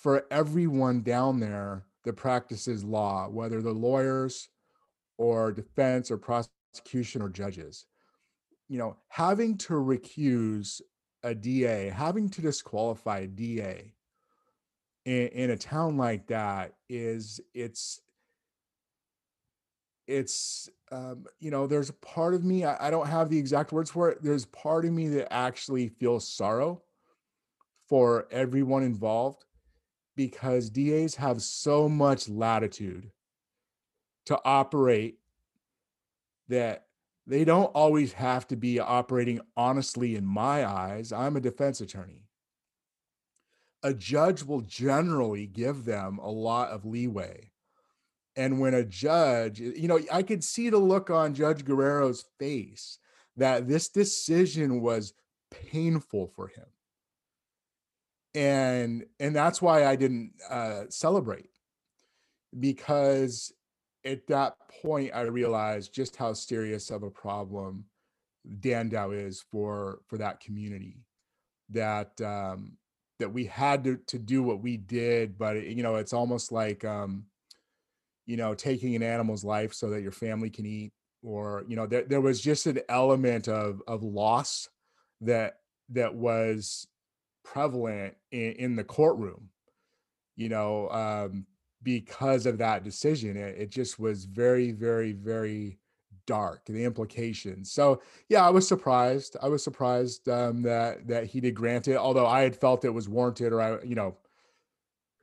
for 0.00 0.24
everyone 0.30 1.02
down 1.02 1.40
there, 1.40 1.84
that 2.04 2.14
practices 2.14 2.82
law, 2.82 3.28
whether 3.28 3.60
the 3.60 3.72
lawyers 3.72 4.48
or 5.18 5.52
defense 5.52 6.10
or 6.10 6.16
prosecution 6.16 7.20
or 7.20 7.28
judges. 7.28 7.84
You 8.68 8.78
know, 8.78 8.96
having 9.08 9.58
to 9.58 9.74
recuse 9.74 10.80
a 11.22 11.34
DA, 11.34 11.90
having 11.90 12.30
to 12.30 12.40
disqualify 12.40 13.20
a 13.20 13.26
DA 13.26 13.92
in, 15.04 15.28
in 15.28 15.50
a 15.50 15.56
town 15.56 15.98
like 15.98 16.26
that 16.28 16.74
is 16.88 17.40
it's 17.52 18.00
it's 20.06 20.70
um, 20.90 21.26
you 21.38 21.50
know 21.50 21.66
there's 21.66 21.90
a 21.90 21.94
part 21.94 22.34
of 22.34 22.44
me 22.44 22.64
I, 22.64 22.88
I 22.88 22.90
don't 22.90 23.06
have 23.06 23.28
the 23.28 23.38
exact 23.38 23.72
words 23.72 23.90
for 23.90 24.10
it 24.10 24.22
there's 24.22 24.46
part 24.46 24.84
of 24.84 24.92
me 24.92 25.08
that 25.08 25.32
actually 25.32 25.88
feels 25.88 26.26
sorrow 26.26 26.82
for 27.88 28.26
everyone 28.30 28.82
involved 28.82 29.44
because 30.16 30.70
DAs 30.70 31.16
have 31.16 31.42
so 31.42 31.88
much 31.88 32.28
latitude 32.28 33.10
to 34.26 34.38
operate 34.44 35.18
that 36.48 36.86
they 37.26 37.44
don't 37.44 37.66
always 37.66 38.12
have 38.14 38.46
to 38.48 38.56
be 38.56 38.80
operating 38.80 39.40
honestly 39.56 40.16
in 40.16 40.24
my 40.26 40.66
eyes. 40.66 41.12
I'm 41.12 41.36
a 41.36 41.40
defense 41.40 41.80
attorney. 41.80 42.24
A 43.82 43.94
judge 43.94 44.42
will 44.42 44.60
generally 44.60 45.46
give 45.46 45.84
them 45.84 46.18
a 46.18 46.30
lot 46.30 46.70
of 46.70 46.84
leeway. 46.84 47.50
And 48.36 48.60
when 48.60 48.74
a 48.74 48.84
judge, 48.84 49.60
you 49.60 49.88
know, 49.88 50.00
I 50.12 50.22
could 50.22 50.44
see 50.44 50.70
the 50.70 50.78
look 50.78 51.10
on 51.10 51.34
Judge 51.34 51.64
Guerrero's 51.64 52.24
face 52.38 52.98
that 53.36 53.68
this 53.68 53.88
decision 53.88 54.80
was 54.80 55.14
painful 55.50 56.28
for 56.34 56.48
him 56.48 56.66
and 58.34 59.04
and 59.18 59.34
that's 59.34 59.60
why 59.60 59.86
i 59.86 59.96
didn't 59.96 60.32
uh 60.48 60.82
celebrate 60.88 61.50
because 62.58 63.52
at 64.04 64.26
that 64.26 64.54
point 64.82 65.10
i 65.14 65.22
realized 65.22 65.92
just 65.92 66.16
how 66.16 66.32
serious 66.32 66.90
of 66.90 67.02
a 67.02 67.10
problem 67.10 67.84
Dan 68.60 68.88
Dow 68.88 69.10
is 69.10 69.44
for 69.50 70.00
for 70.06 70.18
that 70.18 70.40
community 70.40 71.04
that 71.70 72.20
um 72.20 72.76
that 73.18 73.32
we 73.32 73.44
had 73.44 73.84
to 73.84 73.98
to 74.06 74.18
do 74.18 74.42
what 74.42 74.62
we 74.62 74.76
did 74.76 75.38
but 75.38 75.56
it, 75.56 75.76
you 75.76 75.82
know 75.82 75.96
it's 75.96 76.12
almost 76.12 76.50
like 76.50 76.84
um 76.84 77.26
you 78.26 78.36
know 78.36 78.54
taking 78.54 78.96
an 78.96 79.02
animal's 79.02 79.44
life 79.44 79.74
so 79.74 79.90
that 79.90 80.02
your 80.02 80.12
family 80.12 80.50
can 80.50 80.66
eat 80.66 80.92
or 81.22 81.64
you 81.68 81.76
know 81.76 81.86
there, 81.86 82.04
there 82.04 82.20
was 82.20 82.40
just 82.40 82.66
an 82.66 82.80
element 82.88 83.46
of 83.46 83.82
of 83.86 84.02
loss 84.02 84.68
that 85.20 85.58
that 85.90 86.14
was 86.14 86.86
prevalent 87.44 88.14
in, 88.32 88.52
in 88.52 88.76
the 88.76 88.84
courtroom 88.84 89.48
you 90.36 90.48
know 90.48 90.88
um, 90.90 91.46
because 91.82 92.46
of 92.46 92.58
that 92.58 92.84
decision 92.84 93.36
it, 93.36 93.56
it, 93.58 93.70
just 93.70 93.98
was 93.98 94.24
very 94.24 94.72
very 94.72 95.12
very 95.12 95.78
dark 96.26 96.64
the 96.66 96.84
implications. 96.84 97.72
So 97.72 98.02
yeah 98.28 98.46
i 98.46 98.50
was 98.50 98.68
surprised 98.68 99.36
i 99.42 99.48
was 99.48 99.64
surprised 99.64 100.28
um, 100.28 100.62
that 100.62 101.06
that 101.08 101.26
he 101.26 101.40
did 101.40 101.54
grant 101.54 101.88
it 101.88 101.96
although 101.96 102.26
i 102.26 102.42
had 102.42 102.54
felt 102.54 102.84
it 102.84 102.90
was 102.90 103.08
warranted 103.08 103.52
or 103.52 103.60
i 103.60 103.82
you 103.82 103.94
know 103.94 104.16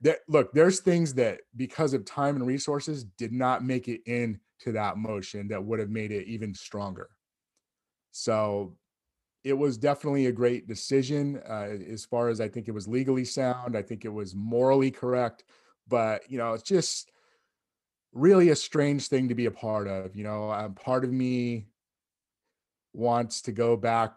that 0.01 0.19
look 0.27 0.51
there's 0.53 0.79
things 0.79 1.13
that 1.15 1.39
because 1.55 1.93
of 1.93 2.05
time 2.05 2.35
and 2.35 2.45
resources 2.45 3.03
did 3.03 3.31
not 3.31 3.63
make 3.63 3.87
it 3.87 4.01
into 4.05 4.39
that 4.67 4.97
motion 4.97 5.47
that 5.47 5.63
would 5.63 5.79
have 5.79 5.89
made 5.89 6.11
it 6.11 6.27
even 6.27 6.53
stronger. 6.53 7.09
So 8.11 8.75
it 9.47 9.57
was 9.57 9.77
definitely 9.77 10.25
a 10.25 10.31
great 10.31 10.67
decision 10.67 11.41
uh, 11.49 11.69
as 11.89 12.03
far 12.03 12.27
as 12.27 12.41
I 12.41 12.49
think 12.49 12.67
it 12.67 12.73
was 12.73 12.85
legally 12.85 13.23
sound. 13.23 13.77
I 13.77 13.81
think 13.81 14.03
it 14.03 14.11
was 14.11 14.35
morally 14.35 14.91
correct, 14.91 15.45
but 15.87 16.29
you 16.29 16.37
know, 16.37 16.51
it's 16.51 16.63
just 16.63 17.09
really 18.11 18.49
a 18.49 18.55
strange 18.57 19.07
thing 19.07 19.29
to 19.29 19.35
be 19.35 19.45
a 19.45 19.51
part 19.51 19.87
of. 19.87 20.17
You 20.17 20.25
know, 20.25 20.73
part 20.75 21.05
of 21.05 21.13
me 21.13 21.67
wants 22.91 23.41
to 23.43 23.53
go 23.53 23.77
back 23.77 24.15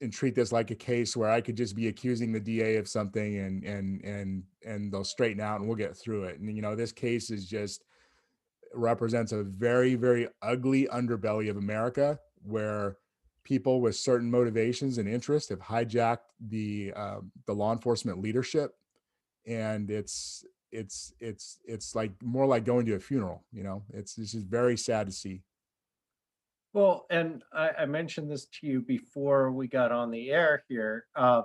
and 0.00 0.10
treat 0.10 0.34
this 0.34 0.50
like 0.50 0.70
a 0.70 0.74
case 0.76 1.14
where 1.14 1.30
I 1.30 1.42
could 1.42 1.56
just 1.56 1.76
be 1.76 1.88
accusing 1.88 2.32
the 2.32 2.40
DA 2.40 2.76
of 2.76 2.88
something 2.88 3.36
and 3.36 3.64
and 3.64 4.02
and 4.02 4.44
and 4.64 4.90
they'll 4.90 5.04
straighten 5.04 5.42
out 5.42 5.60
and 5.60 5.68
we'll 5.68 5.76
get 5.76 5.94
through 5.94 6.24
it. 6.24 6.40
And 6.40 6.56
you 6.56 6.62
know, 6.62 6.74
this 6.74 6.92
case 6.92 7.30
is 7.30 7.46
just 7.46 7.84
represents 8.72 9.32
a 9.32 9.42
very 9.42 9.94
very 9.94 10.26
ugly 10.40 10.88
underbelly 10.90 11.50
of 11.50 11.58
America 11.58 12.18
where 12.42 12.96
people 13.44 13.80
with 13.80 13.96
certain 13.96 14.30
motivations 14.30 14.98
and 14.98 15.08
interests 15.08 15.48
have 15.50 15.60
hijacked 15.60 16.30
the 16.48 16.92
uh, 16.94 17.20
the 17.46 17.52
law 17.52 17.72
enforcement 17.72 18.20
leadership, 18.20 18.76
and 19.46 19.90
it's 19.90 20.44
it's 20.70 21.12
it's 21.20 21.58
it's 21.64 21.94
like 21.94 22.10
more 22.22 22.46
like 22.46 22.64
going 22.64 22.86
to 22.86 22.94
a 22.94 23.00
funeral. 23.00 23.44
You 23.52 23.62
know, 23.62 23.82
it's 23.92 24.14
this 24.14 24.34
is 24.34 24.42
very 24.42 24.76
sad 24.76 25.06
to 25.06 25.12
see. 25.12 25.42
Well, 26.72 27.06
and 27.10 27.42
I, 27.52 27.70
I 27.80 27.86
mentioned 27.86 28.30
this 28.30 28.46
to 28.46 28.66
you 28.66 28.80
before 28.80 29.52
we 29.52 29.68
got 29.68 29.92
on 29.92 30.10
the 30.10 30.30
air 30.30 30.64
here. 30.68 31.04
Uh, 31.14 31.42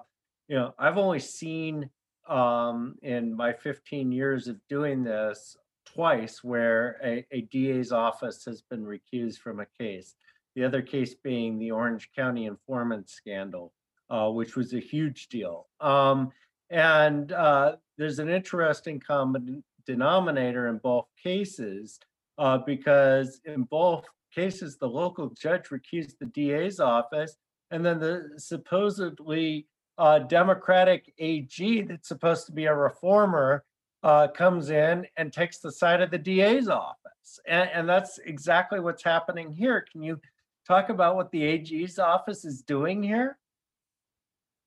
you 0.48 0.56
know, 0.56 0.74
I've 0.80 0.98
only 0.98 1.20
seen 1.20 1.90
um, 2.30 2.96
in 3.02 3.36
my 3.36 3.52
15 3.52 4.12
years 4.12 4.48
of 4.48 4.58
doing 4.70 5.04
this 5.04 5.58
twice 5.86 6.44
where 6.44 6.98
a, 7.04 7.26
a 7.32 7.42
DA's 7.42 7.92
office 7.92 8.46
has 8.46 8.62
been 8.62 8.86
recused 8.86 9.40
from 9.40 9.60
a 9.60 9.66
case. 9.78 10.16
The 10.58 10.66
other 10.66 10.82
case 10.82 11.14
being 11.14 11.60
the 11.60 11.70
Orange 11.70 12.10
County 12.16 12.48
informant 12.48 13.12
scandal, 13.12 13.74
uh, 14.10 14.32
which 14.32 14.56
was 14.56 14.74
a 14.74 14.80
huge 14.80 15.28
deal. 15.28 15.68
Um, 15.80 16.32
and 16.72 17.32
uh, 17.32 17.76
there's 18.00 18.18
an 18.18 18.28
interesting 18.28 19.00
common 19.00 19.64
denominator 19.86 20.68
in 20.68 20.80
both 20.80 21.06
cases 21.22 22.00
uh, 22.40 22.58
because 22.58 23.40
in 23.46 23.66
both 23.66 24.06
cases, 24.34 24.78
the 24.78 24.90
local 24.90 25.30
judge 25.40 25.66
recused 25.66 26.18
the 26.20 26.26
DA's 26.26 26.80
office, 26.80 27.38
and 27.70 27.86
then 27.86 28.00
the 28.00 28.28
supposedly 28.38 29.68
uh, 30.00 30.18
Democratic 30.18 31.14
AG 31.20 31.84
that's 31.84 32.08
supposed 32.08 32.48
to 32.48 32.52
be 32.52 32.66
a 32.66 32.74
reformer 32.74 33.64
uh, 34.02 34.28
comes 34.30 34.72
in 34.72 35.06
and 35.18 35.32
takes 35.32 35.60
the 35.60 35.72
side 35.72 36.02
of 36.02 36.10
the 36.10 36.18
DA's 36.18 36.68
office. 36.68 37.40
And, 37.48 37.70
and 37.72 37.88
that's 37.88 38.18
exactly 38.26 38.80
what's 38.80 39.04
happening 39.04 39.54
here. 39.54 39.86
Can 39.92 40.02
you 40.02 40.20
talk 40.68 40.90
about 40.90 41.16
what 41.16 41.32
the 41.32 41.44
AG's 41.44 41.98
office 41.98 42.44
is 42.44 42.62
doing 42.62 43.02
here? 43.02 43.38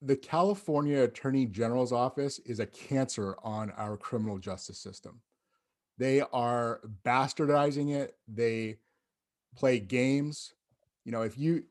The 0.02 0.16
California 0.16 1.02
Attorney 1.02 1.44
General's 1.44 1.92
office 1.92 2.38
is 2.40 2.58
a 2.58 2.66
cancer 2.66 3.36
on 3.42 3.70
our 3.72 3.96
criminal 3.98 4.38
justice 4.38 4.78
system. 4.78 5.20
They 5.98 6.22
are 6.32 6.80
bastardizing 7.04 7.94
it. 7.94 8.16
They 8.26 8.78
play 9.54 9.78
games. 9.78 10.54
You 11.04 11.12
know, 11.12 11.22
if 11.22 11.36
you, 11.36 11.64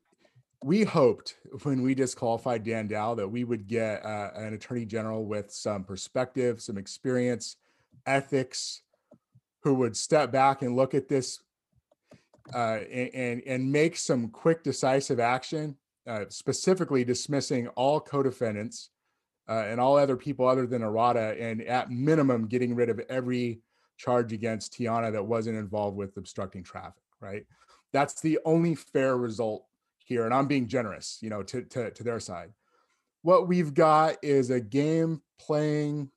we 0.64 0.84
hoped 0.84 1.38
when 1.64 1.82
we 1.82 1.96
disqualified 1.96 2.64
Dan 2.64 2.88
Dow 2.88 3.16
that 3.16 3.28
we 3.28 3.44
would 3.44 3.68
get 3.68 4.06
uh, 4.06 4.30
an 4.36 4.54
attorney 4.54 4.86
general 4.86 5.26
with 5.26 5.52
some 5.52 5.84
perspective, 5.84 6.62
some 6.62 6.78
experience, 6.78 7.56
ethics, 8.06 8.84
who 9.64 9.74
would 9.74 9.98
step 9.98 10.32
back 10.32 10.62
and 10.62 10.76
look 10.76 10.94
at 10.94 11.10
this 11.10 11.40
uh, 12.54 12.80
and 12.92 13.42
and 13.46 13.72
make 13.72 13.96
some 13.98 14.30
quick, 14.30 14.64
decisive 14.64 15.20
action, 15.20 15.76
uh, 16.08 16.26
specifically 16.30 17.04
dismissing 17.04 17.68
all 17.70 18.00
co-defendants 18.00 18.90
uh, 19.48 19.66
and 19.68 19.80
all 19.80 19.98
other 19.98 20.18
people 20.18 20.48
other 20.48 20.66
than 20.66 20.82
Arata, 20.82 21.40
and 21.40 21.62
at 21.64 21.92
minimum 21.92 22.48
getting 22.48 22.76
rid 22.76 22.90
of 22.90 23.00
every 23.10 23.62
charge 23.98 24.34
against 24.34 24.74
Tiana 24.74 25.12
that 25.12 25.26
wasn't 25.26 25.58
involved 25.58 25.98
with 25.98 26.18
obstructing 26.18 26.64
traffic. 26.64 27.04
Right, 27.20 27.46
that's 27.94 28.22
the 28.22 28.40
only 28.46 28.76
fair 28.76 29.18
result 29.18 29.66
here, 29.98 30.26
and 30.26 30.34
I'm 30.34 30.48
being 30.48 30.68
generous, 30.68 31.20
you 31.22 31.30
know, 31.30 31.44
to 31.44 31.64
to, 31.64 31.92
to 31.92 32.04
their 32.04 32.20
side. 32.20 32.52
What 33.22 33.48
we've 33.48 33.74
got 33.74 34.18
is 34.24 34.50
a 34.50 34.62
game 34.62 35.22
playing. 35.40 36.10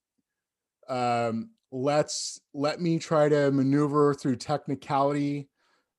Um, 0.89 1.51
let's 1.71 2.41
let 2.53 2.81
me 2.81 2.99
try 2.99 3.29
to 3.29 3.51
maneuver 3.51 4.15
through 4.15 4.37
technicality 4.37 5.49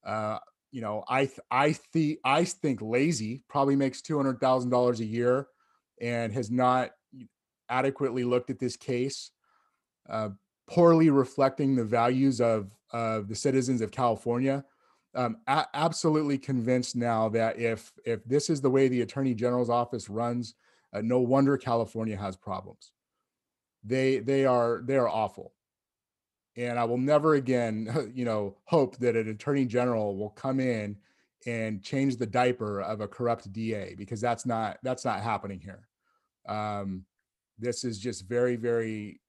uh, 0.05 0.39
you 0.71 0.81
know, 0.81 1.03
I 1.07 1.29
I 1.51 1.73
think 1.73 2.19
I 2.25 2.43
think 2.45 2.81
lazy 2.81 3.43
probably 3.47 3.75
makes 3.75 4.01
two 4.01 4.17
hundred 4.17 4.39
thousand 4.39 4.71
dollars 4.71 4.99
a 4.99 5.05
year, 5.05 5.47
and 6.01 6.33
has 6.33 6.49
not 6.49 6.91
adequately 7.69 8.23
looked 8.23 8.49
at 8.49 8.59
this 8.59 8.75
case, 8.75 9.31
uh, 10.09 10.29
poorly 10.67 11.09
reflecting 11.09 11.75
the 11.75 11.85
values 11.85 12.41
of 12.41 12.71
of 12.91 13.27
the 13.27 13.35
citizens 13.35 13.81
of 13.81 13.91
California. 13.91 14.65
Um, 15.15 15.37
a- 15.47 15.67
absolutely 15.75 16.39
convinced 16.39 16.95
now 16.95 17.29
that 17.29 17.59
if 17.59 17.93
if 18.03 18.23
this 18.25 18.49
is 18.49 18.59
the 18.59 18.69
way 18.69 18.87
the 18.87 19.01
attorney 19.01 19.35
general's 19.35 19.69
office 19.69 20.09
runs, 20.09 20.55
uh, 20.91 21.01
no 21.01 21.19
wonder 21.19 21.55
California 21.55 22.17
has 22.17 22.35
problems. 22.35 22.91
They 23.83 24.19
they 24.19 24.45
are 24.45 24.81
they 24.83 24.97
are 24.97 25.07
awful 25.07 25.53
and 26.55 26.77
I 26.77 26.83
will 26.83 26.97
never 26.97 27.35
again, 27.35 28.11
you 28.15 28.25
know, 28.25 28.57
hope 28.65 28.97
that 28.97 29.15
an 29.15 29.29
attorney 29.29 29.65
general 29.65 30.17
will 30.17 30.29
come 30.29 30.59
in 30.59 30.97
and 31.45 31.83
change 31.83 32.17
the 32.17 32.25
diaper 32.25 32.81
of 32.81 33.01
a 33.01 33.07
corrupt 33.07 33.51
DA 33.51 33.95
because 33.97 34.21
that's 34.21 34.45
not 34.45 34.77
that's 34.83 35.05
not 35.05 35.21
happening 35.21 35.59
here. 35.59 35.87
Um, 36.47 37.05
this 37.59 37.83
is 37.83 37.99
just 37.99 38.27
very 38.27 38.55
very 38.55 39.21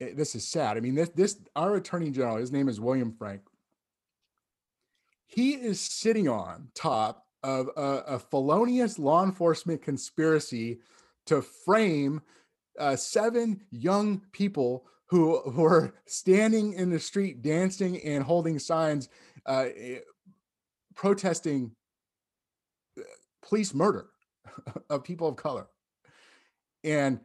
eh, 0.00 0.12
this 0.14 0.34
is 0.34 0.46
sad. 0.46 0.76
I 0.76 0.80
mean, 0.80 0.94
this 0.94 1.10
this 1.10 1.38
our 1.54 1.76
attorney 1.76 2.10
general, 2.10 2.36
his 2.36 2.52
name 2.52 2.68
is 2.68 2.80
William 2.80 3.12
Frank. 3.12 3.42
He 5.26 5.52
is 5.52 5.80
sitting 5.80 6.28
on 6.28 6.68
top 6.74 7.24
of 7.44 7.68
a, 7.76 8.02
a 8.06 8.18
felonious 8.18 8.98
law 8.98 9.24
enforcement 9.24 9.80
conspiracy 9.80 10.80
to 11.26 11.40
frame 11.40 12.20
uh, 12.78 12.96
seven 12.96 13.60
young 13.70 14.22
people 14.32 14.84
who 15.10 15.42
were 15.44 15.92
standing 16.06 16.72
in 16.74 16.88
the 16.88 17.00
street 17.00 17.42
dancing 17.42 18.00
and 18.02 18.22
holding 18.22 18.58
signs 18.60 19.08
uh, 19.46 19.66
eh, 19.76 19.98
protesting 20.94 21.72
uh, 22.96 23.02
police 23.42 23.74
murder 23.74 24.06
of 24.90 25.02
people 25.02 25.28
of 25.28 25.36
color. 25.36 25.66
And 26.84 27.20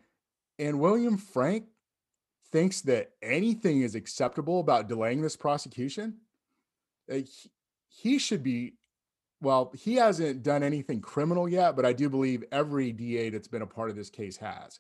and 0.58 0.80
william 0.80 1.18
frank 1.18 1.66
thinks 2.52 2.82
that 2.82 3.12
anything 3.22 3.82
is 3.82 3.96
acceptable 3.96 4.60
about 4.62 4.88
delaying 4.88 5.22
this 5.22 5.36
prosecution. 5.36 6.16
Uh, 7.12 7.16
he, 7.16 7.52
he 7.88 8.18
should 8.18 8.42
be 8.42 8.74
well 9.42 9.72
he 9.76 9.96
hasn't 9.96 10.42
done 10.42 10.64
anything 10.64 11.00
criminal 11.00 11.48
yet 11.48 11.76
but 11.76 11.86
i 11.86 11.94
do 11.94 12.10
believe 12.10 12.44
every 12.52 12.92
da 12.92 13.30
that's 13.30 13.48
been 13.48 13.62
a 13.62 13.68
part 13.68 13.90
of 13.90 13.96
this 13.96 14.10
case 14.10 14.38
has 14.38 14.80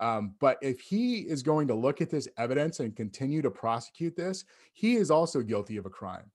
um, 0.00 0.34
but 0.40 0.58
if 0.62 0.80
he 0.80 1.20
is 1.20 1.42
going 1.42 1.68
to 1.68 1.74
look 1.74 2.00
at 2.00 2.10
this 2.10 2.28
evidence 2.36 2.80
and 2.80 2.94
continue 2.94 3.42
to 3.42 3.50
prosecute 3.50 4.16
this, 4.16 4.44
he 4.72 4.96
is 4.96 5.10
also 5.10 5.42
guilty 5.42 5.76
of 5.76 5.86
a 5.86 5.90
crime. 5.90 6.30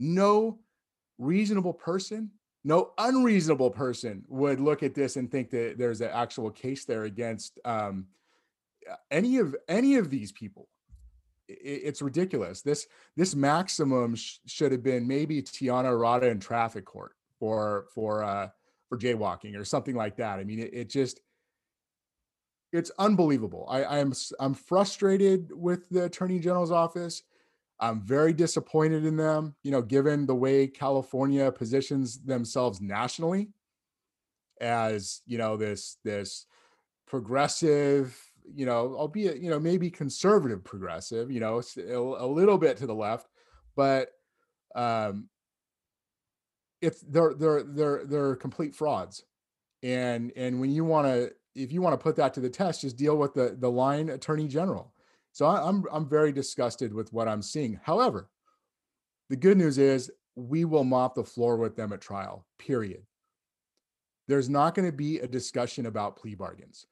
No 0.00 0.58
reasonable 1.18 1.72
person, 1.74 2.30
no 2.64 2.92
unreasonable 2.98 3.70
person 3.70 4.24
would 4.28 4.60
look 4.60 4.82
at 4.82 4.94
this 4.94 5.16
and 5.16 5.30
think 5.30 5.50
that 5.50 5.76
there's 5.78 6.00
an 6.00 6.10
actual 6.12 6.50
case 6.50 6.84
there 6.84 7.04
against 7.04 7.60
um, 7.64 8.06
any 9.10 9.38
of 9.38 9.54
any 9.68 9.96
of 9.96 10.10
these 10.10 10.32
people. 10.32 10.68
it's 11.48 12.00
ridiculous. 12.02 12.62
This 12.62 12.86
this 13.16 13.34
maximum 13.34 14.14
sh- 14.14 14.38
should 14.46 14.72
have 14.72 14.82
been 14.82 15.06
maybe 15.06 15.42
Tiana 15.42 15.90
Arata 15.90 16.30
in 16.30 16.40
traffic 16.40 16.84
court 16.84 17.12
for 17.38 17.86
for 17.94 18.24
uh, 18.24 18.48
for 18.88 18.98
jaywalking 18.98 19.58
or 19.58 19.64
something 19.64 19.94
like 19.94 20.16
that. 20.16 20.38
I 20.38 20.44
mean, 20.44 20.58
it, 20.58 20.70
it 20.72 20.88
just 20.88 21.20
it's 22.74 22.90
unbelievable. 22.98 23.66
I, 23.70 23.84
I'm 23.84 24.12
I'm 24.40 24.52
frustrated 24.52 25.52
with 25.52 25.88
the 25.90 26.04
attorney 26.04 26.40
general's 26.40 26.72
office. 26.72 27.22
I'm 27.78 28.00
very 28.00 28.32
disappointed 28.32 29.04
in 29.04 29.16
them. 29.16 29.54
You 29.62 29.70
know, 29.70 29.80
given 29.80 30.26
the 30.26 30.34
way 30.34 30.66
California 30.66 31.52
positions 31.52 32.18
themselves 32.18 32.80
nationally 32.80 33.50
as 34.60 35.22
you 35.24 35.38
know 35.38 35.56
this 35.56 35.98
this 36.02 36.46
progressive, 37.06 38.20
you 38.52 38.66
know, 38.66 38.96
albeit 38.96 39.38
you 39.38 39.50
know 39.50 39.60
maybe 39.60 39.88
conservative 39.88 40.64
progressive, 40.64 41.30
you 41.30 41.38
know, 41.38 41.62
a, 41.78 42.26
little 42.26 42.58
bit 42.58 42.76
to 42.78 42.88
the 42.88 42.94
left, 42.94 43.28
but 43.76 44.08
um, 44.74 45.28
it's 46.82 47.00
they're 47.02 47.34
they're 47.34 47.62
they're 47.62 48.04
they're 48.04 48.34
complete 48.34 48.74
frauds, 48.74 49.22
and 49.84 50.32
and 50.34 50.60
when 50.60 50.72
you 50.72 50.84
want 50.84 51.06
to 51.06 51.30
if 51.54 51.72
you 51.72 51.80
want 51.80 51.92
to 51.92 52.02
put 52.02 52.16
that 52.16 52.34
to 52.34 52.40
the 52.40 52.50
test, 52.50 52.82
just 52.82 52.96
deal 52.96 53.16
with 53.16 53.34
the 53.34 53.56
the 53.58 53.70
line 53.70 54.08
attorney 54.10 54.48
general. 54.48 54.92
So 55.32 55.46
I, 55.46 55.66
I'm 55.68 55.84
I'm 55.92 56.08
very 56.08 56.32
disgusted 56.32 56.92
with 56.92 57.12
what 57.12 57.28
I'm 57.28 57.42
seeing. 57.42 57.78
However, 57.82 58.28
the 59.30 59.36
good 59.36 59.56
news 59.56 59.78
is 59.78 60.10
we 60.36 60.64
will 60.64 60.84
mop 60.84 61.14
the 61.14 61.24
floor 61.24 61.56
with 61.56 61.76
them 61.76 61.92
at 61.92 62.00
trial. 62.00 62.46
Period. 62.58 63.02
There's 64.26 64.48
not 64.48 64.74
going 64.74 64.86
to 64.86 64.96
be 64.96 65.18
a 65.18 65.26
discussion 65.26 65.86
about 65.86 66.16
plea 66.16 66.34
bargains. 66.34 66.86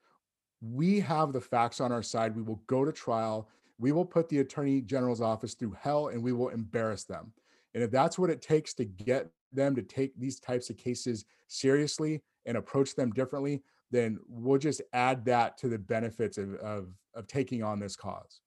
We 0.61 1.01
have 1.01 1.33
the 1.33 1.41
facts 1.41 1.81
on 1.81 1.91
our 1.91 2.03
side. 2.03 2.37
We 2.37 2.43
will 2.43 2.63
go 2.67 2.85
to 2.85 2.93
trial. 2.93 3.49
We 3.79 3.91
will 3.91 4.05
put 4.05 4.29
the 4.29 4.41
attorney 4.41 4.81
general's 4.81 5.21
office 5.21 5.55
through 5.55 5.77
hell 5.81 6.09
and 6.09 6.23
we 6.23 6.33
will 6.33 6.51
embarrass 6.51 7.05
them. 7.05 7.33
And 7.75 7.83
if 7.83 7.91
that's 7.91 8.19
what 8.19 8.31
it 8.31 8.43
takes 8.43 8.75
to 8.75 8.85
get 8.85 9.29
them 9.53 9.75
to 9.75 9.83
take 9.83 10.19
these 10.19 10.39
types 10.39 10.71
of 10.71 10.77
cases 10.77 11.25
seriously 11.49 12.23
and 12.47 12.57
approach 12.57 12.95
them 12.95 13.11
differently, 13.11 13.63
then 13.93 14.19
we'll 14.27 14.59
just 14.59 14.83
add 14.93 15.25
that 15.27 15.59
to 15.59 15.69
the 15.69 15.79
benefits 15.79 16.39
of, 16.39 16.55
of, 16.55 16.89
of 17.15 17.27
taking 17.29 17.63
on 17.63 17.79
this 17.79 17.95
cause. 17.95 18.41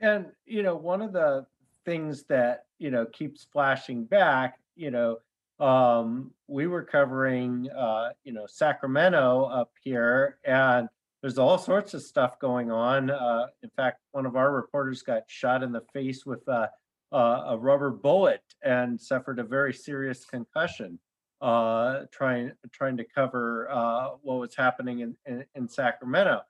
And, 0.00 0.26
you 0.46 0.62
know, 0.62 0.76
one 0.76 1.02
of 1.02 1.12
the 1.12 1.44
things 1.84 2.24
that, 2.28 2.66
you 2.78 2.90
know, 2.90 3.04
keeps 3.06 3.46
flashing 3.52 4.04
back, 4.04 4.60
you 4.76 4.92
know, 4.92 5.18
um, 5.58 6.30
we 6.46 6.68
were 6.68 6.84
covering, 6.84 7.68
uh, 7.76 8.10
you 8.22 8.32
know, 8.32 8.46
Sacramento 8.46 9.44
up 9.46 9.72
here, 9.82 10.38
and 10.44 10.88
there's 11.20 11.38
all 11.38 11.58
sorts 11.58 11.94
of 11.94 12.02
stuff 12.02 12.38
going 12.38 12.70
on. 12.70 13.10
Uh, 13.10 13.46
in 13.64 13.70
fact, 13.76 13.98
one 14.12 14.24
of 14.24 14.36
our 14.36 14.52
reporters 14.52 15.02
got 15.02 15.24
shot 15.26 15.64
in 15.64 15.72
the 15.72 15.82
face 15.92 16.24
with 16.24 16.46
a, 16.46 16.70
a, 17.10 17.18
a 17.18 17.58
rubber 17.58 17.90
bullet 17.90 18.42
and 18.62 19.00
suffered 19.00 19.40
a 19.40 19.44
very 19.44 19.74
serious 19.74 20.24
concussion 20.24 21.00
uh, 21.40 22.04
trying 22.10 22.52
trying 22.72 22.96
to 22.96 23.04
cover 23.04 23.68
uh, 23.70 24.10
what 24.22 24.38
was 24.38 24.54
happening 24.54 25.00
in, 25.00 25.16
in, 25.26 25.44
in 25.54 25.68
Sacramento. 25.68 26.40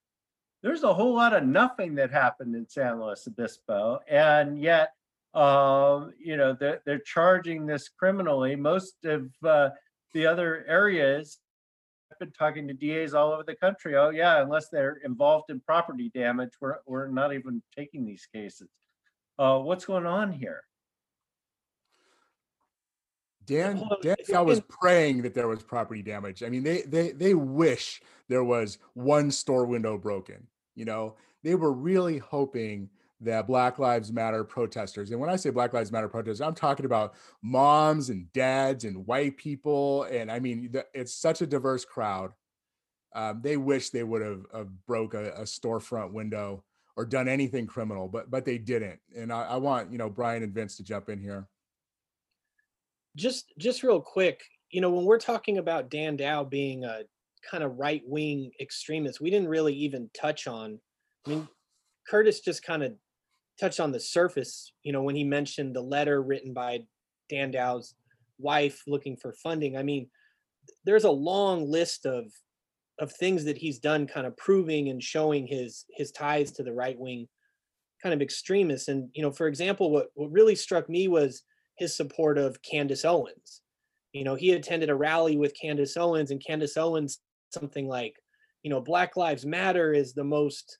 There's 0.63 0.83
a 0.83 0.95
whole 0.95 1.15
lot 1.15 1.35
of 1.35 1.45
nothing 1.45 1.95
that 1.97 2.11
happened 2.11 2.55
in 2.57 2.69
San 2.69 3.01
Luis 3.01 3.27
Obispo, 3.29 4.01
and 4.09 4.61
yet 4.61 4.93
um, 5.35 6.13
you 6.19 6.37
know 6.37 6.57
they're, 6.59 6.81
they're 6.85 6.99
charging 6.99 7.67
this 7.67 7.89
criminally. 7.89 8.57
Most 8.57 9.05
of 9.05 9.31
uh, 9.45 9.71
the 10.15 10.27
other 10.27 10.65
areas, 10.67 11.39
I've 12.11 12.19
been 12.19 12.33
talking 12.33 12.67
to 12.69 12.75
DAs 12.75 13.15
all 13.15 13.33
over 13.33 13.45
the 13.45 13.55
country. 13.55 13.97
Oh 13.97 14.11
yeah, 14.11 14.43
unless 14.43 14.69
they're 14.69 15.01
involved 15.05 15.51
in 15.51 15.61
property 15.61 16.11
damage, 16.15 16.53
we're 16.61 16.79
we're 16.87 17.09
not 17.09 17.33
even 17.35 17.63
taking 17.77 18.05
these 18.05 18.27
cases. 18.35 18.69
Uh, 19.39 19.59
what's 19.59 19.85
going 19.85 20.07
on 20.07 20.33
here? 20.33 20.63
Dan 23.49 23.83
Dan 24.03 24.17
I 24.35 24.43
was 24.43 24.61
praying 24.69 25.23
that 25.23 25.35
there 25.35 25.49
was 25.49 25.63
property 25.63 26.03
damage. 26.03 26.43
I 26.43 26.51
mean, 26.51 26.63
they 26.63 26.83
they 26.83 27.13
they 27.13 27.35
wish 27.35 28.01
there 28.29 28.45
was 28.45 28.79
one 28.93 29.31
store 29.31 29.65
window 29.65 29.97
broken. 29.97 30.47
You 30.75 30.85
know, 30.85 31.17
they 31.43 31.55
were 31.55 31.73
really 31.73 32.19
hoping 32.19 32.91
that 33.23 33.49
Black 33.49 33.79
Lives 33.79 34.13
Matter 34.13 34.45
protesters, 34.45 35.11
and 35.11 35.19
when 35.19 35.31
I 35.31 35.37
say 35.37 35.51
Black 35.51 35.73
Lives 35.73 35.91
Matter 35.91 36.09
protesters, 36.09 36.43
I'm 36.43 36.55
talking 36.55 36.87
about 36.87 37.15
moms 37.43 38.11
and 38.11 38.31
dads 38.33 38.85
and 38.85 39.07
white 39.07 39.39
people, 39.39 40.05
and 40.05 40.31
I 40.31 40.39
mean, 40.39 40.73
it's 40.95 41.15
such 41.15 41.41
a 41.41 41.47
diverse 41.47 41.85
crowd. 41.85 42.33
Um, 43.15 43.41
they 43.43 43.57
wish 43.57 43.91
they 43.91 44.05
would 44.05 44.23
have, 44.23 44.69
broke 44.87 45.15
a, 45.15 45.33
a, 45.33 45.43
storefront 45.43 46.13
window 46.13 46.63
or 46.95 47.07
done 47.07 47.27
anything 47.27 47.67
criminal, 47.67 48.07
but 48.07 48.31
but 48.31 48.45
they 48.45 48.59
didn't. 48.59 49.01
And 49.17 49.33
I, 49.33 49.45
I 49.45 49.57
want 49.57 49.91
you 49.91 49.97
know 49.97 50.11
Brian 50.11 50.43
and 50.43 50.53
Vince 50.53 50.77
to 50.77 50.85
jump 50.85 51.09
in 51.09 51.19
here 51.19 51.49
just 53.19 53.53
just 53.59 53.83
real 53.83 54.01
quick, 54.01 54.41
you 54.71 54.81
know, 54.81 54.91
when 54.91 55.05
we're 55.05 55.19
talking 55.19 55.59
about 55.59 55.91
Dan 55.91 56.17
Dow 56.17 56.45
being 56.45 56.85
a 56.85 57.01
kind 57.51 57.63
of 57.65 57.77
right 57.77 58.03
wing 58.07 58.51
extremist, 58.61 59.21
we 59.21 59.31
didn't 59.31 59.49
really 59.49 59.75
even 59.75 60.09
touch 60.19 60.47
on. 60.47 60.79
I 61.27 61.31
mean, 61.31 61.49
Curtis 62.09 62.41
just 62.41 62.63
kind 62.63 62.83
of 62.83 62.93
touched 63.61 63.81
on 63.81 63.93
the 63.93 64.01
surface, 64.01 64.73
you 64.83 64.93
know, 64.93 65.03
when 65.03 65.17
he 65.17 65.25
mentioned 65.25 65.75
the 65.75 65.83
letter 65.83 66.23
written 66.23 66.55
by 66.55 66.81
Dan 67.29 67.51
Dow's 67.51 67.95
wife 68.39 68.83
looking 68.87 69.17
for 69.17 69.33
funding. 69.33 69.77
I 69.77 69.83
mean, 69.83 70.09
there's 70.85 71.05
a 71.05 71.11
long 71.11 71.71
list 71.71 72.07
of 72.07 72.33
of 73.01 73.13
things 73.13 73.45
that 73.45 73.59
he's 73.59 73.79
done 73.79 74.07
kind 74.07 74.27
of 74.27 74.37
proving 74.37 74.89
and 74.89 75.03
showing 75.03 75.47
his 75.47 75.85
his 75.91 76.11
ties 76.13 76.53
to 76.53 76.63
the 76.63 76.73
right 76.73 76.99
wing 76.99 77.29
kind 78.03 78.15
of 78.15 78.23
extremists 78.23 78.89
and 78.89 79.09
you 79.13 79.23
know 79.23 79.31
for 79.31 79.49
example 79.49 79.91
what 79.91 80.09
what 80.15 80.31
really 80.31 80.55
struck 80.55 80.89
me 80.89 81.09
was 81.09 81.43
his 81.79 81.97
support 81.97 82.39
of 82.39 82.61
Candace 82.63 83.05
Owens. 83.05 83.63
You 84.13 84.25
know, 84.25 84.35
he 84.35 84.53
attended 84.53 84.91
a 84.91 84.95
rally 84.95 85.37
with 85.37 85.59
Candace 85.61 85.97
Owens, 85.97 86.31
and 86.31 86.45
Candace 86.45 86.77
Owens 86.77 87.19
something 87.51 87.89
like, 87.89 88.17
you 88.63 88.71
know, 88.71 88.81
Black 88.81 89.17
Lives 89.17 89.47
Matter 89.47 89.93
is 89.93 90.13
the 90.13 90.25
most, 90.25 90.79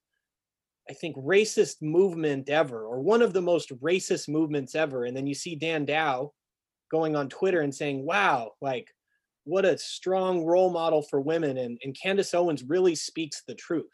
I 0.91 0.93
think, 0.95 1.17
racist 1.17 1.83
movement 1.83 2.49
ever, 2.49 2.85
or 2.85 3.01
one 3.01 3.23
of 3.23 3.33
the 3.33 3.43
most 3.43 3.71
racist 3.81 4.29
movements 4.29 4.75
ever. 4.75 5.05
And 5.05 5.17
then 5.17 5.27
you 5.27 5.35
see 5.35 5.55
Dan 5.55 5.85
Dow 5.85 6.33
going 6.91 7.17
on 7.17 7.29
Twitter 7.29 7.61
and 7.61 7.75
saying, 7.75 8.05
wow, 8.05 8.53
like, 8.61 8.89
what 9.45 9.65
a 9.65 9.79
strong 9.79 10.45
role 10.45 10.71
model 10.71 11.03
for 11.03 11.21
women. 11.21 11.59
And, 11.59 11.79
and 11.83 11.97
Candace 12.01 12.35
Owens 12.35 12.65
really 12.65 12.95
speaks 12.95 13.43
the 13.47 13.55
truth, 13.55 13.87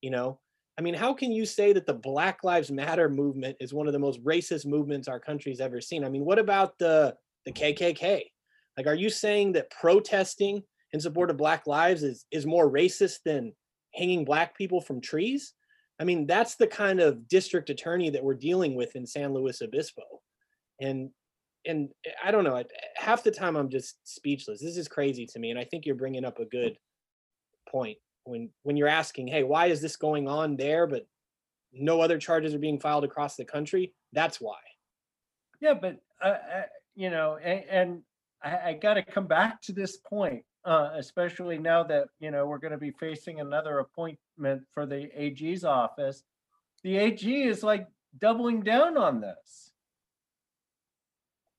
you 0.00 0.10
know? 0.10 0.40
I 0.76 0.82
mean, 0.82 0.94
how 0.94 1.14
can 1.14 1.30
you 1.30 1.46
say 1.46 1.72
that 1.72 1.86
the 1.86 1.94
Black 1.94 2.42
Lives 2.42 2.70
Matter 2.70 3.08
movement 3.08 3.56
is 3.60 3.72
one 3.72 3.86
of 3.86 3.92
the 3.92 3.98
most 3.98 4.22
racist 4.24 4.66
movements 4.66 5.06
our 5.06 5.20
country's 5.20 5.60
ever 5.60 5.80
seen? 5.80 6.04
I 6.04 6.08
mean, 6.08 6.24
what 6.24 6.38
about 6.38 6.78
the 6.78 7.16
the 7.46 7.52
KKK? 7.52 8.22
Like, 8.76 8.86
are 8.86 8.94
you 8.94 9.08
saying 9.08 9.52
that 9.52 9.70
protesting 9.70 10.62
in 10.92 11.00
support 11.00 11.30
of 11.30 11.36
Black 11.36 11.66
lives 11.66 12.02
is 12.02 12.26
is 12.32 12.44
more 12.44 12.70
racist 12.70 13.18
than 13.24 13.52
hanging 13.94 14.24
Black 14.24 14.56
people 14.56 14.80
from 14.80 15.00
trees? 15.00 15.54
I 16.00 16.04
mean, 16.04 16.26
that's 16.26 16.56
the 16.56 16.66
kind 16.66 17.00
of 17.00 17.28
district 17.28 17.70
attorney 17.70 18.10
that 18.10 18.24
we're 18.24 18.34
dealing 18.34 18.74
with 18.74 18.96
in 18.96 19.06
San 19.06 19.32
Luis 19.32 19.62
Obispo, 19.62 20.02
and 20.80 21.10
and 21.66 21.90
I 22.22 22.32
don't 22.32 22.44
know. 22.44 22.62
Half 22.96 23.22
the 23.22 23.30
time, 23.30 23.54
I'm 23.54 23.70
just 23.70 23.96
speechless. 24.02 24.60
This 24.60 24.76
is 24.76 24.88
crazy 24.88 25.24
to 25.26 25.38
me, 25.38 25.50
and 25.50 25.58
I 25.58 25.64
think 25.64 25.86
you're 25.86 25.94
bringing 25.94 26.24
up 26.24 26.40
a 26.40 26.46
good 26.46 26.76
point 27.70 27.98
when 28.24 28.50
when 28.62 28.76
you're 28.76 28.88
asking, 28.88 29.28
hey, 29.28 29.42
why 29.42 29.66
is 29.66 29.80
this 29.80 29.96
going 29.96 30.28
on 30.28 30.56
there, 30.56 30.86
but 30.86 31.06
no 31.74 32.00
other 32.00 32.18
charges 32.18 32.54
are 32.54 32.58
being 32.58 32.78
filed 32.78 33.04
across 33.04 33.36
the 33.36 33.44
country. 33.44 33.92
That's 34.12 34.40
why. 34.40 34.58
Yeah, 35.60 35.74
but 35.74 36.00
uh, 36.22 36.28
uh, 36.28 36.62
you 36.94 37.10
know, 37.10 37.38
and, 37.42 37.64
and 37.68 38.02
I, 38.42 38.70
I 38.70 38.72
got 38.74 38.94
to 38.94 39.02
come 39.02 39.26
back 39.26 39.60
to 39.62 39.72
this 39.72 39.96
point, 39.96 40.44
uh, 40.64 40.90
especially 40.94 41.58
now 41.58 41.82
that 41.84 42.08
you 42.20 42.30
know 42.30 42.46
we're 42.46 42.58
going 42.58 42.72
to 42.72 42.78
be 42.78 42.92
facing 42.92 43.40
another 43.40 43.78
appointment 43.78 44.62
for 44.72 44.86
the 44.86 45.08
AG's 45.14 45.64
office. 45.64 46.22
The 46.82 46.96
AG 46.96 47.42
is 47.42 47.62
like 47.62 47.88
doubling 48.18 48.62
down 48.62 48.96
on 48.96 49.20
this. 49.20 49.72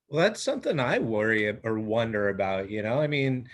Well, 0.07 0.22
that's 0.24 0.41
something 0.41 0.80
I 0.80 0.99
worry 0.99 1.57
or 1.63 1.80
wonder 1.80 2.30
about. 2.30 2.70
You 2.70 2.84
know, 2.84 3.01
I 3.01 3.07
mean, 3.07 3.49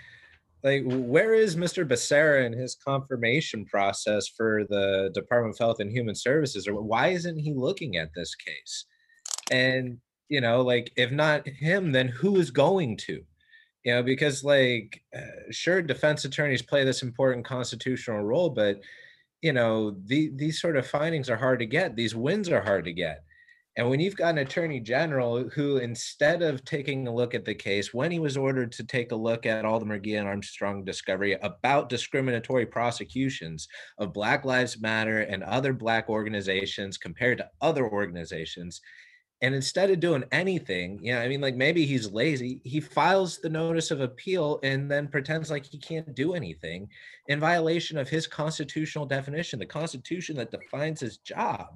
like, 0.64 0.82
where 0.86 1.34
is 1.34 1.56
Mr. 1.56 1.86
Becerra 1.86 2.44
in 2.44 2.52
his 2.52 2.76
confirmation 2.76 3.64
process 3.64 4.28
for 4.28 4.64
the 4.68 5.10
Department 5.12 5.54
of 5.54 5.58
Health 5.58 5.80
and 5.80 5.90
Human 5.90 6.14
Services, 6.14 6.68
or 6.68 6.80
why 6.80 7.08
isn't 7.08 7.38
he 7.38 7.52
looking 7.54 7.96
at 7.96 8.10
this 8.14 8.34
case? 8.34 8.86
And 9.50 9.98
you 10.28 10.40
know, 10.40 10.62
like, 10.62 10.90
if 10.96 11.10
not 11.10 11.46
him, 11.46 11.92
then 11.92 12.08
who 12.08 12.36
is 12.36 12.50
going 12.50 12.96
to? 12.96 13.22
You 13.84 13.94
know, 13.94 14.02
because 14.02 14.44
like, 14.44 15.02
uh, 15.14 15.50
sure, 15.50 15.82
defense 15.82 16.24
attorneys 16.24 16.62
play 16.62 16.84
this 16.84 17.02
important 17.02 17.44
constitutional 17.44 18.22
role, 18.22 18.48
but 18.48 18.80
you 19.42 19.52
know, 19.52 19.96
the, 20.06 20.30
these 20.36 20.60
sort 20.60 20.76
of 20.76 20.86
findings 20.86 21.28
are 21.28 21.36
hard 21.36 21.58
to 21.58 21.66
get. 21.66 21.96
These 21.96 22.14
wins 22.14 22.48
are 22.48 22.62
hard 22.62 22.84
to 22.84 22.92
get. 22.92 23.24
And 23.76 23.88
when 23.88 24.00
you've 24.00 24.16
got 24.16 24.32
an 24.32 24.38
attorney 24.38 24.80
general 24.80 25.48
who, 25.48 25.78
instead 25.78 26.42
of 26.42 26.62
taking 26.64 27.08
a 27.08 27.14
look 27.14 27.34
at 27.34 27.46
the 27.46 27.54
case, 27.54 27.94
when 27.94 28.10
he 28.10 28.18
was 28.18 28.36
ordered 28.36 28.70
to 28.72 28.84
take 28.84 29.12
a 29.12 29.16
look 29.16 29.46
at 29.46 29.64
all 29.64 29.80
the 29.80 29.86
Murgia 29.86 30.18
and 30.18 30.28
Armstrong 30.28 30.84
discovery 30.84 31.38
about 31.42 31.88
discriminatory 31.88 32.66
prosecutions 32.66 33.68
of 33.96 34.12
Black 34.12 34.44
Lives 34.44 34.78
Matter 34.78 35.20
and 35.20 35.42
other 35.42 35.72
Black 35.72 36.10
organizations 36.10 36.98
compared 36.98 37.38
to 37.38 37.48
other 37.62 37.88
organizations, 37.88 38.82
and 39.40 39.54
instead 39.56 39.90
of 39.90 40.00
doing 40.00 40.24
anything, 40.30 41.00
you 41.02 41.14
know, 41.14 41.20
I 41.20 41.26
mean, 41.26 41.40
like 41.40 41.56
maybe 41.56 41.84
he's 41.84 42.12
lazy, 42.12 42.60
he 42.64 42.78
files 42.78 43.38
the 43.38 43.48
notice 43.48 43.90
of 43.90 44.00
appeal 44.00 44.60
and 44.62 44.88
then 44.88 45.08
pretends 45.08 45.50
like 45.50 45.64
he 45.64 45.78
can't 45.78 46.14
do 46.14 46.34
anything 46.34 46.88
in 47.26 47.40
violation 47.40 47.98
of 47.98 48.08
his 48.08 48.28
constitutional 48.28 49.04
definition, 49.04 49.58
the 49.58 49.66
constitution 49.66 50.36
that 50.36 50.52
defines 50.52 51.00
his 51.00 51.16
job 51.18 51.66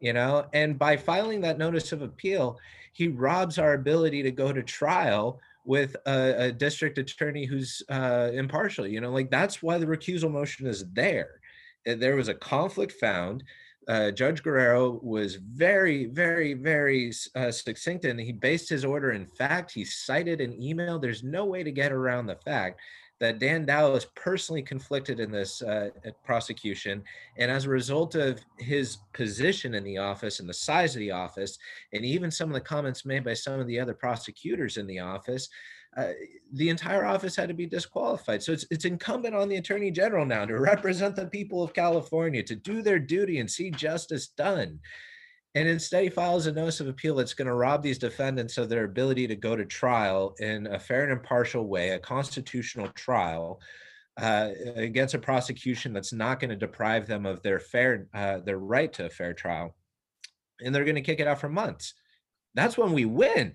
you 0.00 0.12
know 0.12 0.46
and 0.52 0.78
by 0.78 0.96
filing 0.96 1.40
that 1.40 1.58
notice 1.58 1.92
of 1.92 2.02
appeal 2.02 2.58
he 2.92 3.08
robs 3.08 3.58
our 3.58 3.74
ability 3.74 4.22
to 4.22 4.30
go 4.30 4.52
to 4.52 4.62
trial 4.62 5.40
with 5.64 5.96
a, 6.06 6.46
a 6.46 6.52
district 6.52 6.96
attorney 6.98 7.44
who's 7.44 7.82
uh, 7.90 8.30
impartial 8.32 8.86
you 8.86 9.00
know 9.00 9.10
like 9.10 9.30
that's 9.30 9.62
why 9.62 9.78
the 9.78 9.86
recusal 9.86 10.30
motion 10.30 10.66
is 10.66 10.84
there 10.92 11.40
uh, 11.88 11.94
there 11.94 12.16
was 12.16 12.28
a 12.28 12.34
conflict 12.34 12.92
found 12.92 13.42
uh, 13.88 14.10
Judge 14.10 14.42
Guerrero 14.42 14.98
was 15.02 15.36
very, 15.36 16.06
very, 16.06 16.54
very 16.54 17.12
uh, 17.36 17.52
succinct, 17.52 18.04
and 18.04 18.18
he 18.18 18.32
based 18.32 18.68
his 18.68 18.84
order 18.84 19.12
in 19.12 19.26
fact. 19.26 19.72
He 19.72 19.84
cited 19.84 20.40
an 20.40 20.60
email. 20.60 20.98
There's 20.98 21.22
no 21.22 21.44
way 21.44 21.62
to 21.62 21.70
get 21.70 21.92
around 21.92 22.26
the 22.26 22.34
fact 22.34 22.80
that 23.18 23.38
Dan 23.38 23.64
Dow 23.64 23.94
is 23.94 24.06
personally 24.14 24.62
conflicted 24.62 25.20
in 25.20 25.30
this 25.30 25.62
uh, 25.62 25.90
prosecution. 26.24 27.02
And 27.38 27.50
as 27.50 27.64
a 27.64 27.70
result 27.70 28.14
of 28.14 28.40
his 28.58 28.98
position 29.14 29.74
in 29.74 29.84
the 29.84 29.98
office 29.98 30.40
and 30.40 30.48
the 30.48 30.54
size 30.54 30.94
of 30.94 31.00
the 31.00 31.12
office, 31.12 31.58
and 31.92 32.04
even 32.04 32.30
some 32.30 32.48
of 32.50 32.54
the 32.54 32.60
comments 32.60 33.06
made 33.06 33.24
by 33.24 33.34
some 33.34 33.58
of 33.58 33.66
the 33.66 33.80
other 33.80 33.94
prosecutors 33.94 34.76
in 34.76 34.86
the 34.86 34.98
office, 34.98 35.48
uh, 35.96 36.12
the 36.52 36.68
entire 36.68 37.06
office 37.06 37.34
had 37.34 37.48
to 37.48 37.54
be 37.54 37.66
disqualified. 37.66 38.42
So 38.42 38.52
it's, 38.52 38.66
it's 38.70 38.84
incumbent 38.84 39.34
on 39.34 39.48
the 39.48 39.56
attorney 39.56 39.90
general 39.90 40.26
now 40.26 40.44
to 40.44 40.58
represent 40.58 41.16
the 41.16 41.26
people 41.26 41.62
of 41.62 41.72
California, 41.72 42.42
to 42.42 42.54
do 42.54 42.82
their 42.82 42.98
duty 42.98 43.40
and 43.40 43.50
see 43.50 43.70
justice 43.70 44.28
done. 44.28 44.78
And 45.56 45.66
instead, 45.66 46.04
he 46.04 46.10
files 46.10 46.46
a 46.46 46.52
notice 46.52 46.80
of 46.80 46.86
appeal 46.86 47.14
that's 47.14 47.32
going 47.32 47.48
to 47.48 47.54
rob 47.54 47.82
these 47.82 47.96
defendants 47.96 48.58
of 48.58 48.68
their 48.68 48.84
ability 48.84 49.26
to 49.26 49.34
go 49.34 49.56
to 49.56 49.64
trial 49.64 50.36
in 50.38 50.66
a 50.66 50.78
fair 50.78 51.02
and 51.02 51.12
impartial 51.12 51.66
way, 51.66 51.90
a 51.90 51.98
constitutional 51.98 52.88
trial 52.88 53.58
uh, 54.18 54.50
against 54.76 55.14
a 55.14 55.18
prosecution 55.18 55.94
that's 55.94 56.12
not 56.12 56.40
going 56.40 56.50
to 56.50 56.56
deprive 56.56 57.06
them 57.06 57.24
of 57.24 57.42
their 57.42 57.58
fair, 57.58 58.06
uh, 58.12 58.40
their 58.40 58.58
right 58.58 58.92
to 58.92 59.06
a 59.06 59.08
fair 59.08 59.32
trial. 59.32 59.74
And 60.60 60.74
they're 60.74 60.84
going 60.84 60.96
to 60.96 61.00
kick 61.00 61.20
it 61.20 61.26
out 61.26 61.40
for 61.40 61.48
months. 61.48 61.94
That's 62.54 62.76
when 62.76 62.92
we 62.92 63.06
win. 63.06 63.54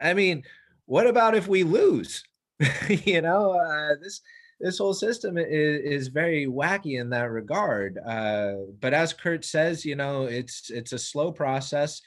I 0.00 0.14
mean, 0.14 0.42
what 0.86 1.06
about 1.06 1.36
if 1.36 1.46
we 1.46 1.62
lose? 1.62 2.24
you 2.88 3.22
know, 3.22 3.52
uh, 3.52 3.94
this 4.02 4.20
this 4.60 4.78
whole 4.78 4.94
system 4.94 5.36
is, 5.36 5.46
is 5.48 6.08
very 6.08 6.46
wacky 6.46 7.00
in 7.00 7.10
that 7.10 7.30
regard. 7.30 7.98
Uh, 7.98 8.54
but 8.80 8.94
as 8.94 9.12
Kurt 9.12 9.44
says, 9.44 9.84
you 9.84 9.96
know, 9.96 10.24
it's 10.24 10.70
it's 10.70 10.92
a 10.92 10.98
slow 10.98 11.30
process, 11.30 12.00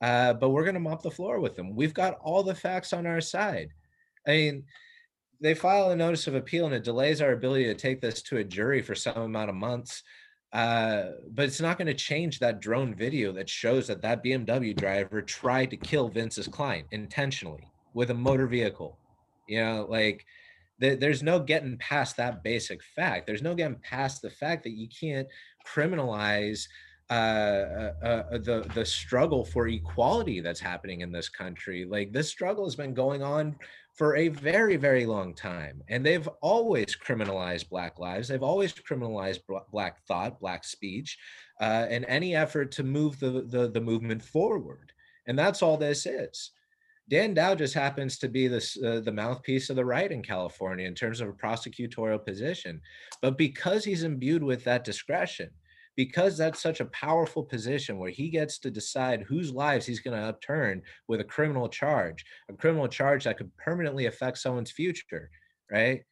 uh, 0.00 0.34
but 0.34 0.50
we're 0.50 0.64
going 0.64 0.74
to 0.74 0.80
mop 0.80 1.02
the 1.02 1.10
floor 1.10 1.40
with 1.40 1.56
them. 1.56 1.74
We've 1.74 1.94
got 1.94 2.18
all 2.22 2.42
the 2.42 2.54
facts 2.54 2.92
on 2.92 3.06
our 3.06 3.20
side. 3.20 3.70
I 4.26 4.30
mean, 4.30 4.64
they 5.40 5.54
file 5.54 5.90
a 5.90 5.96
notice 5.96 6.26
of 6.26 6.34
appeal 6.34 6.66
and 6.66 6.74
it 6.74 6.84
delays 6.84 7.20
our 7.20 7.32
ability 7.32 7.64
to 7.64 7.74
take 7.74 8.00
this 8.00 8.22
to 8.22 8.38
a 8.38 8.44
jury 8.44 8.82
for 8.82 8.94
some 8.94 9.18
amount 9.18 9.50
of 9.50 9.56
months. 9.56 10.02
Uh, 10.52 11.10
but 11.32 11.44
it's 11.44 11.60
not 11.60 11.76
going 11.76 11.86
to 11.86 11.94
change 11.94 12.38
that 12.38 12.60
drone 12.60 12.94
video 12.94 13.32
that 13.32 13.48
shows 13.48 13.86
that 13.86 14.00
that 14.00 14.24
BMW 14.24 14.74
driver 14.74 15.20
tried 15.20 15.70
to 15.70 15.76
kill 15.76 16.08
Vince's 16.08 16.48
client 16.48 16.86
intentionally 16.92 17.68
with 17.94 18.10
a 18.10 18.14
motor 18.14 18.46
vehicle. 18.46 18.98
You 19.48 19.60
know, 19.60 19.86
like 19.88 20.24
there's 20.78 21.22
no 21.22 21.40
getting 21.40 21.78
past 21.78 22.16
that 22.16 22.42
basic 22.42 22.82
fact. 22.82 23.26
There's 23.26 23.42
no 23.42 23.54
getting 23.54 23.78
past 23.78 24.22
the 24.22 24.30
fact 24.30 24.64
that 24.64 24.72
you 24.72 24.88
can't 24.88 25.28
criminalize 25.66 26.68
uh, 27.08 27.12
uh, 27.12 27.92
uh, 28.02 28.38
the 28.38 28.68
the 28.74 28.84
struggle 28.84 29.44
for 29.44 29.68
equality 29.68 30.40
that's 30.40 30.58
happening 30.60 31.02
in 31.02 31.12
this 31.12 31.28
country. 31.28 31.84
Like 31.84 32.12
this 32.12 32.28
struggle 32.28 32.64
has 32.64 32.74
been 32.74 32.94
going 32.94 33.22
on 33.22 33.56
for 33.94 34.16
a 34.16 34.28
very 34.28 34.76
very 34.76 35.06
long 35.06 35.32
time, 35.32 35.82
and 35.88 36.04
they've 36.04 36.28
always 36.40 36.96
criminalized 36.96 37.68
Black 37.68 38.00
lives. 38.00 38.26
They've 38.26 38.42
always 38.42 38.72
criminalized 38.72 39.40
Black 39.70 40.04
thought, 40.06 40.40
Black 40.40 40.64
speech, 40.64 41.16
uh, 41.60 41.86
and 41.88 42.04
any 42.08 42.34
effort 42.34 42.72
to 42.72 42.82
move 42.82 43.20
the, 43.20 43.46
the 43.48 43.68
the 43.68 43.80
movement 43.80 44.22
forward. 44.22 44.92
And 45.28 45.38
that's 45.38 45.62
all 45.62 45.76
this 45.76 46.06
is. 46.06 46.50
Dan 47.08 47.34
Dow 47.34 47.54
just 47.54 47.74
happens 47.74 48.18
to 48.18 48.28
be 48.28 48.48
this, 48.48 48.76
uh, 48.82 49.00
the 49.00 49.12
mouthpiece 49.12 49.70
of 49.70 49.76
the 49.76 49.84
right 49.84 50.10
in 50.10 50.22
California 50.22 50.86
in 50.86 50.94
terms 50.94 51.20
of 51.20 51.28
a 51.28 51.32
prosecutorial 51.32 52.24
position. 52.24 52.80
But 53.22 53.38
because 53.38 53.84
he's 53.84 54.02
imbued 54.02 54.42
with 54.42 54.64
that 54.64 54.84
discretion, 54.84 55.50
because 55.96 56.36
that's 56.36 56.60
such 56.60 56.80
a 56.80 56.86
powerful 56.86 57.42
position 57.42 57.98
where 57.98 58.10
he 58.10 58.28
gets 58.28 58.58
to 58.58 58.70
decide 58.70 59.22
whose 59.22 59.52
lives 59.52 59.86
he's 59.86 60.00
going 60.00 60.18
to 60.18 60.26
upturn 60.26 60.82
with 61.08 61.20
a 61.20 61.24
criminal 61.24 61.68
charge, 61.68 62.24
a 62.50 62.52
criminal 62.52 62.86
charge 62.86 63.24
that 63.24 63.38
could 63.38 63.56
permanently 63.56 64.06
affect 64.06 64.38
someone's 64.38 64.70
future, 64.70 65.30
right? 65.70 66.02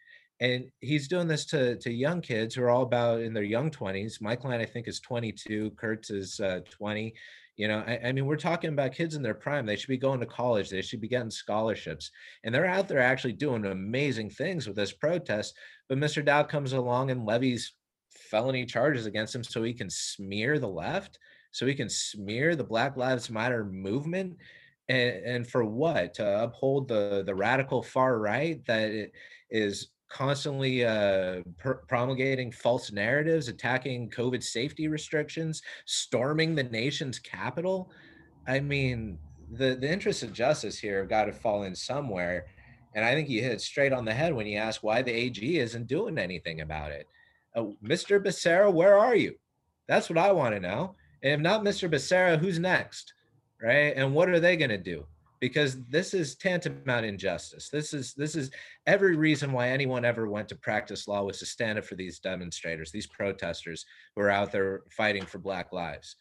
And 0.40 0.66
he's 0.80 1.06
doing 1.06 1.28
this 1.28 1.44
to, 1.46 1.76
to 1.76 1.92
young 1.92 2.20
kids 2.20 2.54
who 2.54 2.62
are 2.62 2.70
all 2.70 2.82
about 2.82 3.20
in 3.20 3.34
their 3.34 3.44
young 3.44 3.70
20s. 3.70 4.20
My 4.20 4.34
client, 4.34 4.62
I 4.62 4.66
think, 4.66 4.88
is 4.88 5.00
22. 5.00 5.72
Kurtz 5.72 6.10
is 6.10 6.40
uh, 6.40 6.60
20. 6.70 7.14
You 7.56 7.68
know, 7.68 7.84
I, 7.86 8.00
I, 8.06 8.12
mean, 8.12 8.26
we're 8.26 8.36
talking 8.36 8.70
about 8.70 8.94
kids 8.94 9.14
in 9.14 9.22
their 9.22 9.34
prime. 9.34 9.64
They 9.64 9.76
should 9.76 9.88
be 9.88 9.96
going 9.96 10.18
to 10.20 10.26
college. 10.26 10.68
They 10.68 10.82
should 10.82 11.00
be 11.00 11.08
getting 11.08 11.30
scholarships. 11.30 12.10
And 12.42 12.52
they're 12.52 12.66
out 12.66 12.88
there 12.88 13.00
actually 13.00 13.34
doing 13.34 13.64
amazing 13.64 14.30
things 14.30 14.66
with 14.66 14.76
this 14.76 14.92
protest. 14.92 15.54
But 15.88 15.98
Mr. 15.98 16.24
Dow 16.24 16.42
comes 16.42 16.72
along 16.72 17.10
and 17.10 17.24
levies 17.24 17.74
felony 18.10 18.66
charges 18.66 19.06
against 19.06 19.34
him 19.34 19.44
so 19.44 19.62
he 19.62 19.72
can 19.72 19.90
smear 19.90 20.58
the 20.58 20.68
left, 20.68 21.18
so 21.52 21.66
he 21.66 21.74
can 21.74 21.88
smear 21.88 22.56
the 22.56 22.64
Black 22.64 22.96
Lives 22.96 23.30
Matter 23.30 23.64
movement. 23.64 24.36
And, 24.88 25.24
and 25.24 25.46
for 25.46 25.64
what? 25.64 26.14
To 26.14 26.42
uphold 26.42 26.88
the, 26.88 27.22
the 27.24 27.34
radical 27.34 27.82
far 27.82 28.18
right 28.18 28.64
that 28.66 29.10
is 29.48 29.88
constantly 30.08 30.84
uh, 30.84 31.42
pr- 31.58 31.82
promulgating 31.88 32.52
false 32.52 32.92
narratives, 32.92 33.48
attacking 33.48 34.10
COVID 34.10 34.42
safety 34.42 34.88
restrictions, 34.88 35.62
storming 35.86 36.54
the 36.54 36.64
nation's 36.64 37.18
capitol. 37.18 37.90
I 38.46 38.60
mean, 38.60 39.18
the, 39.52 39.74
the 39.74 39.90
interests 39.90 40.22
of 40.22 40.32
justice 40.32 40.78
here 40.78 41.00
have 41.00 41.08
got 41.08 41.24
to 41.24 41.32
fall 41.32 41.64
in 41.64 41.74
somewhere. 41.74 42.46
And 42.94 43.04
I 43.04 43.14
think 43.14 43.28
you 43.28 43.42
hit 43.42 43.60
straight 43.60 43.92
on 43.92 44.04
the 44.04 44.14
head 44.14 44.34
when 44.34 44.46
you 44.46 44.58
ask 44.58 44.82
why 44.82 45.02
the 45.02 45.12
AG 45.12 45.58
isn't 45.58 45.86
doing 45.86 46.18
anything 46.18 46.60
about 46.60 46.92
it. 46.92 47.08
Uh, 47.54 47.64
Mr. 47.82 48.22
Becerra, 48.22 48.72
where 48.72 48.96
are 48.98 49.16
you? 49.16 49.34
That's 49.88 50.08
what 50.08 50.18
I 50.18 50.32
want 50.32 50.54
to 50.54 50.60
know. 50.60 50.94
And 51.22 51.32
if 51.32 51.40
not 51.40 51.64
Mr. 51.64 51.90
Becerra, 51.90 52.38
who's 52.38 52.58
next? 52.58 53.12
Right? 53.60 53.94
And 53.96 54.14
what 54.14 54.28
are 54.28 54.40
they 54.40 54.56
going 54.56 54.70
to 54.70 54.78
do? 54.78 55.06
Because 55.48 55.84
this 55.90 56.14
is 56.14 56.36
tantamount 56.36 57.04
injustice. 57.04 57.68
This 57.68 57.92
is 57.92 58.14
this 58.14 58.34
is 58.34 58.50
every 58.86 59.14
reason 59.14 59.52
why 59.52 59.68
anyone 59.68 60.02
ever 60.02 60.26
went 60.26 60.48
to 60.48 60.56
practice 60.56 61.06
law 61.06 61.22
was 61.22 61.38
to 61.40 61.46
stand 61.46 61.78
up 61.78 61.84
for 61.84 61.96
these 61.96 62.18
demonstrators, 62.18 62.90
these 62.90 63.06
protesters 63.06 63.84
who 64.16 64.22
are 64.22 64.30
out 64.30 64.52
there 64.52 64.84
fighting 64.90 65.26
for 65.26 65.38
Black 65.38 65.70
lives. 65.70 66.16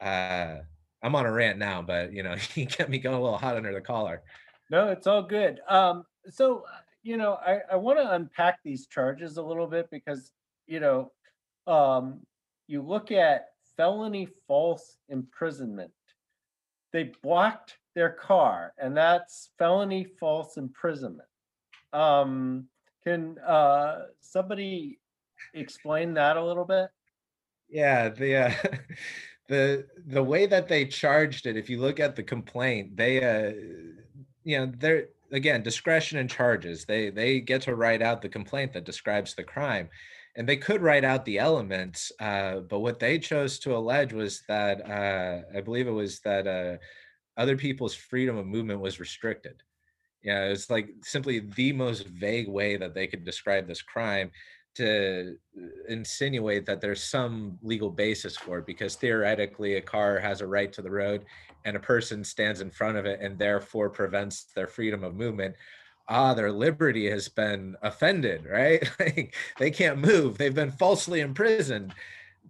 Uh, 0.00 0.56
I'm 1.02 1.14
on 1.14 1.26
a 1.26 1.32
rant 1.32 1.58
now, 1.58 1.82
but 1.82 2.14
you 2.14 2.22
know, 2.22 2.36
you 2.54 2.64
get 2.64 2.88
me 2.88 2.98
going 2.98 3.16
a 3.16 3.22
little 3.22 3.36
hot 3.36 3.58
under 3.58 3.74
the 3.74 3.82
collar. 3.82 4.22
No, 4.70 4.88
it's 4.88 5.06
all 5.06 5.22
good. 5.22 5.60
Um, 5.68 6.04
so 6.30 6.64
you 7.02 7.18
know, 7.18 7.34
I, 7.46 7.58
I 7.70 7.76
want 7.76 7.98
to 7.98 8.14
unpack 8.14 8.60
these 8.64 8.86
charges 8.86 9.36
a 9.36 9.42
little 9.42 9.66
bit 9.66 9.90
because 9.90 10.32
you 10.66 10.80
know, 10.80 11.12
um, 11.66 12.20
you 12.66 12.80
look 12.80 13.12
at 13.12 13.48
felony 13.76 14.26
false 14.48 14.96
imprisonment. 15.10 15.90
They 16.94 17.12
blocked 17.22 17.76
their 17.94 18.10
car, 18.10 18.72
and 18.78 18.96
that's 18.96 19.50
felony 19.58 20.06
false 20.18 20.56
imprisonment. 20.56 21.28
Um, 21.92 22.66
can 23.04 23.38
uh, 23.38 24.06
somebody 24.20 24.98
explain 25.52 26.14
that 26.14 26.36
a 26.36 26.44
little 26.44 26.64
bit? 26.64 26.88
Yeah, 27.68 28.08
the 28.08 28.36
uh, 28.36 28.52
the 29.48 29.86
the 30.06 30.22
way 30.22 30.46
that 30.46 30.68
they 30.68 30.86
charged 30.86 31.46
it, 31.46 31.56
if 31.56 31.68
you 31.70 31.80
look 31.80 32.00
at 32.00 32.16
the 32.16 32.22
complaint, 32.22 32.96
they 32.96 33.22
uh, 33.22 33.52
you 34.44 34.58
know, 34.58 34.72
they're 34.78 35.06
again 35.32 35.62
discretion 35.62 36.18
and 36.18 36.30
charges. 36.30 36.84
They 36.84 37.10
they 37.10 37.40
get 37.40 37.62
to 37.62 37.74
write 37.74 38.02
out 38.02 38.22
the 38.22 38.28
complaint 38.28 38.72
that 38.74 38.84
describes 38.84 39.34
the 39.34 39.42
crime, 39.42 39.88
and 40.36 40.48
they 40.48 40.56
could 40.56 40.82
write 40.82 41.04
out 41.04 41.24
the 41.24 41.38
elements. 41.38 42.12
Uh, 42.20 42.60
but 42.60 42.80
what 42.80 43.00
they 43.00 43.18
chose 43.18 43.58
to 43.60 43.76
allege 43.76 44.12
was 44.12 44.42
that 44.48 44.88
uh, 44.88 45.56
I 45.56 45.60
believe 45.60 45.88
it 45.88 45.92
was 45.92 46.20
that 46.20 46.46
uh, 46.46 46.76
other 47.36 47.56
people's 47.56 47.94
freedom 47.94 48.36
of 48.36 48.46
movement 48.46 48.80
was 48.80 49.00
restricted. 49.00 49.62
Yeah, 50.22 50.44
it's 50.44 50.70
like 50.70 50.88
simply 51.02 51.40
the 51.40 51.72
most 51.72 52.06
vague 52.06 52.48
way 52.48 52.76
that 52.76 52.94
they 52.94 53.06
could 53.06 53.24
describe 53.24 53.66
this 53.66 53.82
crime 53.82 54.30
to 54.76 55.36
uh, 55.56 55.66
insinuate 55.88 56.66
that 56.66 56.80
there's 56.80 57.02
some 57.02 57.58
legal 57.62 57.90
basis 57.90 58.36
for 58.36 58.58
it 58.58 58.66
because 58.66 58.96
theoretically 58.96 59.74
a 59.74 59.80
car 59.80 60.18
has 60.18 60.40
a 60.40 60.46
right 60.46 60.72
to 60.72 60.82
the 60.82 60.90
road 60.90 61.24
and 61.64 61.76
a 61.76 61.80
person 61.80 62.24
stands 62.24 62.60
in 62.60 62.70
front 62.70 62.96
of 62.96 63.06
it 63.06 63.20
and 63.20 63.38
therefore 63.38 63.88
prevents 63.88 64.44
their 64.54 64.66
freedom 64.66 65.04
of 65.04 65.14
movement. 65.14 65.54
Ah 66.08 66.34
their 66.34 66.52
liberty 66.52 67.08
has 67.08 67.28
been 67.28 67.76
offended 67.82 68.46
right? 68.46 68.82
Like 68.98 69.34
they 69.58 69.70
can't 69.70 69.98
move. 69.98 70.38
They've 70.38 70.54
been 70.54 70.72
falsely 70.72 71.20
imprisoned 71.20 71.94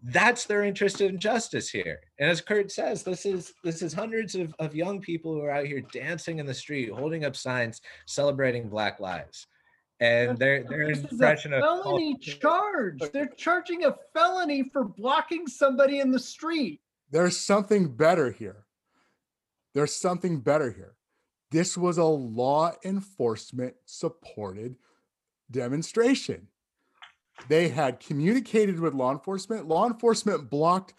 that's 0.08 0.44
their 0.44 0.64
interest 0.64 1.00
in 1.00 1.18
justice 1.18 1.70
here 1.70 2.00
and 2.18 2.30
as 2.30 2.40
kurt 2.40 2.70
says 2.70 3.02
this 3.02 3.24
is 3.24 3.54
this 3.64 3.80
is 3.80 3.92
hundreds 3.92 4.34
of, 4.34 4.54
of 4.58 4.74
young 4.74 5.00
people 5.00 5.32
who 5.32 5.40
are 5.40 5.50
out 5.50 5.66
here 5.66 5.82
dancing 5.92 6.38
in 6.38 6.46
the 6.46 6.54
street 6.54 6.90
holding 6.90 7.24
up 7.24 7.34
signs 7.34 7.80
celebrating 8.06 8.68
black 8.68 9.00
lives 9.00 9.46
and 10.00 10.38
their 10.38 10.64
their 10.64 10.88
This 10.88 10.98
is 10.98 11.04
a 11.04 11.08
impression 11.10 11.52
of 11.52 11.60
felony 11.62 12.16
charge. 12.18 13.00
They're 13.12 13.30
charging 13.36 13.84
a 13.84 13.94
felony 14.12 14.64
for 14.64 14.84
blocking 14.84 15.46
somebody 15.46 16.00
in 16.00 16.10
the 16.10 16.18
street. 16.18 16.80
There's 17.10 17.38
something 17.38 17.88
better 17.88 18.30
here. 18.30 18.64
There's 19.72 19.94
something 19.94 20.40
better 20.40 20.70
here. 20.70 20.94
This 21.50 21.76
was 21.76 21.98
a 21.98 22.04
law 22.04 22.72
enforcement 22.84 23.74
supported 23.86 24.76
demonstration. 25.50 26.48
They 27.48 27.68
had 27.68 28.00
communicated 28.00 28.80
with 28.80 28.94
law 28.94 29.12
enforcement. 29.12 29.66
Law 29.66 29.86
enforcement 29.86 30.50
blocked 30.50 30.94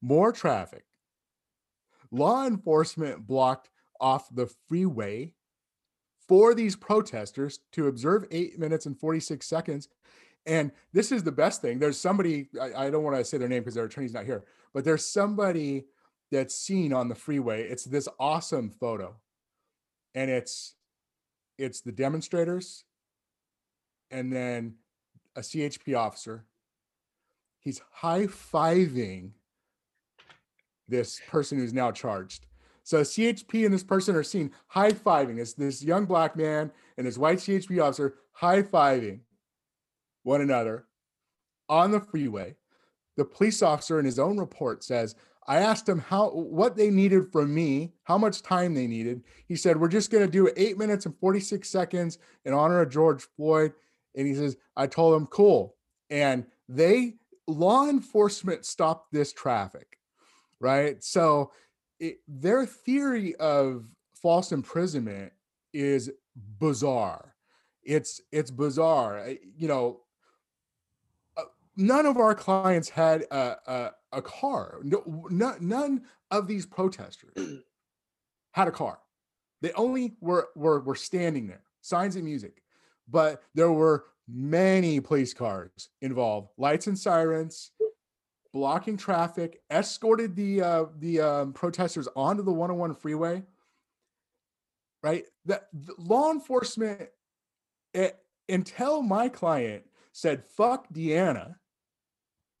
more 0.00 0.32
traffic. 0.32 0.84
Law 2.10 2.46
enforcement 2.46 3.26
blocked 3.26 3.70
off 4.00 4.28
the 4.34 4.46
freeway 4.68 5.32
for 6.28 6.54
these 6.54 6.76
protesters 6.76 7.60
to 7.72 7.88
observe 7.88 8.26
eight 8.30 8.58
minutes 8.58 8.86
and 8.86 8.98
46 8.98 9.46
seconds. 9.46 9.88
And 10.46 10.72
this 10.92 11.10
is 11.10 11.22
the 11.22 11.32
best 11.32 11.60
thing. 11.60 11.78
There's 11.78 11.98
somebody, 11.98 12.48
I, 12.60 12.86
I 12.86 12.90
don't 12.90 13.02
want 13.02 13.16
to 13.16 13.24
say 13.24 13.38
their 13.38 13.48
name 13.48 13.62
because 13.62 13.74
their 13.74 13.84
attorney's 13.84 14.14
not 14.14 14.24
here, 14.24 14.44
but 14.72 14.84
there's 14.84 15.04
somebody 15.04 15.86
that's 16.30 16.54
seen 16.54 16.92
on 16.92 17.08
the 17.08 17.14
freeway. 17.14 17.68
It's 17.68 17.84
this 17.84 18.08
awesome 18.18 18.70
photo. 18.70 19.16
And 20.14 20.30
it's 20.30 20.74
it's 21.58 21.80
the 21.80 21.92
demonstrators 21.92 22.84
and 24.10 24.32
then 24.32 24.74
a 25.38 25.40
CHP 25.40 25.96
officer. 25.96 26.44
He's 27.60 27.80
high-fiving 27.92 29.30
this 30.88 31.20
person 31.28 31.58
who's 31.58 31.72
now 31.72 31.92
charged. 31.92 32.46
So 32.82 33.02
CHP 33.02 33.64
and 33.64 33.72
this 33.72 33.84
person 33.84 34.16
are 34.16 34.22
seen 34.22 34.50
high 34.66 34.92
fiving. 34.92 35.38
It's 35.38 35.52
this 35.52 35.82
young 35.82 36.06
black 36.06 36.36
man 36.36 36.72
and 36.96 37.06
his 37.06 37.18
white 37.18 37.38
CHP 37.38 37.80
officer 37.82 38.14
high 38.32 38.62
fiving 38.62 39.20
one 40.22 40.40
another 40.40 40.86
on 41.68 41.92
the 41.92 42.00
freeway. 42.00 42.56
The 43.16 43.24
police 43.24 43.62
officer 43.62 43.98
in 43.98 44.06
his 44.06 44.18
own 44.18 44.38
report 44.38 44.82
says, 44.82 45.14
I 45.46 45.58
asked 45.58 45.88
him 45.88 45.98
how 45.98 46.30
what 46.30 46.76
they 46.76 46.90
needed 46.90 47.30
from 47.30 47.54
me, 47.54 47.92
how 48.04 48.18
much 48.18 48.42
time 48.42 48.74
they 48.74 48.86
needed. 48.86 49.22
He 49.46 49.56
said, 49.56 49.78
We're 49.78 49.88
just 49.88 50.10
going 50.10 50.24
to 50.24 50.30
do 50.30 50.50
eight 50.56 50.78
minutes 50.78 51.06
and 51.06 51.16
46 51.18 51.68
seconds 51.68 52.18
in 52.44 52.52
honor 52.54 52.80
of 52.80 52.90
George 52.90 53.22
Floyd. 53.36 53.72
And 54.18 54.26
he 54.26 54.34
says, 54.34 54.56
I 54.76 54.88
told 54.88 55.14
him, 55.14 55.28
cool. 55.28 55.76
And 56.10 56.44
they, 56.68 57.14
law 57.46 57.88
enforcement 57.88 58.66
stopped 58.66 59.12
this 59.12 59.32
traffic, 59.32 59.96
right? 60.60 61.02
So 61.04 61.52
it, 62.00 62.18
their 62.26 62.66
theory 62.66 63.36
of 63.36 63.86
false 64.20 64.50
imprisonment 64.50 65.32
is 65.72 66.10
bizarre. 66.58 67.36
It's 67.84 68.20
it's 68.32 68.50
bizarre. 68.50 69.34
You 69.56 69.68
know, 69.68 70.00
uh, 71.36 71.44
none 71.76 72.04
of 72.04 72.18
our 72.18 72.34
clients 72.34 72.88
had 72.88 73.22
a 73.30 73.56
a, 73.66 73.90
a 74.12 74.22
car. 74.22 74.80
No, 74.82 75.26
no, 75.30 75.54
none 75.60 76.02
of 76.30 76.48
these 76.48 76.66
protesters 76.66 77.34
had 78.52 78.68
a 78.68 78.72
car. 78.72 78.98
They 79.62 79.72
only 79.72 80.16
were 80.20 80.48
were 80.54 80.80
were 80.80 80.96
standing 80.96 81.46
there, 81.46 81.62
signs 81.80 82.16
and 82.16 82.24
music. 82.24 82.62
But 83.10 83.42
there 83.54 83.72
were 83.72 84.04
many 84.28 85.00
police 85.00 85.32
cars 85.32 85.88
involved, 86.02 86.50
lights 86.58 86.86
and 86.86 86.98
sirens, 86.98 87.70
blocking 88.52 88.96
traffic, 88.96 89.60
escorted 89.70 90.36
the 90.36 90.62
uh, 90.62 90.84
the 90.98 91.20
um, 91.20 91.52
protesters 91.52 92.08
onto 92.14 92.42
the 92.42 92.52
101 92.52 92.94
freeway. 92.94 93.42
Right, 95.02 95.24
that 95.46 95.68
law 95.96 96.32
enforcement 96.32 97.08
it, 97.94 98.18
eh, 98.48 98.54
until 98.54 99.02
my 99.02 99.28
client 99.28 99.84
said 100.12 100.44
"fuck 100.44 100.88
Deanna," 100.92 101.54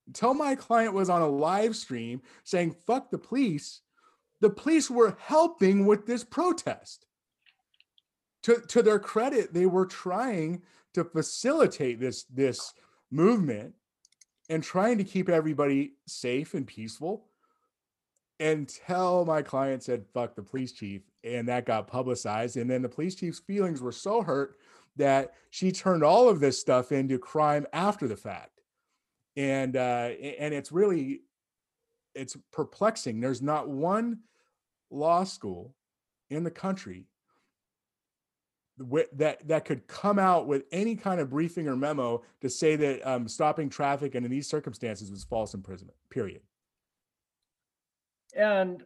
until 0.06 0.34
my 0.34 0.54
client 0.54 0.94
was 0.94 1.10
on 1.10 1.20
a 1.20 1.28
live 1.28 1.74
stream 1.74 2.22
saying 2.44 2.76
"fuck 2.86 3.10
the 3.10 3.18
police," 3.18 3.80
the 4.40 4.50
police 4.50 4.88
were 4.88 5.16
helping 5.20 5.84
with 5.84 6.06
this 6.06 6.24
protest. 6.24 7.07
To 8.48 8.62
to 8.68 8.82
their 8.82 8.98
credit, 8.98 9.52
they 9.52 9.66
were 9.66 9.84
trying 9.84 10.62
to 10.94 11.04
facilitate 11.04 12.00
this 12.00 12.24
this 12.24 12.72
movement 13.10 13.74
and 14.48 14.62
trying 14.62 14.96
to 14.96 15.04
keep 15.04 15.28
everybody 15.28 15.92
safe 16.06 16.54
and 16.54 16.66
peaceful 16.66 17.26
until 18.40 19.26
my 19.26 19.42
client 19.42 19.82
said 19.82 20.06
fuck 20.14 20.34
the 20.34 20.42
police 20.42 20.72
chief 20.72 21.02
and 21.22 21.46
that 21.48 21.66
got 21.66 21.88
publicized. 21.88 22.56
And 22.56 22.70
then 22.70 22.80
the 22.80 22.88
police 22.88 23.14
chief's 23.14 23.40
feelings 23.40 23.82
were 23.82 23.92
so 23.92 24.22
hurt 24.22 24.56
that 24.96 25.34
she 25.50 25.70
turned 25.70 26.02
all 26.02 26.30
of 26.30 26.40
this 26.40 26.58
stuff 26.58 26.90
into 26.90 27.18
crime 27.18 27.66
after 27.74 28.08
the 28.08 28.16
fact. 28.16 28.62
And 29.36 29.76
uh 29.76 30.10
and 30.40 30.54
it's 30.54 30.72
really 30.72 31.20
it's 32.14 32.34
perplexing. 32.50 33.20
There's 33.20 33.42
not 33.42 33.68
one 33.68 34.20
law 34.90 35.24
school 35.24 35.74
in 36.30 36.44
the 36.44 36.50
country 36.50 37.08
that 39.12 39.46
that 39.46 39.64
could 39.64 39.86
come 39.86 40.18
out 40.18 40.46
with 40.46 40.64
any 40.72 40.94
kind 40.94 41.20
of 41.20 41.30
briefing 41.30 41.68
or 41.68 41.76
memo 41.76 42.22
to 42.40 42.48
say 42.48 42.76
that 42.76 43.08
um, 43.08 43.28
stopping 43.28 43.68
traffic 43.68 44.14
and 44.14 44.24
in 44.24 44.30
these 44.30 44.48
circumstances 44.48 45.10
was 45.10 45.24
false 45.24 45.54
imprisonment. 45.54 45.96
Period. 46.10 46.42
And 48.36 48.84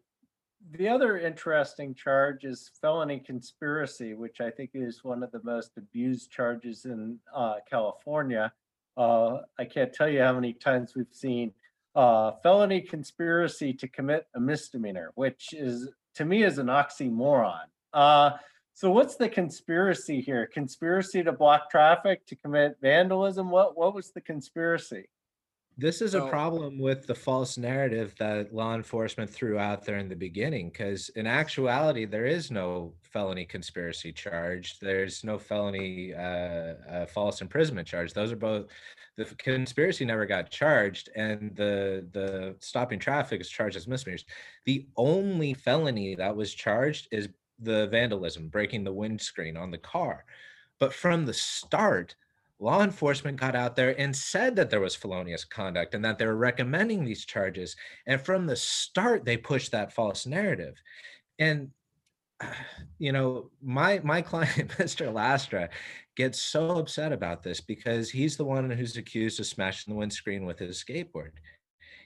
the 0.71 0.89
other 0.89 1.19
interesting 1.19 1.95
charge 1.95 2.45
is 2.45 2.71
felony 2.81 3.19
conspiracy, 3.19 4.15
which 4.15 4.41
I 4.41 4.51
think 4.51 4.71
is 4.75 5.03
one 5.03 5.23
of 5.23 5.33
the 5.33 5.41
most 5.43 5.73
abused 5.77 6.31
charges 6.31 6.85
in 6.85 7.19
uh, 7.35 7.57
California. 7.69 8.53
Uh, 8.97 9.39
I 9.59 9.65
can't 9.65 9.93
tell 9.93 10.09
you 10.09 10.21
how 10.21 10.33
many 10.33 10.53
times 10.53 10.95
we've 10.95 11.07
seen 11.11 11.53
uh, 11.95 12.33
felony 12.43 12.81
conspiracy 12.81 13.73
to 13.75 13.89
commit 13.89 14.27
a 14.35 14.41
misdemeanor, 14.41 15.11
which 15.15 15.53
is 15.53 15.91
to 16.15 16.25
me 16.25 16.45
is 16.45 16.59
an 16.59 16.67
oxymoron. 16.67 17.65
So 18.75 18.91
what's 18.91 19.17
the 19.17 19.29
conspiracy 19.29 20.21
here? 20.21 20.47
Conspiracy 20.47 21.23
to 21.23 21.33
block 21.33 21.71
traffic, 21.71 22.27
to 22.27 22.37
commit 22.37 22.77
vandalism? 22.81 23.51
What 23.51 23.77
what 23.77 23.95
was 23.95 24.11
the 24.11 24.21
conspiracy? 24.21 25.09
This 25.79 26.03
is 26.03 26.15
a 26.15 26.29
problem 26.29 26.79
with 26.79 27.07
the 27.07 27.15
false 27.15 27.57
narrative 27.57 28.15
that 28.19 28.55
law 28.55 28.75
enforcement 28.75 29.31
threw 29.31 29.59
out 29.59 29.85
there 29.85 29.97
in 29.97 30.09
the 30.09 30.15
beginning, 30.15 30.69
because 30.69 31.09
in 31.11 31.27
actuality, 31.27 32.05
there 32.05 32.27
is 32.27 32.51
no 32.51 32.93
felony 33.01 33.47
conspiracy 33.47 34.13
charge. 34.13 34.79
There's 34.81 35.25
no 35.25 35.39
felony 35.39 36.13
uh, 36.15 36.75
uh, 36.91 37.07
false 37.07 37.41
imprisonment 37.41 37.89
charge. 37.89 38.13
Those 38.13 38.33
are 38.33 38.37
both. 38.37 38.67
The 39.17 39.25
conspiracy 39.25 40.05
never 40.05 40.27
got 40.27 40.51
charged, 40.51 41.09
and 41.17 41.57
the 41.57 42.07
the 42.13 42.55
stopping 42.61 42.99
traffic 42.99 43.41
is 43.41 43.49
charged 43.49 43.77
as 43.77 43.89
misdemeanors. 43.89 44.27
The 44.67 44.87
only 44.97 45.55
felony 45.55 46.15
that 46.17 46.37
was 46.37 46.53
charged 46.53 47.09
is 47.11 47.29
the 47.63 47.87
vandalism, 47.89 48.49
breaking 48.49 48.85
the 48.85 48.93
windscreen 48.93 49.57
on 49.57 49.71
the 49.71 49.79
car. 49.79 50.25
But 50.79 50.93
from 50.93 51.25
the 51.27 51.35
start, 51.35 52.15
law 52.59 52.83
enforcement 52.83 53.41
got 53.41 53.55
out 53.57 53.77
there 53.77 53.99
and 53.99 54.15
said 54.15 54.57
that 54.57 54.71
there 54.71 54.81
was 54.81 54.95
felonious 54.95 55.45
conduct 55.45 55.95
and 55.95 56.05
that 56.05 56.19
they 56.19 56.27
were 56.27 56.37
recommending 56.37 57.05
these 57.05 57.25
charges. 57.25 57.77
And 58.07 58.21
from 58.21 58.47
the 58.47 58.57
start, 58.57 59.25
they 59.25 59.37
pushed 59.37 59.73
that 59.73 59.93
false 59.93 60.27
narrative. 60.27 60.81
And 61.39 61.71
you 62.99 63.13
know, 63.13 63.51
my 63.63 64.01
my 64.03 64.23
client, 64.31 64.71
Mr. 64.79 65.13
Lastra, 65.13 65.69
gets 66.17 66.41
so 66.41 66.79
upset 66.79 67.13
about 67.13 67.43
this 67.43 67.61
because 67.61 68.11
he's 68.11 68.37
the 68.37 68.45
one 68.45 68.71
who's 68.71 68.97
accused 68.97 69.41
of 69.41 69.47
smashing 69.47 69.93
the 69.93 69.99
windscreen 69.99 70.45
with 70.45 70.59
his 70.59 70.83
skateboard. 70.83 71.31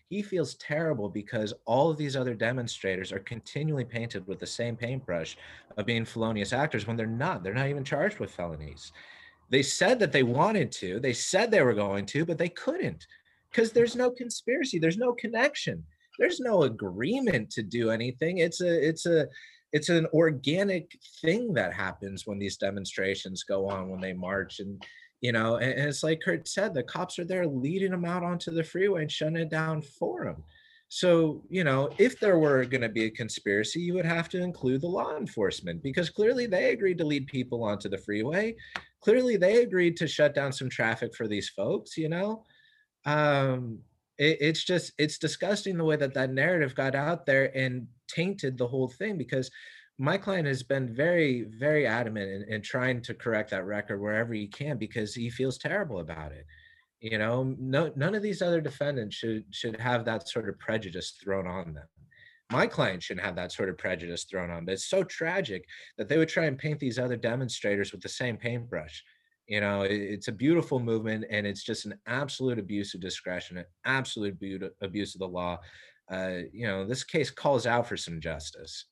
He 0.09 0.23
feels 0.23 0.55
terrible 0.55 1.09
because 1.09 1.53
all 1.65 1.91
of 1.91 1.97
these 1.97 2.17
other 2.17 2.35
demonstrators 2.35 3.13
are 3.13 3.19
continually 3.19 3.85
painted 3.85 4.27
with 4.27 4.39
the 4.39 4.47
same 4.47 4.77
paintbrush 4.77 5.37
of 5.77 5.87
being 5.87 6.05
felonious 6.05 6.53
actors 6.53 6.87
when 6.87 6.97
they're 6.97 7.07
not. 7.07 7.43
They're 7.43 7.55
not 7.55 7.69
even 7.69 7.85
charged 7.85 8.21
with 8.21 8.31
felonies. 8.31 8.93
They 9.51 9.63
said 9.63 9.99
that 10.01 10.13
they 10.13 10.23
wanted 10.23 10.71
to, 10.73 11.01
they 11.01 11.13
said 11.13 11.51
they 11.51 11.63
were 11.63 11.75
going 11.75 12.07
to, 12.07 12.25
but 12.25 12.39
they 12.39 12.49
couldn't 12.49 13.07
because 13.51 13.73
there's 13.73 13.97
no 13.97 14.11
conspiracy, 14.11 14.79
there's 14.79 14.99
no 14.99 15.13
connection, 15.13 15.85
there's 16.19 16.41
no 16.41 16.65
agreement 16.65 17.51
to 17.51 17.63
do 17.63 17.91
anything. 17.91 18.39
It's 18.39 18.61
a, 18.61 18.89
it's 18.89 19.07
a, 19.07 19.27
it's 19.73 19.89
an 19.89 20.07
organic 20.13 20.99
thing 21.21 21.53
that 21.55 21.73
happens 21.73 22.27
when 22.27 22.39
these 22.39 22.57
demonstrations 22.57 23.45
go 23.45 23.69
on 23.69 23.89
when 23.89 24.01
they 24.01 24.13
march 24.13 24.61
and 24.61 24.83
you 25.27 25.33
know 25.33 25.57
and, 25.57 25.73
and, 25.73 25.89
it's 25.89 26.05
like 26.05 26.21
kurt 26.25 26.47
said 26.47 26.73
the 26.73 26.83
cops 26.83 27.19
are 27.19 27.25
there 27.25 27.47
leading 27.47 27.91
them 27.91 28.05
out 28.05 28.23
onto 28.23 28.53
the 28.53 28.63
freeway 28.63 29.03
and 29.03 29.11
shutting 29.11 29.37
it 29.37 29.51
down 29.51 29.83
for 29.83 30.25
them 30.25 30.45
so 30.89 31.43
you 31.51 31.65
know 31.65 31.91
if 31.99 32.21
there 32.21 32.39
were 32.39 32.65
going 32.65 32.81
to 32.81 32.89
be 32.89 33.07
a 33.07 33.11
conspiracy 33.11 33.81
you 33.81 33.95
would 33.95 34.05
have 34.05 34.29
to 34.29 34.41
include 34.41 34.81
the 34.81 34.87
law 34.87 35.17
enforcement 35.17 35.83
because 35.83 36.11
clearly 36.11 36.47
they 36.47 36.71
agreed 36.71 36.99
to 36.99 37.05
lead 37.05 37.27
people 37.27 37.65
onto 37.65 37.89
the 37.89 37.99
freeway. 37.99 38.55
Clearly 39.01 39.37
they 39.37 39.63
agreed 39.63 39.97
to 39.97 40.07
shut 40.07 40.35
down 40.35 40.53
some 40.53 40.71
traffic 40.71 41.15
for 41.15 41.27
these 41.27 41.49
folks 41.49 41.97
you 41.97 42.09
know? 42.09 42.45
Um 43.05 43.81
it, 44.19 44.39
it's 44.41 44.63
just 44.63 44.93
it's 44.97 45.19
disgusting 45.19 45.77
the 45.77 45.85
way 45.85 45.97
that 45.97 46.15
that 46.15 46.33
narrative 46.33 46.75
got 46.77 46.95
out 46.95 47.27
there 47.27 47.57
and 47.57 47.89
tainted 48.07 48.57
the 48.57 48.67
whole 48.67 48.89
thing 48.89 49.19
because 49.19 49.51
my 49.99 50.19
client 50.19 50.47
has 50.47 50.63
been 50.63 50.95
very 50.95 51.47
very 51.59 51.87
adamant 51.87 52.31
in, 52.31 52.55
in 52.55 52.63
trying 52.63 53.01
to 53.03 53.15
correct 53.15 53.51
that 53.51 53.65
record 53.65 54.01
wherever 54.01 54.35
he 54.35 54.47
can 54.47 54.77
because 54.77 55.15
he 55.15 55.31
feels 55.31 55.59
terrible 55.59 56.01
about 56.01 56.33
it. 56.33 56.45
You 57.01 57.19
know 57.19 57.55
no 57.59 57.93
none 57.97 58.15
of 58.15 58.23
these 58.23 58.43
other 58.43 58.61
defendants 58.61 59.17
should 59.17 59.45
should 59.51 59.81
have 59.81 60.05
that 60.05 60.29
sort 60.29 60.49
of 60.49 60.59
prejudice 60.59 61.17
thrown 61.23 61.47
on 61.47 61.75
them. 61.75 61.87
My 62.53 62.67
client 62.67 63.03
shouldn't 63.03 63.27
have 63.27 63.37
that 63.37 63.53
sort 63.53 63.69
of 63.69 63.79
prejudice 63.79 64.25
thrown 64.25 64.51
on 64.51 64.65
but 64.65 64.73
it's 64.73 64.91
so 64.91 65.03
tragic 65.03 65.65
that 65.99 66.09
they 66.09 66.19
would 66.19 66.29
try 66.29 66.45
and 66.45 66.59
paint 66.59 66.79
these 66.79 66.99
other 66.99 67.17
demonstrators 67.17 67.93
with 67.93 68.03
the 68.03 68.09
same 68.09 68.37
paintbrush. 68.37 69.03
You 69.47 69.61
know 69.61 69.83
it, 69.83 69.93
it's 69.93 70.29
a 70.29 70.33
beautiful 70.33 70.79
movement 70.79 71.25
and 71.31 71.47
it's 71.47 71.63
just 71.63 71.87
an 71.87 71.95
absolute 72.07 72.59
abuse 72.59 72.95
of 72.95 73.01
discretion 73.01 73.59
an 73.59 73.65
absolute 73.87 74.37
abuse 74.83 75.15
of 75.15 75.21
the 75.21 75.29
law. 75.29 75.59
Uh, 76.11 76.41
you 76.53 76.67
know 76.67 76.87
this 76.87 77.03
case 77.03 77.31
calls 77.31 77.67
out 77.67 77.89
for 77.89 77.97
some 77.97 78.21
justice 78.21 78.87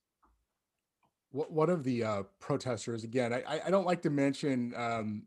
one 1.35 1.69
of 1.69 1.83
the 1.83 2.05
uh, 2.05 2.23
protesters 2.39 3.03
again 3.03 3.33
I, 3.33 3.61
I 3.67 3.71
don't 3.71 3.87
like 3.87 4.03
to 4.03 4.11
mention 4.11 4.73
um, 4.77 5.25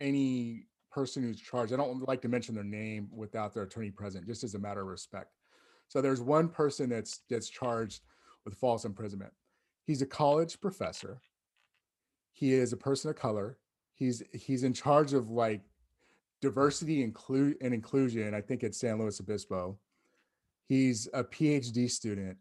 any 0.00 0.66
person 0.94 1.24
who's 1.24 1.40
charged. 1.40 1.72
I 1.72 1.76
don't 1.76 2.06
like 2.06 2.22
to 2.22 2.28
mention 2.28 2.54
their 2.54 2.62
name 2.62 3.08
without 3.12 3.52
their 3.52 3.64
attorney 3.64 3.90
present 3.90 4.26
just 4.26 4.44
as 4.44 4.54
a 4.54 4.58
matter 4.58 4.80
of 4.80 4.86
respect. 4.86 5.32
So 5.88 6.00
there's 6.00 6.20
one 6.20 6.48
person 6.48 6.88
that's 6.88 7.22
that's 7.28 7.48
charged 7.48 8.02
with 8.44 8.54
false 8.54 8.84
imprisonment. 8.84 9.32
He's 9.84 10.02
a 10.02 10.06
college 10.06 10.60
professor. 10.60 11.20
He 12.32 12.52
is 12.52 12.72
a 12.72 12.76
person 12.76 13.10
of 13.10 13.16
color. 13.16 13.58
He's 13.94 14.22
he's 14.32 14.62
in 14.62 14.72
charge 14.72 15.12
of 15.12 15.30
like 15.30 15.62
diversity 16.40 17.02
include 17.02 17.56
and 17.62 17.72
inclusion 17.72 18.34
i 18.34 18.40
think 18.40 18.62
at 18.62 18.74
san 18.74 18.98
luis 18.98 19.20
obispo. 19.20 19.78
He's 20.68 21.08
a 21.12 21.24
phd 21.24 21.90
student 21.90 22.36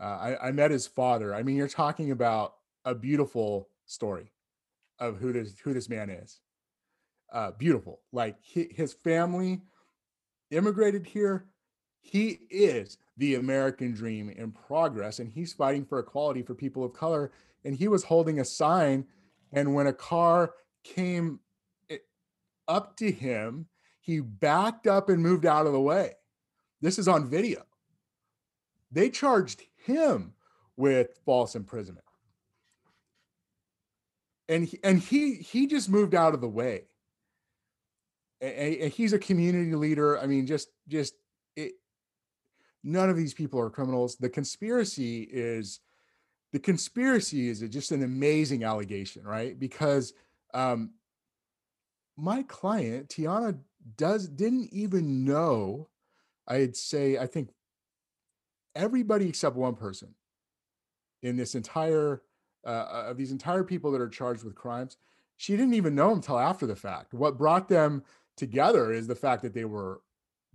I, 0.00 0.36
I 0.48 0.52
met 0.52 0.70
his 0.70 0.86
father 0.86 1.34
i 1.34 1.42
mean 1.42 1.56
you're 1.56 1.68
talking 1.68 2.10
about 2.10 2.54
a 2.84 2.94
beautiful 2.94 3.68
story 3.86 4.32
of 4.98 5.18
who 5.18 5.32
this 5.32 5.58
who 5.58 5.72
this 5.72 5.88
man 5.88 6.10
is 6.10 6.40
uh, 7.32 7.50
beautiful 7.52 8.00
like 8.12 8.36
he, 8.40 8.68
his 8.74 8.92
family 8.92 9.60
immigrated 10.50 11.06
here 11.06 11.46
he 12.00 12.38
is 12.50 12.98
the 13.16 13.34
american 13.34 13.92
dream 13.92 14.30
in 14.30 14.50
progress 14.52 15.18
and 15.18 15.30
he's 15.30 15.52
fighting 15.52 15.84
for 15.84 15.98
equality 15.98 16.42
for 16.42 16.54
people 16.54 16.84
of 16.84 16.92
color 16.92 17.30
and 17.64 17.76
he 17.76 17.88
was 17.88 18.04
holding 18.04 18.40
a 18.40 18.44
sign 18.44 19.04
and 19.52 19.74
when 19.74 19.86
a 19.86 19.92
car 19.92 20.54
came 20.84 21.40
up 22.68 22.96
to 22.98 23.10
him. 23.10 23.66
He 24.00 24.20
backed 24.20 24.86
up 24.86 25.08
and 25.08 25.22
moved 25.22 25.46
out 25.46 25.66
of 25.66 25.72
the 25.72 25.80
way. 25.80 26.12
This 26.80 26.98
is 26.98 27.08
on 27.08 27.28
video. 27.28 27.64
They 28.92 29.10
charged 29.10 29.62
him 29.88 30.34
with 30.76 31.18
false 31.26 31.56
imprisonment. 31.56 32.04
And 34.48 34.64
he, 34.64 34.78
and 34.82 34.98
he 35.00 35.34
he 35.34 35.66
just 35.66 35.90
moved 35.90 36.14
out 36.14 36.32
of 36.32 36.40
the 36.40 36.48
way. 36.48 36.84
And, 38.40 38.76
and 38.76 38.92
he's 38.92 39.12
a 39.12 39.18
community 39.18 39.74
leader. 39.74 40.18
I 40.18 40.26
mean, 40.26 40.46
just 40.46 40.68
just 40.86 41.14
it, 41.56 41.72
none 42.84 43.10
of 43.10 43.16
these 43.16 43.34
people 43.34 43.60
are 43.60 43.68
criminals. 43.68 44.16
The 44.16 44.30
conspiracy 44.30 45.28
is 45.30 45.80
the 46.52 46.58
conspiracy 46.60 47.48
is 47.48 47.60
just 47.60 47.92
an 47.92 48.02
amazing 48.02 48.64
allegation, 48.64 49.24
right? 49.24 49.58
Because 49.58 50.14
um, 50.54 50.92
my 52.16 52.42
client 52.44 53.08
Tiana 53.08 53.58
does 53.96 54.28
didn't 54.28 54.68
even 54.72 55.24
know. 55.24 55.88
I'd 56.46 56.76
say 56.76 57.18
I 57.18 57.26
think 57.26 57.50
everybody 58.78 59.28
except 59.28 59.56
one 59.56 59.74
person 59.74 60.14
in 61.22 61.36
this 61.36 61.54
entire 61.54 62.22
uh, 62.64 62.70
uh, 62.70 63.04
of 63.08 63.16
these 63.16 63.32
entire 63.32 63.64
people 63.64 63.90
that 63.92 64.00
are 64.00 64.08
charged 64.08 64.44
with 64.44 64.54
crimes. 64.54 64.96
She 65.36 65.56
didn't 65.56 65.74
even 65.74 65.94
know 65.94 66.12
until 66.12 66.38
after 66.38 66.66
the 66.66 66.76
fact. 66.76 67.12
What 67.12 67.38
brought 67.38 67.68
them 67.68 68.02
together 68.36 68.92
is 68.92 69.06
the 69.06 69.14
fact 69.14 69.42
that 69.42 69.52
they 69.52 69.64
were 69.64 70.00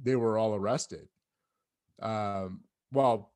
they 0.01 0.15
were 0.15 0.37
all 0.37 0.55
arrested. 0.55 1.07
Um, 2.01 2.61
well, 2.91 3.31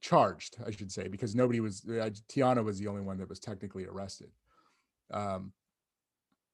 charged, 0.00 0.56
I 0.66 0.70
should 0.70 0.90
say, 0.90 1.08
because 1.08 1.34
nobody 1.34 1.60
was. 1.60 1.84
Uh, 1.88 2.10
Tiana 2.28 2.64
was 2.64 2.78
the 2.78 2.88
only 2.88 3.02
one 3.02 3.18
that 3.18 3.28
was 3.28 3.40
technically 3.40 3.86
arrested. 3.86 4.30
Um, 5.10 5.52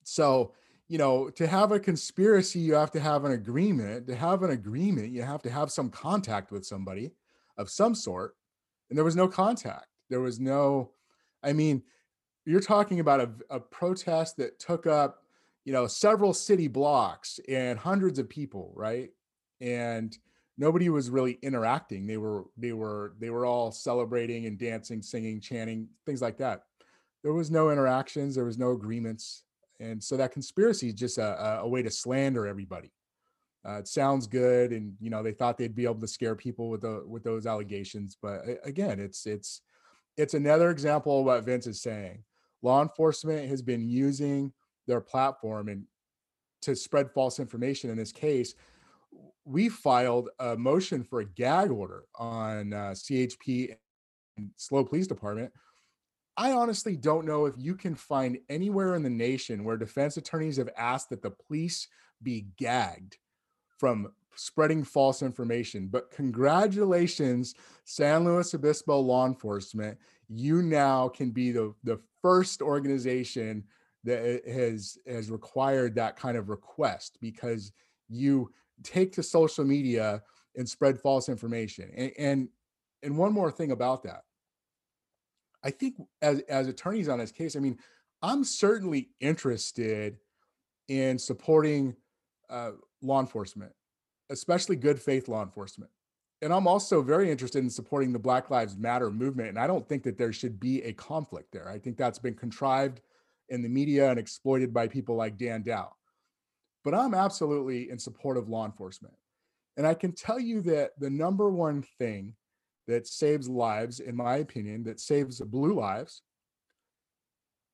so 0.03 0.55
you 0.89 0.99
know, 0.99 1.31
to 1.31 1.47
have 1.47 1.71
a 1.71 1.79
conspiracy, 1.79 2.59
you 2.59 2.75
have 2.75 2.91
to 2.91 3.01
have 3.01 3.25
an 3.25 3.33
agreement. 3.33 4.09
To 4.09 4.16
have 4.16 4.43
an 4.43 4.51
agreement, 4.51 5.11
you 5.11 5.23
have 5.23 5.41
to 5.43 5.51
have 5.51 5.71
some 5.71 5.89
contact 5.89 6.51
with 6.51 6.66
somebody 6.66 7.12
of 7.61 7.71
some 7.71 7.95
sort. 7.95 8.37
And 8.89 8.97
there 8.97 9.05
was 9.05 9.17
no 9.17 9.29
contact. 9.29 9.87
There 10.09 10.21
was 10.21 10.41
no, 10.41 10.91
I 11.43 11.53
mean, 11.53 11.83
you're 12.45 12.61
talking 12.61 13.01
about 13.01 13.21
a, 13.21 13.31
a 13.51 13.61
protest 13.61 14.37
that 14.39 14.59
took 14.59 14.87
up, 14.87 15.23
you 15.65 15.73
know, 15.73 15.87
several 15.87 16.35
city 16.35 16.67
blocks 16.67 17.39
and 17.49 17.79
hundreds 17.79 18.19
of 18.19 18.29
people, 18.29 18.73
right? 18.75 19.11
And 19.61 20.17
nobody 20.59 20.89
was 20.89 21.11
really 21.11 21.39
interacting. 21.43 22.07
They 22.07 22.17
were, 22.17 22.45
they 22.57 22.73
were, 22.73 23.15
they 23.21 23.31
were 23.31 23.47
all 23.47 23.71
celebrating 23.71 24.47
and 24.47 24.59
dancing, 24.59 25.03
singing, 25.03 25.41
chanting, 25.41 25.89
things 26.07 26.23
like 26.23 26.39
that. 26.39 26.65
There 27.23 27.33
was 27.33 27.51
no 27.51 27.71
interactions. 27.71 28.35
There 28.35 28.45
was 28.45 28.59
no 28.59 28.73
agreements 28.73 29.45
and 29.81 30.03
so 30.03 30.17
that 30.19 30.33
conspiracy 30.33 30.89
is 30.89 30.95
just 30.95 31.19
a, 31.19 31.61
a 31.61 31.69
way 31.69 31.83
to 31.83 31.91
slander 31.91 32.47
everybody 32.47 32.93
uh, 33.69 33.79
it 33.79 33.89
sounds 33.89 34.27
good 34.27 34.73
and 34.73 34.95
you 35.01 35.11
know 35.11 35.23
they 35.23 35.33
thought 35.33 35.59
they'd 35.59 35.75
be 35.75 35.85
able 35.85 36.01
to 36.01 36.09
scare 36.09 36.35
people 36.35 36.71
with 36.71 36.81
the 36.81 37.03
with 37.07 37.23
those 37.23 37.47
allegations 37.47 38.17
but 38.23 38.43
again 38.65 38.99
it's 38.99 39.27
it's 39.27 39.63
it's 40.21 40.35
another 40.35 40.71
example 40.71 41.21
of 41.21 41.27
what 41.27 41.45
vince 41.45 41.67
is 41.67 41.81
saying. 41.81 42.23
Law 42.63 42.83
enforcement 42.83 43.49
has 43.49 43.63
been 43.63 43.89
using 43.89 44.53
their 44.87 45.01
platform 45.01 45.69
and 45.69 45.85
to 46.63 46.77
spread 46.77 47.11
false 47.13 47.39
information 47.39 47.89
in 47.89 47.97
this 47.97 48.13
case. 48.13 48.55
We 49.45 49.71
filed 49.71 50.29
a 50.39 50.57
motion 50.57 51.05
for 51.05 51.21
a 51.21 51.25
gag 51.25 51.71
order 51.71 52.05
on 52.17 52.75
uh, 52.75 52.91
chp 52.95 53.75
and 54.37 54.51
SLO 54.57 54.85
police 54.85 55.07
department. 55.07 55.53
I 56.37 56.53
honestly 56.53 56.97
don't 56.97 57.27
know 57.27 57.47
if 57.47 57.55
you 57.57 57.75
can 57.75 57.95
find 57.95 58.39
anywhere 58.49 58.95
in 58.95 59.03
the 59.03 59.11
nation 59.11 59.65
where 59.65 59.77
defense 59.77 60.17
attorneys 60.17 60.59
have 60.59 60.71
asked 60.77 61.11
that 61.11 61.23
the 61.23 61.31
police 61.31 61.89
be 62.23 62.47
gagged 62.59 63.17
from 63.81 64.12
spreading 64.37 64.85
false 64.85 65.22
information. 65.22 65.89
But 65.89 66.11
congratulations, 66.11 67.55
San 67.85 68.24
Luis 68.24 68.55
Obispo 68.55 69.01
law 69.01 69.26
enforcement. 69.26 69.99
You 70.28 70.62
now 70.62 71.09
can 71.09 71.31
be 71.31 71.51
the, 71.51 71.74
the 71.83 71.99
first 72.22 72.62
organization 72.62 73.64
that 74.05 74.47
has 74.47 74.97
has 75.07 75.31
required 75.31 75.95
that 75.95 76.16
kind 76.16 76.37
of 76.39 76.49
request 76.49 77.18
because 77.20 77.72
you 78.09 78.51
take 78.83 79.12
to 79.12 79.22
social 79.22 79.64
media 79.64 80.22
and 80.57 80.68
spread 80.68 81.01
false 81.01 81.28
information. 81.28 81.91
And 81.97 82.12
and, 82.16 82.49
and 83.03 83.18
one 83.18 83.33
more 83.33 83.51
thing 83.51 83.72
about 83.72 84.05
that 84.05 84.22
I 85.62 85.70
think 85.70 85.97
as 86.22 86.41
as 86.41 86.68
attorneys 86.68 87.09
on 87.09 87.18
this 87.18 87.33
case, 87.33 87.57
I 87.57 87.61
mean, 87.61 87.78
I'm 88.22 88.45
certainly 88.45 89.11
interested 89.20 90.18
in 90.89 91.18
supporting 91.18 91.95
uh, 92.49 92.72
law 93.03 93.21
enforcement, 93.21 93.73
especially 94.31 94.77
good 94.77 95.01
faith 95.01 95.29
law 95.29 95.43
enforcement. 95.43 95.91
And 96.43 96.53
I'm 96.53 96.67
also 96.67 97.03
very 97.03 97.31
interested 97.31 97.63
in 97.63 97.69
supporting 97.69 98.13
the 98.13 98.19
Black 98.19 98.51
Lives 98.51 98.77
Matter 98.77 99.11
movement. 99.11 99.51
And 99.51 99.59
I 99.59 99.67
don't 99.67 99.87
think 99.87 100.03
that 100.05 100.17
there 100.17 100.33
should 100.33 100.59
be 100.59 100.83
a 100.83 100.93
conflict 100.93 101.53
there. 101.53 101.69
I 101.69 101.79
think 101.79 101.97
that's 101.97 102.19
been 102.19 102.35
contrived 102.35 103.01
in 103.51 103.63
the 103.63 103.69
media 103.69 104.11
and 104.11 104.19
exploited 104.19 104.73
by 104.73 104.89
people 104.89 105.17
like 105.17 105.37
Dan 105.37 105.63
Dow. 105.63 105.93
But 106.83 106.95
I'm 106.95 107.13
absolutely 107.13 107.91
in 107.91 107.99
support 107.99 108.39
of 108.39 108.49
law 108.49 108.65
enforcement. 108.65 109.15
And 109.77 109.87
I 109.87 109.95
can 109.95 110.13
tell 110.13 110.41
you 110.41 110.63
that 110.63 110.93
the 110.99 111.11
number 111.11 111.51
one 111.51 111.85
thing 111.99 112.35
that 112.87 113.07
saves 113.07 113.49
lives, 113.49 114.01
in 114.01 114.17
my 114.17 114.37
opinion, 114.37 114.85
that 114.85 114.99
saves 114.99 115.41
blue 115.41 115.75
lives 115.75 116.23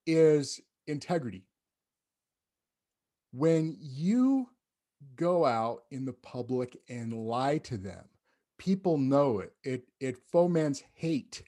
is 0.06 0.60
integrity. 0.86 1.46
When 3.32 3.76
you 3.80 4.48
go 5.14 5.44
out 5.44 5.82
in 5.90 6.04
the 6.04 6.12
public 6.12 6.76
and 6.88 7.12
lie 7.12 7.58
to 7.58 7.76
them, 7.76 8.04
people 8.58 8.98
know 8.98 9.40
it. 9.40 9.52
It 9.62 9.88
it 10.00 10.16
foments 10.32 10.82
hate. 10.94 11.42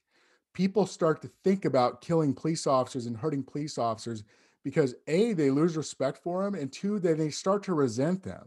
People 0.54 0.86
start 0.86 1.22
to 1.22 1.30
think 1.44 1.64
about 1.64 2.00
killing 2.00 2.34
police 2.34 2.66
officers 2.66 3.06
and 3.06 3.16
hurting 3.16 3.44
police 3.44 3.78
officers 3.78 4.24
because 4.64 4.94
a 5.06 5.32
they 5.32 5.50
lose 5.50 5.76
respect 5.76 6.18
for 6.18 6.44
them 6.44 6.54
and 6.54 6.72
two 6.72 6.98
then 6.98 7.16
they 7.16 7.30
start 7.30 7.62
to 7.64 7.74
resent 7.74 8.22
them. 8.22 8.44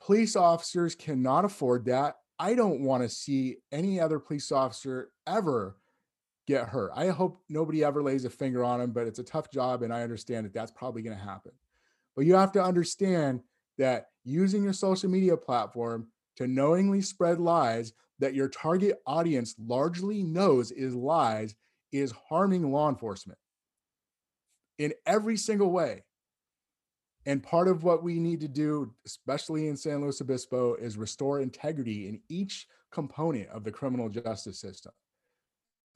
Police 0.00 0.36
officers 0.36 0.94
cannot 0.94 1.44
afford 1.44 1.86
that. 1.86 2.16
I 2.38 2.54
don't 2.54 2.82
want 2.82 3.02
to 3.02 3.08
see 3.08 3.56
any 3.72 3.98
other 3.98 4.18
police 4.18 4.52
officer 4.52 5.10
ever 5.26 5.76
get 6.46 6.68
hurt. 6.68 6.92
I 6.94 7.08
hope 7.08 7.42
nobody 7.48 7.84
ever 7.84 8.02
lays 8.02 8.24
a 8.24 8.30
finger 8.30 8.64
on 8.64 8.80
him, 8.80 8.92
but 8.92 9.06
it's 9.06 9.18
a 9.18 9.24
tough 9.24 9.50
job 9.50 9.82
and 9.82 9.92
I 9.92 10.02
understand 10.02 10.46
that 10.46 10.54
that's 10.54 10.70
probably 10.70 11.02
going 11.02 11.16
to 11.16 11.22
happen. 11.22 11.52
But 12.14 12.26
you 12.26 12.34
have 12.34 12.52
to 12.52 12.62
understand 12.62 13.42
that 13.78 14.08
using 14.24 14.62
your 14.62 14.72
social 14.72 15.08
media 15.10 15.36
platform 15.36 16.08
to 16.36 16.46
knowingly 16.46 17.00
spread 17.00 17.40
lies 17.40 17.92
that 18.18 18.34
your 18.34 18.48
target 18.48 19.00
audience 19.06 19.54
largely 19.58 20.22
knows 20.22 20.70
is 20.70 20.94
lies 20.94 21.54
is 21.92 22.12
harming 22.28 22.70
law 22.70 22.88
enforcement 22.88 23.38
in 24.78 24.92
every 25.06 25.36
single 25.36 25.70
way. 25.70 26.04
And 27.26 27.42
part 27.42 27.68
of 27.68 27.82
what 27.82 28.02
we 28.02 28.18
need 28.18 28.40
to 28.40 28.48
do, 28.48 28.94
especially 29.04 29.68
in 29.68 29.76
San 29.76 30.00
Luis 30.00 30.20
Obispo, 30.20 30.74
is 30.74 30.96
restore 30.96 31.40
integrity 31.40 32.08
in 32.08 32.20
each 32.28 32.66
component 32.90 33.48
of 33.50 33.64
the 33.64 33.72
criminal 33.72 34.08
justice 34.08 34.60
system. 34.60 34.92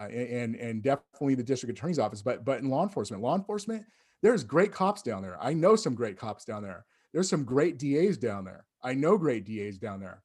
Uh, 0.00 0.08
and 0.08 0.56
and 0.56 0.82
definitely 0.82 1.34
the 1.34 1.42
district 1.42 1.78
attorney's 1.78 1.98
office, 1.98 2.22
but 2.22 2.44
but 2.44 2.58
in 2.58 2.68
law 2.68 2.82
enforcement, 2.82 3.22
law 3.22 3.36
enforcement, 3.36 3.84
there's 4.22 4.44
great 4.44 4.72
cops 4.72 5.00
down 5.00 5.22
there. 5.22 5.38
I 5.40 5.54
know 5.54 5.76
some 5.76 5.94
great 5.94 6.18
cops 6.18 6.44
down 6.44 6.62
there. 6.62 6.84
There's 7.12 7.28
some 7.28 7.44
great 7.44 7.78
DAs 7.78 8.16
down 8.16 8.44
there. 8.44 8.64
I 8.82 8.94
know 8.94 9.18
great 9.18 9.44
DAs 9.44 9.78
down 9.78 10.00
there, 10.00 10.22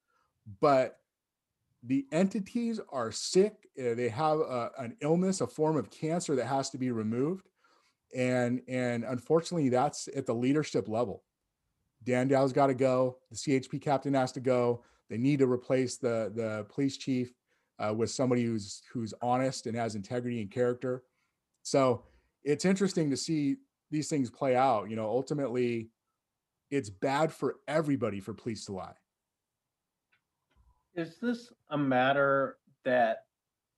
but 0.60 0.98
the 1.82 2.06
entities 2.10 2.80
are 2.90 3.12
sick. 3.12 3.68
Uh, 3.78 3.94
they 3.94 4.08
have 4.08 4.38
a, 4.38 4.70
an 4.78 4.96
illness, 5.00 5.40
a 5.40 5.46
form 5.46 5.76
of 5.76 5.90
cancer 5.90 6.34
that 6.36 6.46
has 6.46 6.70
to 6.70 6.78
be 6.78 6.90
removed, 6.90 7.48
and 8.14 8.62
and 8.68 9.04
unfortunately, 9.04 9.68
that's 9.68 10.08
at 10.16 10.26
the 10.26 10.34
leadership 10.34 10.88
level. 10.88 11.22
Dan 12.04 12.28
Dow's 12.28 12.52
got 12.52 12.68
to 12.68 12.74
go. 12.74 13.18
The 13.30 13.36
CHP 13.36 13.82
captain 13.82 14.14
has 14.14 14.32
to 14.32 14.40
go. 14.40 14.84
They 15.10 15.18
need 15.18 15.38
to 15.40 15.50
replace 15.50 15.96
the 15.96 16.32
the 16.34 16.66
police 16.68 16.96
chief 16.96 17.32
uh, 17.78 17.94
with 17.94 18.10
somebody 18.10 18.44
who's 18.44 18.82
who's 18.92 19.14
honest 19.22 19.66
and 19.66 19.76
has 19.76 19.94
integrity 19.94 20.40
and 20.40 20.50
character. 20.50 21.04
So 21.62 22.04
it's 22.44 22.64
interesting 22.64 23.10
to 23.10 23.16
see 23.16 23.56
these 23.90 24.08
things 24.08 24.30
play 24.30 24.56
out. 24.56 24.90
You 24.90 24.96
know, 24.96 25.06
ultimately, 25.06 25.90
it's 26.70 26.90
bad 26.90 27.32
for 27.32 27.56
everybody 27.66 28.20
for 28.20 28.34
police 28.34 28.64
to 28.66 28.72
lie. 28.72 28.94
Is 30.94 31.18
this 31.18 31.52
a 31.70 31.78
matter 31.78 32.58
that 32.84 33.24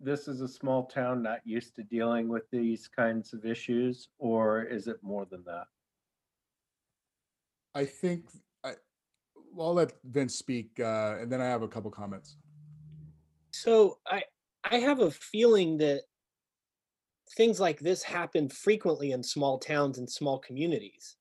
this 0.01 0.29
is 0.29 0.41
a 0.41 0.49
small 0.49 0.87
town 0.87 1.23
not 1.23 1.41
used 1.45 1.77
to 1.77 1.83
dealing 1.83 2.29
with 2.29 2.45
these 2.51 2.89
kinds 2.89 3.35
of 3.35 3.45
issues, 3.45 4.09
or 4.19 4.63
is 4.63 4.87
it 4.87 4.97
more 5.03 5.27
than 5.27 5.45
that? 5.45 5.67
I 7.75 7.85
think 7.85 8.31
I. 8.65 8.73
I'll 9.59 9.75
let 9.75 9.93
Vince 10.05 10.35
speak, 10.35 10.81
uh, 10.81 11.17
and 11.21 11.31
then 11.31 11.41
I 11.41 11.47
have 11.47 11.63
a 11.63 11.69
couple 11.69 11.91
comments. 11.91 12.37
So 13.53 13.99
I 14.07 14.23
I 14.65 14.77
have 14.77 15.01
a 15.01 15.11
feeling 15.11 15.77
that 15.79 16.03
things 17.37 17.61
like 17.61 17.79
this 17.81 18.03
happen 18.03 18.49
frequently 18.49 19.13
in 19.13 19.23
small 19.23 19.59
towns 19.59 19.99
and 19.99 20.11
small 20.11 20.39
communities. 20.39 21.17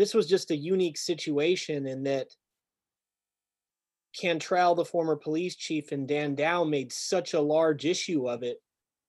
This 0.00 0.14
was 0.14 0.26
just 0.26 0.50
a 0.50 0.56
unique 0.56 0.96
situation 0.96 1.86
in 1.86 2.04
that 2.04 2.28
Cantrell, 4.18 4.74
the 4.74 4.82
former 4.82 5.14
police 5.14 5.56
chief, 5.56 5.92
and 5.92 6.08
Dan 6.08 6.34
Dow 6.34 6.64
made 6.64 6.90
such 6.90 7.34
a 7.34 7.40
large 7.40 7.84
issue 7.84 8.26
of 8.26 8.42
it 8.42 8.62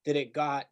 that 0.05 0.17
it 0.17 0.33
got 0.33 0.67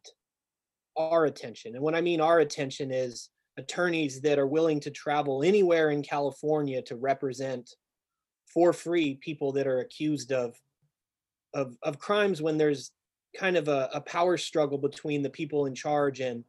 our 0.94 1.24
attention. 1.24 1.74
And 1.74 1.82
what 1.82 1.94
I 1.94 2.02
mean 2.02 2.20
our 2.20 2.40
attention 2.40 2.90
is 2.90 3.30
attorneys 3.56 4.20
that 4.20 4.38
are 4.38 4.46
willing 4.46 4.78
to 4.80 4.90
travel 4.90 5.42
anywhere 5.42 5.88
in 5.88 6.02
California 6.02 6.82
to 6.82 6.96
represent 6.96 7.70
for 8.44 8.74
free 8.74 9.14
people 9.22 9.52
that 9.52 9.66
are 9.66 9.80
accused 9.80 10.32
of 10.32 10.54
of 11.54 11.78
of 11.82 11.98
crimes 11.98 12.42
when 12.42 12.58
there's 12.58 12.92
kind 13.34 13.56
of 13.56 13.68
a, 13.68 13.88
a 13.94 14.02
power 14.02 14.36
struggle 14.36 14.76
between 14.76 15.22
the 15.22 15.30
people 15.30 15.64
in 15.64 15.74
charge 15.74 16.20
and 16.20 16.44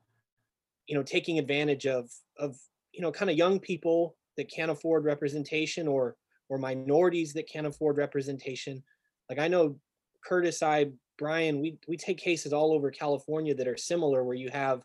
you 0.88 0.96
know 0.98 1.04
taking 1.04 1.40
advantage 1.40 1.88
of 1.88 2.10
of 2.38 2.58
you 2.94 3.02
know 3.02 3.12
kind 3.12 3.32
of 3.32 3.38
young 3.38 3.60
people 3.60 4.16
that 4.38 4.52
can't 4.52 4.72
afford 4.72 5.06
representation 5.06 5.88
or 5.88 6.16
or 6.50 6.58
minorities 6.58 7.34
that 7.34 7.50
can't 7.50 7.68
afford 7.68 7.98
representation. 7.98 8.84
Like 9.30 9.40
i 9.40 9.48
know 9.48 9.78
curtis 10.24 10.62
i 10.62 10.88
brian 11.18 11.62
we 11.62 11.78
we 11.88 11.98
take 11.98 12.18
cases 12.18 12.54
all 12.54 12.74
over 12.74 12.92
california 12.92 13.56
that 13.56 13.68
are 13.68 13.78
similar 13.78 14.24
where 14.24 14.36
you 14.36 14.50
have 14.50 14.82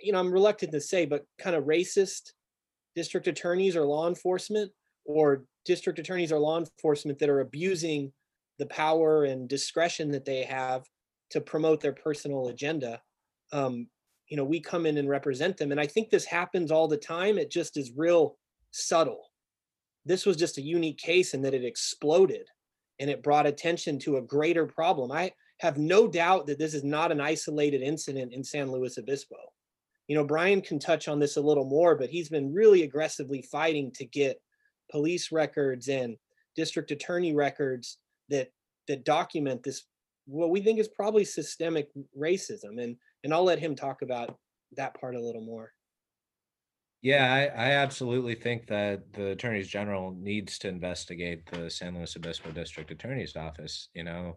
you 0.00 0.10
know 0.10 0.18
i'm 0.18 0.32
reluctant 0.32 0.72
to 0.72 0.80
say 0.80 1.04
but 1.06 1.24
kind 1.38 1.54
of 1.54 1.64
racist 1.64 2.32
district 2.96 3.28
attorneys 3.28 3.76
or 3.76 3.84
law 3.84 4.08
enforcement 4.08 4.72
or 5.04 5.44
district 5.64 5.98
attorneys 5.98 6.32
or 6.32 6.38
law 6.38 6.58
enforcement 6.58 7.18
that 7.18 7.28
are 7.28 7.40
abusing 7.40 8.12
the 8.58 8.66
power 8.66 9.24
and 9.24 9.48
discretion 9.48 10.10
that 10.10 10.24
they 10.24 10.42
have 10.42 10.84
to 11.30 11.40
promote 11.40 11.80
their 11.80 11.92
personal 11.92 12.48
agenda. 12.48 13.00
Um, 13.52 13.88
you 14.28 14.36
know 14.36 14.44
we 14.44 14.60
come 14.60 14.86
in 14.86 14.98
and 14.98 15.08
represent 15.08 15.56
them. 15.56 15.70
And 15.70 15.80
i 15.80 15.86
think 15.86 16.10
this 16.10 16.24
happens 16.24 16.70
all 16.70 16.88
the 16.88 16.96
time. 16.96 17.38
It 17.38 17.50
just 17.50 17.76
is 17.76 17.92
real 17.96 18.36
subtle. 18.70 19.30
This 20.04 20.26
was 20.26 20.36
just 20.36 20.58
a 20.58 20.62
unique 20.62 20.98
case 20.98 21.34
in 21.34 21.42
that 21.42 21.54
it 21.54 21.64
exploded 21.64 22.48
and 22.98 23.08
it 23.08 23.22
brought 23.22 23.46
attention 23.46 23.98
to 24.00 24.16
a 24.16 24.22
greater 24.22 24.66
problem. 24.66 25.12
I 25.12 25.32
have 25.60 25.78
no 25.78 26.08
doubt 26.08 26.46
that 26.46 26.58
this 26.58 26.74
is 26.74 26.82
not 26.82 27.12
an 27.12 27.20
isolated 27.20 27.82
incident 27.82 28.32
in 28.32 28.42
san 28.42 28.70
luis 28.70 28.98
obispo. 28.98 29.36
You 30.08 30.16
know 30.16 30.24
brian 30.24 30.60
can 30.60 30.78
touch 30.78 31.08
on 31.08 31.18
this 31.18 31.36
a 31.36 31.40
little 31.40 31.64
more 31.64 31.94
but 31.94 32.10
he's 32.10 32.28
been 32.28 32.52
really 32.52 32.82
aggressively 32.82 33.42
fighting 33.42 33.92
to 33.92 34.04
get 34.04 34.40
police 34.90 35.32
records 35.32 35.88
and 35.88 36.16
district 36.54 36.90
attorney 36.90 37.34
records 37.34 37.98
that 38.28 38.50
that 38.88 39.04
document 39.04 39.62
this 39.62 39.84
what 40.26 40.50
we 40.50 40.60
think 40.60 40.78
is 40.78 40.88
probably 40.88 41.24
systemic 41.24 41.88
racism. 42.18 42.82
And 42.82 42.96
and 43.24 43.32
I'll 43.32 43.44
let 43.44 43.58
him 43.58 43.74
talk 43.74 44.02
about 44.02 44.38
that 44.76 44.98
part 44.98 45.14
a 45.14 45.20
little 45.20 45.42
more. 45.42 45.72
Yeah, 47.02 47.32
I, 47.32 47.68
I 47.68 47.70
absolutely 47.72 48.36
think 48.36 48.68
that 48.68 49.12
the 49.12 49.30
attorneys 49.30 49.66
general 49.66 50.12
needs 50.12 50.56
to 50.60 50.68
investigate 50.68 51.46
the 51.50 51.68
San 51.68 51.96
Luis 51.96 52.16
Obispo 52.16 52.52
District 52.52 52.90
Attorney's 52.92 53.34
Office. 53.34 53.88
You 53.92 54.04
know, 54.04 54.36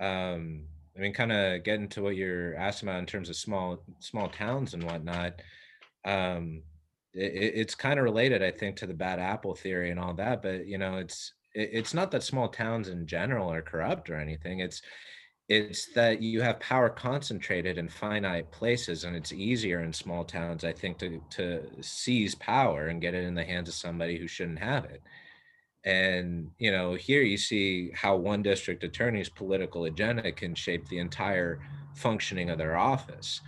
um, 0.00 0.68
I 0.96 1.00
mean, 1.00 1.12
kind 1.12 1.32
of 1.32 1.64
getting 1.64 1.88
to 1.90 2.02
what 2.02 2.16
you're 2.16 2.56
asking 2.56 2.88
about 2.88 3.00
in 3.00 3.06
terms 3.06 3.28
of 3.28 3.36
small 3.36 3.84
small 3.98 4.28
towns 4.30 4.72
and 4.72 4.84
whatnot. 4.84 5.42
Um, 6.06 6.62
it, 7.12 7.52
it's 7.56 7.74
kind 7.74 7.98
of 7.98 8.04
related, 8.04 8.42
I 8.42 8.52
think, 8.52 8.76
to 8.76 8.86
the 8.86 8.94
bad 8.94 9.18
apple 9.18 9.54
theory 9.54 9.90
and 9.90 10.00
all 10.00 10.14
that. 10.14 10.40
But 10.40 10.66
you 10.66 10.78
know, 10.78 10.96
it's 10.96 11.34
it's 11.54 11.92
not 11.92 12.10
that 12.12 12.22
small 12.22 12.48
towns 12.48 12.88
in 12.88 13.06
general 13.06 13.52
are 13.52 13.60
corrupt 13.60 14.08
or 14.08 14.16
anything 14.16 14.60
it's 14.60 14.80
it's 15.52 15.84
that 15.92 16.22
you 16.22 16.40
have 16.40 16.58
power 16.60 16.88
concentrated 16.88 17.76
in 17.76 17.86
finite 17.86 18.50
places 18.50 19.04
and 19.04 19.14
it's 19.14 19.32
easier 19.34 19.80
in 19.82 19.92
small 19.92 20.24
towns 20.24 20.64
i 20.64 20.72
think 20.72 20.96
to 20.96 21.20
to 21.28 21.62
seize 21.82 22.34
power 22.36 22.86
and 22.86 23.02
get 23.02 23.14
it 23.14 23.24
in 23.24 23.34
the 23.34 23.44
hands 23.44 23.68
of 23.68 23.74
somebody 23.74 24.16
who 24.18 24.26
shouldn't 24.26 24.58
have 24.58 24.84
it. 24.86 25.02
And 25.84 26.50
you 26.58 26.72
know 26.72 26.94
here 26.94 27.22
you 27.22 27.36
see 27.36 27.90
how 27.94 28.16
one 28.16 28.42
district 28.42 28.82
attorney's 28.84 29.28
political 29.28 29.84
agenda 29.84 30.32
can 30.32 30.54
shape 30.54 30.88
the 30.88 31.00
entire 31.00 31.60
functioning 31.94 32.48
of 32.48 32.58
their 32.58 32.76
office. 32.76 33.40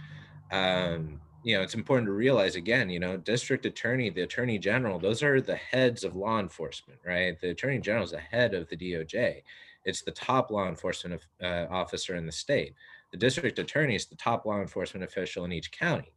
Um, 0.52 1.20
you 1.42 1.56
know 1.56 1.62
it's 1.62 1.74
important 1.74 2.06
to 2.08 2.12
realize 2.12 2.56
again 2.56 2.90
you 2.90 3.00
know 3.00 3.16
district 3.16 3.66
attorney 3.66 4.10
the 4.10 4.22
attorney 4.22 4.58
general 4.58 4.98
those 4.98 5.22
are 5.22 5.40
the 5.40 5.56
heads 5.56 6.04
of 6.04 6.16
law 6.16 6.38
enforcement 6.40 7.00
right? 7.06 7.40
The 7.40 7.50
attorney 7.50 7.80
general 7.80 8.04
is 8.04 8.10
the 8.10 8.18
head 8.18 8.52
of 8.52 8.68
the 8.68 8.76
doj 8.76 9.42
it's 9.84 10.02
the 10.02 10.10
top 10.10 10.50
law 10.50 10.68
enforcement 10.68 11.20
uh, 11.42 11.66
officer 11.70 12.16
in 12.16 12.26
the 12.26 12.32
state. 12.32 12.74
The 13.12 13.18
district 13.18 13.58
attorney 13.58 13.94
is 13.94 14.06
the 14.06 14.16
top 14.16 14.46
law 14.46 14.60
enforcement 14.60 15.04
official 15.04 15.44
in 15.44 15.52
each 15.52 15.70
county. 15.72 16.12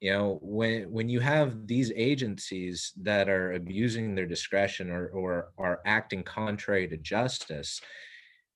You 0.00 0.12
know 0.12 0.38
when 0.42 0.90
when 0.92 1.08
you 1.08 1.18
have 1.18 1.66
these 1.66 1.90
agencies 1.96 2.92
that 3.02 3.28
are 3.28 3.54
abusing 3.54 4.14
their 4.14 4.26
discretion 4.26 4.90
or 4.90 5.08
or 5.08 5.48
are 5.58 5.80
acting 5.84 6.22
contrary 6.22 6.86
to 6.86 6.96
justice 6.96 7.80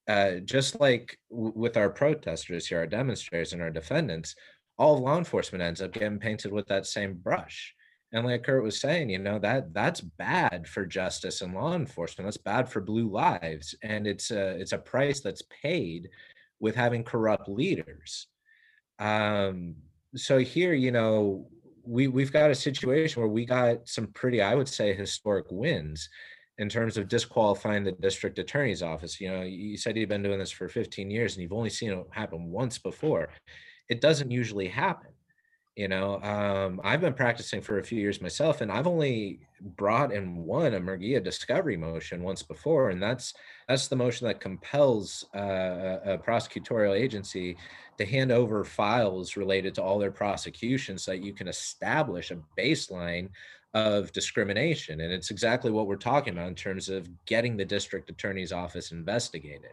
uh, 0.09 0.35
just 0.45 0.81
like 0.81 1.19
w- 1.31 1.53
with 1.55 1.77
our 1.77 1.91
protesters 1.91 2.69
here 2.69 2.79
our 2.79 2.87
demonstrators 2.87 3.53
and 3.53 3.63
our 3.63 3.71
defendants 3.71 4.37
all 4.79 4.99
law 4.99 5.19
enforcement 5.19 5.63
ends 5.63 5.83
up 5.83 5.93
getting 5.93 6.19
painted 6.19 6.53
with 6.53 6.67
that 6.69 6.87
same 6.87 7.15
brush 7.15 7.75
and 8.13 8.27
like 8.27 8.43
kurt 8.43 8.63
was 8.63 8.81
saying 8.81 9.11
you 9.11 9.19
know 9.19 9.39
that 9.39 9.73
that's 9.73 10.01
bad 10.01 10.67
for 10.69 10.85
justice 10.85 11.41
and 11.41 11.55
law 11.55 11.75
enforcement 11.75 12.27
that's 12.27 12.37
bad 12.37 12.69
for 12.69 12.81
blue 12.81 13.09
lives 13.09 13.75
and 13.83 14.07
it's 14.07 14.31
a 14.31 14.61
it's 14.61 14.73
a 14.73 14.79
price 14.79 15.21
that's 15.21 15.43
paid 15.63 16.09
with 16.61 16.75
having 16.75 17.03
corrupt 17.03 17.49
leaders 17.49 18.27
um 18.99 19.75
so 20.17 20.39
here, 20.39 20.75
you 20.75 20.91
know, 20.91 21.49
we 21.85 22.07
we've 22.07 22.33
got 22.33 22.51
a 22.51 22.55
situation 22.55 23.21
where 23.21 23.31
we 23.31 23.45
got 23.45 23.89
some 23.89 24.07
pretty, 24.09 24.41
I 24.43 24.55
would 24.55 24.69
say, 24.69 24.95
historic 24.95 25.47
wins 25.51 26.09
in 26.59 26.69
terms 26.69 26.97
of 26.97 27.09
disqualifying 27.09 27.83
the 27.83 27.93
district 27.93 28.39
attorney's 28.39 28.83
office. 28.83 29.21
You 29.21 29.31
know, 29.31 29.43
you 29.43 29.77
said 29.77 29.97
you've 29.97 30.09
been 30.09 30.23
doing 30.23 30.39
this 30.39 30.51
for 30.51 30.69
15 30.69 31.11
years 31.11 31.35
and 31.35 31.43
you've 31.43 31.53
only 31.53 31.71
seen 31.71 31.91
it 31.93 32.07
happen 32.11 32.51
once 32.51 32.79
before. 32.79 33.31
It 33.89 34.01
doesn't 34.01 34.31
usually 34.31 34.69
happen. 34.69 35.12
You 35.75 35.89
know, 35.89 36.21
um, 36.23 36.83
I've 36.85 37.01
been 37.01 37.15
practicing 37.15 37.63
for 37.63 37.79
a 37.79 37.83
few 37.83 37.99
years 37.99 38.21
myself, 38.21 38.61
and 38.61 38.71
I've 38.71 38.87
only 38.87 39.41
brought 39.59 40.13
and 40.13 40.45
won 40.45 40.75
a 40.75 40.81
Murgia 40.81 41.23
discovery 41.23 41.79
motion 41.79 42.23
once 42.23 42.43
before, 42.43 42.91
and 42.91 43.03
that's 43.03 43.33
that's 43.69 43.89
the 43.89 43.97
motion 43.97 44.27
that 44.27 44.39
compels 44.39 45.25
uh, 45.35 45.99
a 46.05 46.19
prosecutorial 46.19 46.95
agency 46.95 47.57
to 47.97 48.05
hand 48.05 48.31
over 48.31 48.65
files 48.65 49.35
related 49.35 49.75
to 49.77 49.83
all 49.83 49.99
their 49.99 50.11
prosecutions 50.11 51.05
so 51.05 51.13
that 51.13 51.25
you 51.25 51.33
can 51.33 51.49
establish 51.49 52.31
a 52.31 52.43
baseline 52.59 53.31
of 53.73 54.13
discrimination. 54.13 55.01
And 55.01 55.11
it's 55.11 55.31
exactly 55.31 55.71
what 55.71 55.87
we're 55.87 55.97
talking 55.97 56.35
about 56.35 56.49
in 56.49 56.55
terms 56.55 56.91
of 56.91 57.09
getting 57.25 57.57
the 57.57 57.65
district 57.65 58.11
attorney's 58.11 58.53
office 58.53 58.93
investigated. 58.93 59.71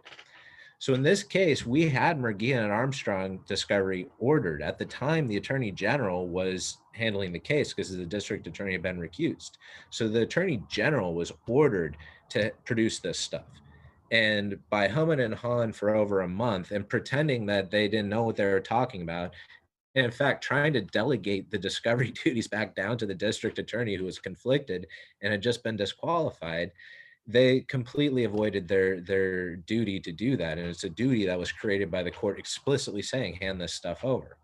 So 0.80 0.94
in 0.94 1.04
this 1.04 1.24
case, 1.24 1.66
we 1.66 1.90
had 1.90 2.18
Murgia 2.18 2.64
and 2.64 2.72
Armstrong 2.72 3.42
discovery 3.46 4.08
ordered. 4.18 4.62
At 4.62 4.80
the 4.80 4.86
time, 4.86 5.28
the 5.28 5.36
attorney 5.36 5.72
general 5.72 6.30
was 6.30 6.78
handling 6.94 7.34
the 7.34 7.40
case 7.40 7.74
because 7.74 7.96
the 7.96 8.06
district 8.06 8.48
attorney 8.48 8.72
had 8.72 8.82
been 8.82 8.98
recused. 8.98 9.52
So 9.90 10.08
the 10.08 10.22
attorney 10.22 10.64
general 10.70 11.14
was 11.14 11.34
ordered 11.48 11.98
to 12.30 12.52
produce 12.64 13.00
this 13.00 13.20
stuff. 13.20 13.44
And 14.12 14.58
by 14.70 14.88
humming 14.88 15.20
and 15.20 15.36
hawing 15.36 15.74
for 15.74 15.96
over 15.96 16.22
a 16.22 16.28
month 16.30 16.72
and 16.72 16.88
pretending 16.88 17.46
that 17.48 17.70
they 17.70 17.90
didn't 17.90 18.10
know 18.10 18.24
what 18.24 18.38
they 18.38 18.46
were 18.46 18.62
talking 18.62 19.02
about, 19.02 19.34
and 19.96 20.06
in 20.06 20.12
fact, 20.12 20.44
trying 20.44 20.72
to 20.74 20.82
delegate 20.82 21.52
the 21.52 21.58
discovery 21.58 22.12
duties 22.24 22.48
back 22.48 22.74
down 22.74 22.98
to 23.00 23.06
the 23.06 23.14
district 23.14 23.60
attorney 23.60 23.96
who 23.96 24.06
was 24.06 24.18
conflicted 24.18 24.88
and 25.22 25.32
had 25.32 25.42
just 25.42 25.62
been 25.62 25.76
disqualified, 25.76 26.72
they 27.30 27.62
completely 27.62 28.24
avoided 28.24 28.68
their 28.68 29.02
their 29.02 29.56
duty 29.56 30.00
to 30.00 30.12
do 30.12 30.36
that 30.36 30.58
and 30.58 30.68
it's 30.68 30.84
a 30.84 30.90
duty 30.90 31.28
that 31.28 31.38
was 31.38 31.52
created 31.52 31.92
by 31.92 32.02
the 32.02 32.10
court 32.10 32.40
explicitly 32.40 33.04
saying 33.04 33.36
hand 33.36 33.62
this 33.62 33.74
stuff 33.74 34.04
over. 34.04 34.38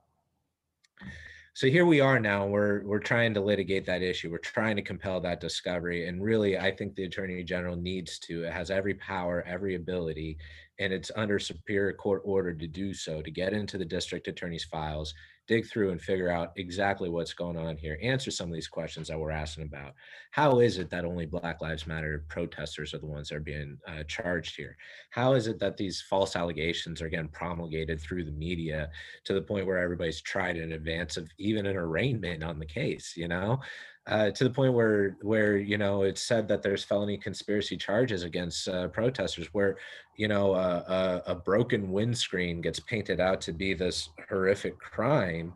So 1.56 1.68
here 1.68 1.86
we 1.86 1.99
are 1.99 2.20
now 2.20 2.45
we're 2.45 2.84
we're 2.84 2.99
trying 2.99 3.34
to 3.34 3.41
litigate 3.41 3.86
that 3.86 4.02
issue 4.02 4.30
we're 4.30 4.40
trying 4.40 4.76
to 4.76 4.82
compel 4.82 5.22
that 5.22 5.40
discovery 5.40 6.10
and 6.10 6.22
really 6.22 6.57
i 6.57 6.70
think 6.70 6.95
the 6.95 7.06
attorney 7.06 7.41
general 7.44 7.78
needs 7.78 8.20
to 8.20 8.44
it 8.44 8.52
has 8.52 8.70
every 8.70 8.94
power 8.95 9.41
every 9.48 9.76
ability 9.76 10.38
and 10.80 10.91
it's 10.91 11.12
under 11.16 11.40
superior 11.40 11.94
court 11.94 12.22
order 12.26 12.53
to 12.53 12.68
do 12.68 12.94
so 12.94 13.22
to 13.22 13.32
get 13.32 13.53
into 13.53 13.78
the 13.78 13.86
district 13.86 14.28
attorney's 14.28 14.66
files 14.66 15.14
dig 15.47 15.67
through 15.67 15.91
and 15.91 16.01
figure 16.01 16.30
out 16.30 16.51
exactly 16.55 17.09
what's 17.09 17.34
going 17.34 17.57
on 17.57 17.77
here, 17.77 17.99
answer 18.01 18.31
some 18.31 18.49
of 18.49 18.53
these 18.53 18.67
questions 18.67 19.07
that 19.07 19.19
we're 19.19 19.31
asking 19.31 19.63
about. 19.63 19.93
How 20.31 20.59
is 20.59 20.77
it 20.77 20.89
that 20.89 21.05
only 21.05 21.26
Black 21.26 21.61
Lives 21.61 21.85
Matter 21.85 22.26
protesters 22.27 22.93
are 22.93 22.99
the 22.99 23.05
ones 23.05 23.30
that 23.30 23.35
are 23.35 23.41
being 23.41 23.77
uh, 23.88 24.03
charged 24.07 24.55
here? 24.55 24.76
How 25.11 25.34
is 25.34 25.47
it 25.47 25.59
that 25.59 25.77
these 25.77 26.01
false 26.01 26.35
allegations 26.35 27.01
are 27.01 27.09
getting 27.09 27.30
promulgated 27.30 28.01
through 28.01 28.26
the 28.26 28.31
media 28.31 28.89
to 29.26 29.34
the 29.34 29.41
point 29.41 29.67
where 29.67 29.77
everybody's 29.77 30.22
tried 30.22 30.57
in 30.57 30.73
advance 30.73 31.17
of 31.17 31.30
even 31.38 31.65
an 31.65 31.76
arraignment 31.76 32.43
on 32.43 32.59
the 32.59 32.65
case, 32.65 33.13
you 33.15 33.27
know? 33.27 33.59
Uh, 34.07 34.30
to 34.32 34.44
the 34.44 34.49
point 34.49 34.73
where 34.73 35.18
where 35.22 35.57
you 35.57 35.77
know 35.77 36.03
it's 36.03 36.22
said 36.22 36.48
that 36.48 36.61
there's 36.61 36.84
felony 36.84 37.18
conspiracy 37.18 37.76
charges 37.76 38.23
against 38.23 38.68
uh, 38.68 38.88
protesters 38.90 39.48
where 39.53 39.77
you 40.15 40.27
know 40.27 40.53
a, 40.53 41.23
a, 41.26 41.36
broken 41.36 41.91
windscreen 41.91 42.61
gets 42.61 42.80
painted 42.80 43.19
out 43.19 43.41
to 43.41 43.52
be 43.52 43.73
this 43.73 44.10
horrific 44.30 44.77
crime 44.80 45.52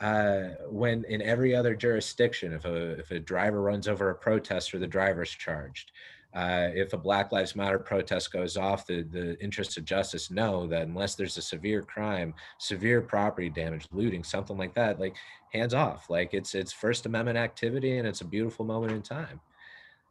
uh, 0.00 0.50
when 0.68 1.04
in 1.04 1.20
every 1.20 1.54
other 1.54 1.74
jurisdiction 1.74 2.54
if 2.54 2.64
a 2.64 2.92
if 2.92 3.10
a 3.10 3.20
driver 3.20 3.60
runs 3.60 3.86
over 3.86 4.08
a 4.10 4.14
protester 4.14 4.78
the 4.78 4.86
driver's 4.86 5.30
charged 5.30 5.92
uh, 6.32 6.68
if 6.74 6.92
a 6.92 6.98
Black 6.98 7.32
Lives 7.32 7.56
Matter 7.56 7.78
protest 7.78 8.32
goes 8.32 8.56
off, 8.56 8.86
the, 8.86 9.02
the 9.02 9.38
interests 9.42 9.76
of 9.76 9.84
justice 9.84 10.30
know 10.30 10.66
that 10.68 10.82
unless 10.82 11.16
there's 11.16 11.36
a 11.36 11.42
severe 11.42 11.82
crime, 11.82 12.34
severe 12.58 13.00
property 13.00 13.50
damage, 13.50 13.86
looting, 13.90 14.22
something 14.22 14.56
like 14.56 14.74
that, 14.74 15.00
like 15.00 15.16
hands 15.52 15.74
off. 15.74 16.08
Like 16.08 16.32
it's 16.32 16.54
it's 16.54 16.72
First 16.72 17.06
Amendment 17.06 17.36
activity, 17.36 17.98
and 17.98 18.06
it's 18.06 18.20
a 18.20 18.24
beautiful 18.24 18.64
moment 18.64 18.92
in 18.92 19.02
time. 19.02 19.40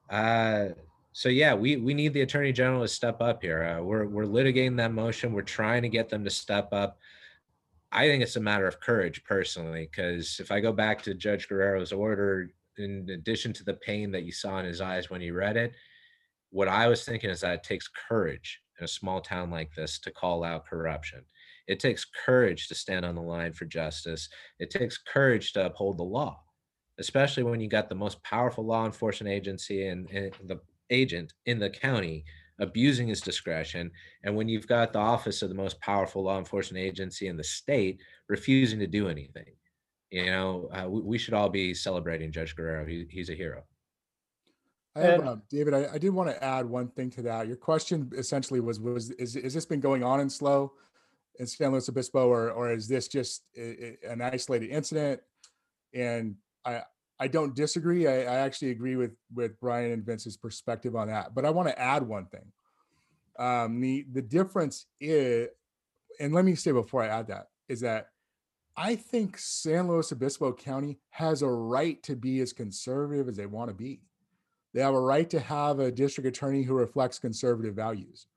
Uh, 0.10 0.70
so 1.14 1.30
yeah, 1.30 1.54
we 1.54 1.78
we 1.78 1.94
need 1.94 2.14
the 2.14 2.22
Attorney 2.22 2.52
General 2.52 2.82
to 2.82 2.88
step 2.90 3.22
up 3.22 3.42
here. 3.42 3.64
Uh, 3.64 3.82
we're 3.82 4.06
we're 4.06 4.26
litigating 4.26 4.76
that 4.78 4.94
motion. 4.94 5.32
We're 5.32 5.42
trying 5.44 5.84
to 5.84 5.90
get 5.90 6.10
them 6.10 6.26
to 6.26 6.30
step 6.30 6.74
up. 6.74 7.00
I 7.92 8.08
think 8.08 8.22
it's 8.22 8.36
a 8.36 8.42
matter 8.42 8.68
of 8.68 8.82
courage, 8.82 9.24
personally, 9.24 9.90
because 9.90 10.40
if 10.40 10.52
I 10.52 10.60
go 10.60 10.74
back 10.74 11.02
to 11.04 11.14
Judge 11.14 11.48
Guerrero's 11.48 11.92
order, 11.92 12.52
in 12.78 13.10
addition 13.10 13.54
to 13.54 13.64
the 13.64 13.74
pain 13.74 14.12
that 14.12 14.24
you 14.24 14.32
saw 14.32 14.60
in 14.60 14.66
his 14.66 14.82
eyes 14.82 15.10
when 15.10 15.22
he 15.22 15.32
read 15.32 15.58
it, 15.58 15.74
what 16.52 16.68
I 16.68 16.88
was 16.88 17.04
thinking 17.04 17.30
is 17.30 17.42
that 17.42 17.56
it 17.56 17.64
takes 17.64 17.88
courage 17.88 18.62
in 18.80 18.86
a 18.86 18.88
small 18.88 19.22
town 19.22 19.52
like 19.52 19.74
this 19.76 20.00
to 20.00 20.12
call 20.12 20.44
out 20.44 20.66
corruption. 20.66 21.24
It 21.68 21.80
takes 21.80 22.06
courage 22.26 22.68
to 22.68 22.76
stand 22.76 23.06
on 23.06 23.16
the 23.16 23.22
line 23.22 23.54
for 23.54 23.66
justice. 23.66 24.30
It 24.58 24.72
takes 24.72 24.98
courage 24.98 25.54
to 25.54 25.68
uphold 25.68 25.98
the 25.98 26.04
law, 26.04 26.42
especially 26.98 27.44
when 27.44 27.60
you 27.60 27.68
got 27.68 27.90
the 27.90 27.96
most 27.96 28.22
powerful 28.24 28.66
law 28.66 28.86
enforcement 28.86 29.32
agency 29.32 29.88
and, 29.88 30.10
and 30.10 30.34
the 30.46 30.60
agent 30.90 31.34
in 31.46 31.60
the 31.60 31.70
county 31.70 32.26
abusing 32.60 33.08
his 33.08 33.22
discretion. 33.22 33.92
And 34.24 34.36
when 34.36 34.50
you've 34.50 34.68
got 34.68 34.92
the 34.92 35.00
office 35.00 35.42
of 35.42 35.50
the 35.50 35.56
most 35.56 35.80
powerful 35.80 36.24
law 36.24 36.40
enforcement 36.40 36.84
agency 36.84 37.28
in 37.28 37.38
the 37.38 37.44
state 37.44 38.02
refusing 38.28 38.80
to 38.80 38.88
do 38.88 39.08
anything, 39.08 39.54
you 40.10 40.26
know, 40.26 40.70
uh, 40.74 40.90
we, 40.90 41.02
we, 41.02 41.18
should 41.18 41.36
all 41.36 41.50
be 41.50 41.74
celebrating 41.74 42.32
Judge 42.32 42.56
Guerrero. 42.56 42.86
He, 42.86 43.06
he's 43.10 43.30
a 43.30 43.36
hero. 43.36 43.64
I 44.96 45.02
have, 45.02 45.26
uh, 45.26 45.36
David, 45.50 45.74
I, 45.74 45.88
I 45.94 45.98
did 45.98 46.10
want 46.10 46.30
to 46.30 46.44
add 46.44 46.66
one 46.66 46.88
thing 46.90 47.10
to 47.12 47.22
that. 47.24 47.48
Your 47.48 47.56
question 47.56 48.12
essentially 48.18 48.60
was, 48.60 48.80
was 48.80 49.12
is, 49.12 49.36
is 49.36 49.54
this 49.54 49.66
been 49.66 49.80
going 49.80 50.04
on 50.04 50.20
in 50.20 50.30
SLO 50.30 50.74
in 51.40 51.48
San 51.48 51.72
Luis 51.72 51.88
Obispo 51.90 52.28
or, 52.28 52.52
or 52.52 52.72
is 52.72 52.88
this 52.88 53.08
just 53.08 53.44
a, 53.58 53.98
a, 54.06 54.12
an 54.12 54.22
isolated 54.22 54.70
incident? 54.70 55.22
And 55.94 56.36
I, 56.66 56.82
I 57.20 57.28
don't 57.28 57.56
disagree. 57.56 58.08
I, 58.08 58.22
I, 58.22 58.38
actually 58.38 58.72
agree 58.72 58.96
with, 58.96 59.12
with 59.34 59.60
Brian 59.60 59.92
and 59.92 60.06
Vince's 60.06 60.38
perspective 60.38 60.96
on 60.96 61.08
that, 61.08 61.36
but 61.36 61.46
I 61.46 61.50
want 61.50 61.68
to 61.68 61.80
add 61.80 62.04
one 62.04 62.26
thing. 62.26 62.52
Um, 63.38 63.80
the, 63.80 64.06
the 64.12 64.22
difference 64.22 64.86
is, 65.00 65.50
and 66.20 66.34
let 66.34 66.46
me 66.46 66.56
say 66.56 66.72
before 66.72 67.04
I 67.04 67.08
add 67.08 67.28
that, 67.28 67.48
is 67.68 67.82
that 67.82 68.10
I 68.76 68.96
think 68.96 69.38
San 69.38 69.88
Luis 69.88 70.12
Obispo 70.12 70.54
County 70.54 71.00
has 71.10 71.42
a 71.42 71.50
right 71.50 72.02
to 72.04 72.16
be 72.16 72.40
as 72.40 72.54
conservative 72.54 73.28
as 73.28 73.36
they 73.36 73.46
want 73.46 73.70
to 73.70 73.74
be. 73.74 74.02
They 74.74 74.82
have 74.82 74.94
a 74.94 75.02
right 75.02 75.30
to 75.32 75.40
have 75.40 75.80
a 75.80 75.92
district 75.92 76.28
attorney 76.28 76.64
who 76.64 76.74
reflects 76.74 77.20
conservative 77.20 77.76
values. 77.76 78.28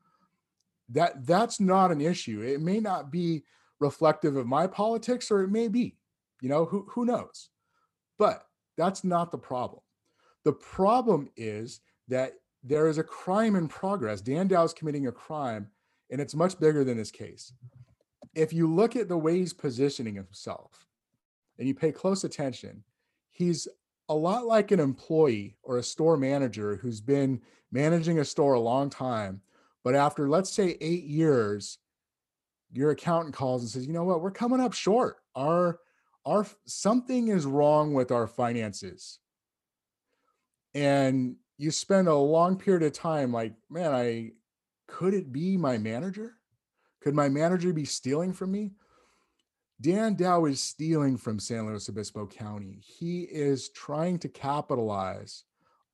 That 0.88 1.26
that's 1.26 1.60
not 1.60 1.92
an 1.92 2.00
issue. 2.00 2.42
It 2.42 2.60
may 2.60 2.80
not 2.80 3.10
be 3.10 3.44
reflective 3.80 4.36
of 4.36 4.46
my 4.46 4.66
politics, 4.66 5.30
or 5.30 5.42
it 5.42 5.50
may 5.50 5.68
be. 5.68 5.96
You 6.40 6.48
know, 6.48 6.64
who 6.64 6.86
who 6.90 7.04
knows? 7.04 7.50
But 8.18 8.46
that's 8.76 9.04
not 9.04 9.30
the 9.30 9.38
problem. 9.38 9.82
The 10.44 10.52
problem 10.52 11.28
is 11.36 11.80
that 12.08 12.34
there 12.64 12.88
is 12.88 12.98
a 12.98 13.04
crime 13.04 13.56
in 13.56 13.68
progress. 13.68 14.20
Dan 14.20 14.48
Dow 14.48 14.64
is 14.64 14.72
committing 14.72 15.06
a 15.06 15.12
crime, 15.12 15.68
and 16.10 16.20
it's 16.20 16.34
much 16.34 16.58
bigger 16.58 16.84
than 16.84 16.96
this 16.96 17.10
case. 17.10 17.52
If 18.34 18.52
you 18.52 18.72
look 18.72 18.96
at 18.96 19.08
the 19.08 19.18
way 19.18 19.38
he's 19.38 19.52
positioning 19.52 20.14
himself 20.14 20.86
and 21.58 21.68
you 21.68 21.74
pay 21.74 21.92
close 21.92 22.24
attention, 22.24 22.82
he's 23.30 23.68
a 24.08 24.14
lot 24.14 24.46
like 24.46 24.70
an 24.70 24.80
employee 24.80 25.56
or 25.62 25.78
a 25.78 25.82
store 25.82 26.16
manager 26.16 26.76
who's 26.76 27.00
been 27.00 27.40
managing 27.70 28.18
a 28.18 28.24
store 28.24 28.54
a 28.54 28.60
long 28.60 28.90
time, 28.90 29.40
but 29.84 29.94
after 29.94 30.28
let's 30.28 30.50
say 30.50 30.76
eight 30.80 31.04
years, 31.04 31.78
your 32.72 32.90
accountant 32.90 33.34
calls 33.34 33.62
and 33.62 33.70
says, 33.70 33.86
"You 33.86 33.92
know 33.92 34.04
what? 34.04 34.22
We're 34.22 34.30
coming 34.30 34.60
up 34.60 34.72
short. 34.72 35.18
Our 35.34 35.80
our 36.24 36.46
something 36.66 37.28
is 37.28 37.46
wrong 37.46 37.94
with 37.94 38.10
our 38.10 38.26
finances." 38.26 39.18
And 40.74 41.36
you 41.58 41.70
spend 41.70 42.08
a 42.08 42.14
long 42.14 42.56
period 42.56 42.82
of 42.82 42.92
time 42.92 43.32
like, 43.32 43.54
"Man, 43.68 43.92
I 43.92 44.32
could 44.86 45.14
it 45.14 45.32
be 45.32 45.56
my 45.56 45.78
manager? 45.78 46.38
Could 47.00 47.14
my 47.14 47.28
manager 47.28 47.72
be 47.72 47.84
stealing 47.84 48.32
from 48.32 48.52
me?" 48.52 48.74
Dan 49.82 50.14
Dow 50.14 50.44
is 50.44 50.62
stealing 50.62 51.16
from 51.16 51.40
San 51.40 51.66
Luis 51.66 51.88
Obispo 51.88 52.24
County. 52.24 52.78
He 52.80 53.22
is 53.22 53.68
trying 53.70 54.20
to 54.20 54.28
capitalize 54.28 55.42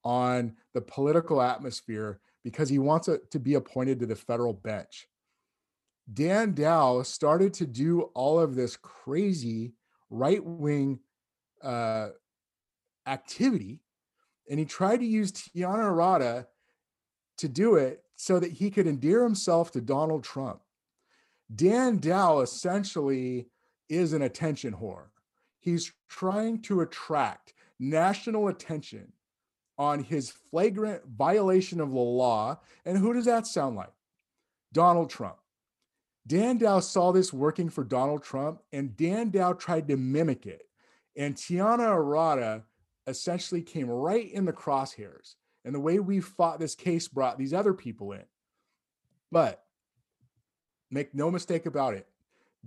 on 0.05 0.57
the 0.75 0.83
political 0.83 1.41
atmosphere 1.41 2.21
because 2.45 2.69
he 2.69 2.79
wants 2.79 3.09
to 3.31 3.39
be 3.39 3.55
appointed 3.55 3.99
to 4.01 4.07
the 4.07 4.15
federal 4.15 4.53
bench. 4.53 5.09
Dan 6.13 6.53
Dow 6.53 7.03
started 7.03 7.55
to 7.55 7.67
do 7.67 8.03
all 8.15 8.39
of 8.39 8.55
this 8.55 8.77
crazy 8.77 9.73
right 10.11 10.45
wing 10.45 11.01
uh, 11.63 12.09
activity, 13.07 13.81
and 14.51 14.59
he 14.59 14.67
tried 14.67 14.99
to 14.99 15.07
use 15.07 15.33
Tiana 15.33 15.91
Arata 15.91 16.47
to 17.39 17.49
do 17.49 17.77
it 17.77 18.03
so 18.17 18.39
that 18.39 18.53
he 18.53 18.71
could 18.71 18.87
endear 18.87 19.23
himself 19.23 19.71
to 19.73 19.81
Donald 19.81 20.25
Trump. 20.25 20.61
Dan 21.55 21.97
Dow 21.99 22.41
essentially 22.41 23.49
is 23.89 24.13
an 24.13 24.23
attention 24.23 24.75
whore. 24.75 25.07
He's 25.59 25.93
trying 26.09 26.63
to 26.63 26.81
attract 26.81 27.55
national 27.79 28.49
attention 28.49 29.13
on 29.77 30.03
his 30.03 30.31
flagrant 30.31 31.03
violation 31.07 31.81
of 31.81 31.91
the 31.91 31.99
law. 31.99 32.61
And 32.85 32.99
who 32.99 33.13
does 33.13 33.27
that 33.27 33.47
sound 33.47 33.77
like? 33.77 33.93
Donald 34.73 35.11
Trump. 35.11 35.37
Dan 36.27 36.59
Dow 36.59 36.81
saw 36.81 37.11
this 37.11 37.33
working 37.33 37.71
for 37.71 37.85
Donald 37.85 38.23
Trump, 38.23 38.61
and 38.73 38.97
Dan 38.97 39.31
Dow 39.31 39.55
tried 39.55 39.89
to 39.89 39.97
mimic 39.97 40.47
it. 40.47 40.63
And 41.17 41.35
Tiana 41.35 41.87
Arata 41.89 42.63
essentially 43.07 43.63
came 43.63 43.89
right 43.89 44.31
in 44.31 44.45
the 44.45 44.53
crosshairs. 44.53 45.37
And 45.65 45.75
the 45.75 45.81
way 45.81 45.99
we 45.99 46.21
fought 46.21 46.61
this 46.61 46.75
case 46.75 47.09
brought 47.09 47.39
these 47.39 47.55
other 47.55 47.73
people 47.73 48.13
in. 48.13 48.25
But 49.33 49.65
make 50.91 51.15
no 51.15 51.31
mistake 51.31 51.67
about 51.67 51.95
it, 51.95 52.07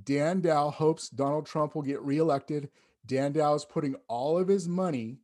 Dan 0.04 0.42
Dow 0.42 0.70
hopes 0.70 1.10
Donald 1.10 1.46
Trump 1.46 1.76
will 1.76 1.82
get 1.82 2.02
reelected. 2.02 2.70
Dan 3.06 3.32
Dow 3.32 3.54
is 3.54 3.66
putting 3.66 3.96
all 4.08 4.38
of 4.38 4.48
his 4.48 4.68
money 4.68 5.20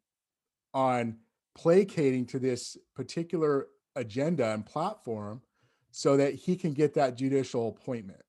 on 0.74 1.18
placating 1.56 2.26
to 2.28 2.40
this 2.40 2.78
particular 2.96 3.68
agenda 3.96 4.54
and 4.54 4.66
platform 4.66 5.42
so 5.92 6.18
that 6.18 6.36
he 6.36 6.56
can 6.56 6.74
get 6.74 6.94
that 6.94 7.18
judicial 7.18 7.70
appointment. 7.70 8.22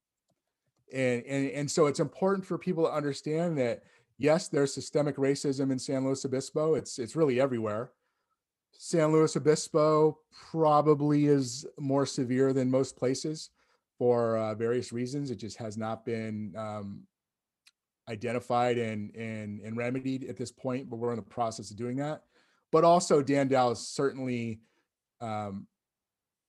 And, 0.92 1.22
and, 1.24 1.50
and 1.50 1.70
so 1.70 1.86
it's 1.86 2.00
important 2.00 2.46
for 2.46 2.56
people 2.56 2.84
to 2.84 2.92
understand 2.92 3.58
that 3.58 3.82
yes, 4.16 4.48
there's 4.48 4.72
systemic 4.72 5.16
racism 5.16 5.70
in 5.70 5.78
San 5.78 6.04
Luis 6.04 6.24
Obispo. 6.24 6.74
It's 6.74 6.98
it's 6.98 7.16
really 7.16 7.40
everywhere. 7.40 7.92
San 8.72 9.12
Luis 9.12 9.36
Obispo 9.36 10.18
probably 10.50 11.26
is 11.26 11.66
more 11.78 12.06
severe 12.06 12.52
than 12.52 12.70
most 12.70 12.96
places 12.96 13.50
for 13.98 14.36
uh, 14.36 14.54
various 14.54 14.92
reasons. 14.92 15.30
It 15.30 15.36
just 15.36 15.58
has 15.58 15.76
not 15.76 16.04
been 16.04 16.54
um, 16.56 17.02
identified 18.08 18.78
and, 18.78 19.14
and, 19.14 19.60
and 19.60 19.76
remedied 19.76 20.24
at 20.24 20.36
this 20.36 20.52
point, 20.52 20.88
but 20.88 20.96
we're 20.96 21.10
in 21.10 21.16
the 21.16 21.22
process 21.22 21.70
of 21.70 21.76
doing 21.76 21.96
that. 21.96 22.22
But 22.70 22.84
also, 22.84 23.22
Dan 23.22 23.48
Dow 23.48 23.70
is 23.70 23.80
certainly 23.80 24.60
um, 25.20 25.66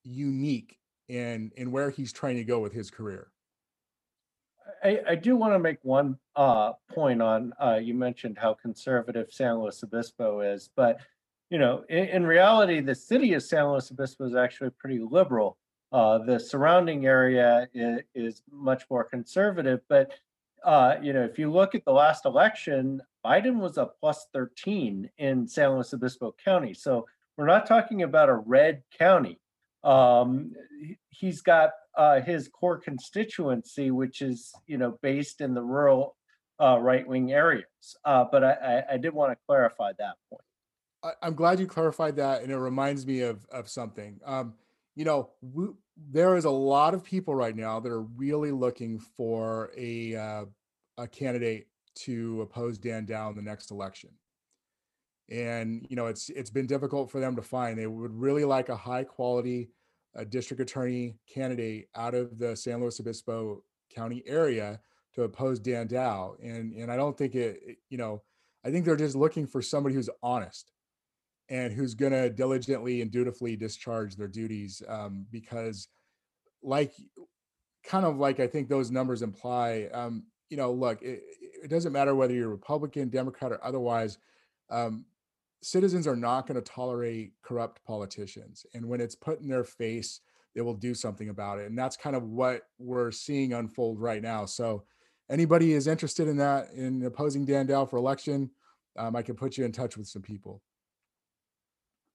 unique 0.04 0.78
in, 1.08 1.50
in 1.56 1.72
where 1.72 1.90
he's 1.90 2.12
trying 2.12 2.36
to 2.36 2.44
go 2.44 2.60
with 2.60 2.72
his 2.72 2.90
career. 2.90 3.30
I, 4.82 5.00
I 5.08 5.14
do 5.14 5.36
want 5.36 5.54
to 5.54 5.58
make 5.58 5.78
one 5.82 6.16
uh, 6.36 6.72
point 6.90 7.20
on 7.20 7.52
uh, 7.60 7.78
you 7.82 7.94
mentioned 7.94 8.38
how 8.38 8.54
conservative 8.54 9.28
San 9.30 9.58
Luis 9.58 9.82
Obispo 9.82 10.40
is, 10.40 10.70
but 10.74 11.00
you 11.50 11.58
know, 11.58 11.84
in, 11.88 12.04
in 12.06 12.26
reality, 12.26 12.80
the 12.80 12.94
city 12.94 13.34
of 13.34 13.42
San 13.42 13.68
Luis 13.68 13.90
Obispo 13.90 14.26
is 14.26 14.36
actually 14.36 14.70
pretty 14.78 15.00
liberal. 15.00 15.58
Uh, 15.92 16.18
the 16.18 16.38
surrounding 16.38 17.06
area 17.06 17.68
is, 17.74 18.00
is, 18.14 18.42
much 18.52 18.84
more 18.88 19.02
conservative. 19.02 19.80
But 19.88 20.12
uh, 20.64 20.96
you 21.02 21.12
know, 21.12 21.24
if 21.24 21.38
you 21.38 21.50
look 21.50 21.74
at 21.74 21.84
the 21.84 21.92
last 21.92 22.26
election, 22.26 23.02
Biden 23.24 23.56
was 23.56 23.76
a 23.76 23.86
plus 23.86 24.26
13 24.32 25.10
in 25.18 25.48
San 25.48 25.70
Luis 25.70 25.92
Obispo 25.92 26.34
County. 26.44 26.74
So 26.74 27.06
we're 27.36 27.46
not 27.46 27.66
talking 27.66 28.02
about 28.02 28.28
a 28.28 28.34
red 28.34 28.82
county. 28.96 29.40
Um, 29.82 30.52
he's 31.08 31.40
got 31.40 31.70
uh, 31.96 32.20
his 32.20 32.48
core 32.48 32.78
constituency, 32.78 33.90
which 33.90 34.22
is 34.22 34.52
you 34.66 34.78
know 34.78 34.98
based 35.02 35.40
in 35.40 35.54
the 35.54 35.62
rural 35.62 36.16
uh, 36.60 36.78
right-wing 36.78 37.32
areas. 37.32 37.64
Uh, 38.04 38.24
but 38.30 38.44
I, 38.44 38.52
I, 38.52 38.94
I 38.94 38.96
did 38.98 39.14
want 39.14 39.32
to 39.32 39.38
clarify 39.46 39.92
that 39.98 40.16
point. 40.28 40.42
I, 41.02 41.26
am 41.26 41.34
glad 41.34 41.58
you 41.58 41.66
clarified 41.66 42.16
that, 42.16 42.42
and 42.42 42.52
it 42.52 42.58
reminds 42.58 43.06
me 43.06 43.22
of 43.22 43.44
of 43.46 43.68
something. 43.68 44.20
Um, 44.24 44.54
you 45.00 45.06
know, 45.06 45.30
we, 45.40 45.68
there 45.96 46.36
is 46.36 46.44
a 46.44 46.50
lot 46.50 46.92
of 46.92 47.02
people 47.02 47.34
right 47.34 47.56
now 47.56 47.80
that 47.80 47.90
are 47.90 48.02
really 48.02 48.50
looking 48.50 48.98
for 48.98 49.70
a 49.74 50.14
uh, 50.14 50.44
a 50.98 51.08
candidate 51.08 51.68
to 51.94 52.42
oppose 52.42 52.76
Dan 52.76 53.06
Dow 53.06 53.30
in 53.30 53.34
the 53.34 53.40
next 53.40 53.70
election. 53.70 54.10
And 55.30 55.86
you 55.88 55.96
know, 55.96 56.04
it's 56.04 56.28
it's 56.28 56.50
been 56.50 56.66
difficult 56.66 57.10
for 57.10 57.18
them 57.18 57.34
to 57.36 57.40
find. 57.40 57.78
They 57.78 57.86
would 57.86 58.12
really 58.12 58.44
like 58.44 58.68
a 58.68 58.76
high 58.76 59.04
quality 59.04 59.70
uh, 60.14 60.24
district 60.24 60.60
attorney 60.60 61.16
candidate 61.26 61.88
out 61.96 62.14
of 62.14 62.38
the 62.38 62.54
San 62.54 62.82
Luis 62.82 63.00
Obispo 63.00 63.64
County 63.88 64.22
area 64.26 64.80
to 65.14 65.22
oppose 65.22 65.58
Dan 65.58 65.86
Dow. 65.86 66.34
And 66.42 66.74
and 66.74 66.92
I 66.92 66.96
don't 66.96 67.16
think 67.16 67.34
it, 67.34 67.78
you 67.88 67.96
know, 67.96 68.20
I 68.66 68.70
think 68.70 68.84
they're 68.84 68.96
just 68.96 69.16
looking 69.16 69.46
for 69.46 69.62
somebody 69.62 69.94
who's 69.94 70.10
honest 70.22 70.72
and 71.50 71.72
who's 71.72 71.94
going 71.94 72.12
to 72.12 72.30
diligently 72.30 73.02
and 73.02 73.10
dutifully 73.10 73.56
discharge 73.56 74.14
their 74.16 74.28
duties 74.28 74.82
um, 74.88 75.26
because 75.30 75.88
like 76.62 76.94
kind 77.84 78.06
of 78.06 78.16
like 78.16 78.40
i 78.40 78.46
think 78.46 78.68
those 78.68 78.90
numbers 78.90 79.22
imply 79.22 79.88
um, 79.92 80.24
you 80.48 80.56
know 80.56 80.72
look 80.72 81.02
it, 81.02 81.22
it, 81.62 81.68
doesn't 81.68 81.92
matter 81.92 82.14
whether 82.14 82.32
you're 82.32 82.48
republican 82.48 83.08
democrat 83.08 83.52
or 83.52 83.64
otherwise 83.64 84.18
um, 84.70 85.04
citizens 85.62 86.06
are 86.06 86.16
not 86.16 86.46
going 86.46 86.60
to 86.60 86.72
tolerate 86.72 87.32
corrupt 87.42 87.84
politicians 87.84 88.64
and 88.74 88.86
when 88.86 89.00
it's 89.00 89.14
put 89.14 89.40
in 89.40 89.48
their 89.48 89.64
face 89.64 90.20
they 90.54 90.60
will 90.60 90.74
do 90.74 90.94
something 90.94 91.28
about 91.28 91.58
it 91.58 91.66
and 91.66 91.78
that's 91.78 91.96
kind 91.96 92.14
of 92.14 92.24
what 92.24 92.62
we're 92.78 93.10
seeing 93.10 93.52
unfold 93.52 94.00
right 94.00 94.22
now 94.22 94.44
so 94.44 94.84
anybody 95.30 95.72
is 95.72 95.86
interested 95.86 96.28
in 96.28 96.36
that 96.36 96.70
in 96.74 97.04
opposing 97.04 97.44
dan 97.44 97.66
dow 97.66 97.84
for 97.84 97.96
election 97.96 98.50
um, 98.98 99.16
i 99.16 99.22
can 99.22 99.34
put 99.34 99.56
you 99.56 99.64
in 99.64 99.72
touch 99.72 99.96
with 99.96 100.06
some 100.06 100.22
people 100.22 100.62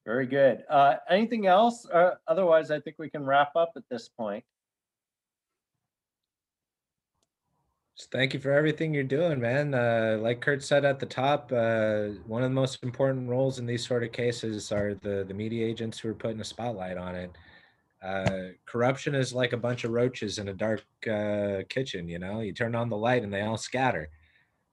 very 0.06 0.28
good. 0.28 0.64
Uh, 0.70 0.96
anything 1.10 1.48
else? 1.48 1.88
Uh, 1.90 2.12
otherwise, 2.28 2.72
I 2.72 2.80
think 2.80 2.98
we 3.00 3.10
can 3.10 3.26
wrap 3.26 3.56
up 3.56 3.72
at 3.76 3.84
this 3.90 4.08
point. 4.08 4.44
Thank 8.12 8.34
you 8.34 8.42
for 8.42 8.52
everything 8.52 8.94
you're 8.94 9.04
doing, 9.04 9.40
man. 9.40 9.74
Uh, 9.74 10.18
like 10.22 10.42
Kurt 10.42 10.62
said 10.62 10.84
at 10.84 11.00
the 11.00 11.06
top, 11.06 11.52
uh, 11.52 12.08
one 12.28 12.44
of 12.44 12.50
the 12.50 12.56
most 12.56 12.84
important 12.84 13.30
roles 13.30 13.58
in 13.58 13.66
these 13.66 13.88
sort 13.88 14.04
of 14.04 14.12
cases 14.12 14.72
are 14.72 14.96
the 14.96 15.24
the 15.26 15.34
media 15.34 15.66
agents 15.66 15.98
who 15.98 16.10
are 16.10 16.14
putting 16.14 16.42
a 16.42 16.44
spotlight 16.44 16.98
on 16.98 17.16
it. 17.16 17.32
Uh, 18.04 18.50
corruption 18.66 19.16
is 19.16 19.34
like 19.34 19.54
a 19.54 19.58
bunch 19.58 19.86
of 19.86 19.92
roaches 19.92 20.38
in 20.40 20.50
a 20.50 20.54
dark 20.54 20.84
uh, 21.10 21.64
kitchen. 21.70 22.08
You 22.10 22.20
know, 22.20 22.42
you 22.42 22.52
turn 22.52 22.76
on 22.76 22.90
the 22.90 22.98
light 22.98 23.24
and 23.24 23.34
they 23.34 23.42
all 23.42 23.58
scatter. 23.58 24.10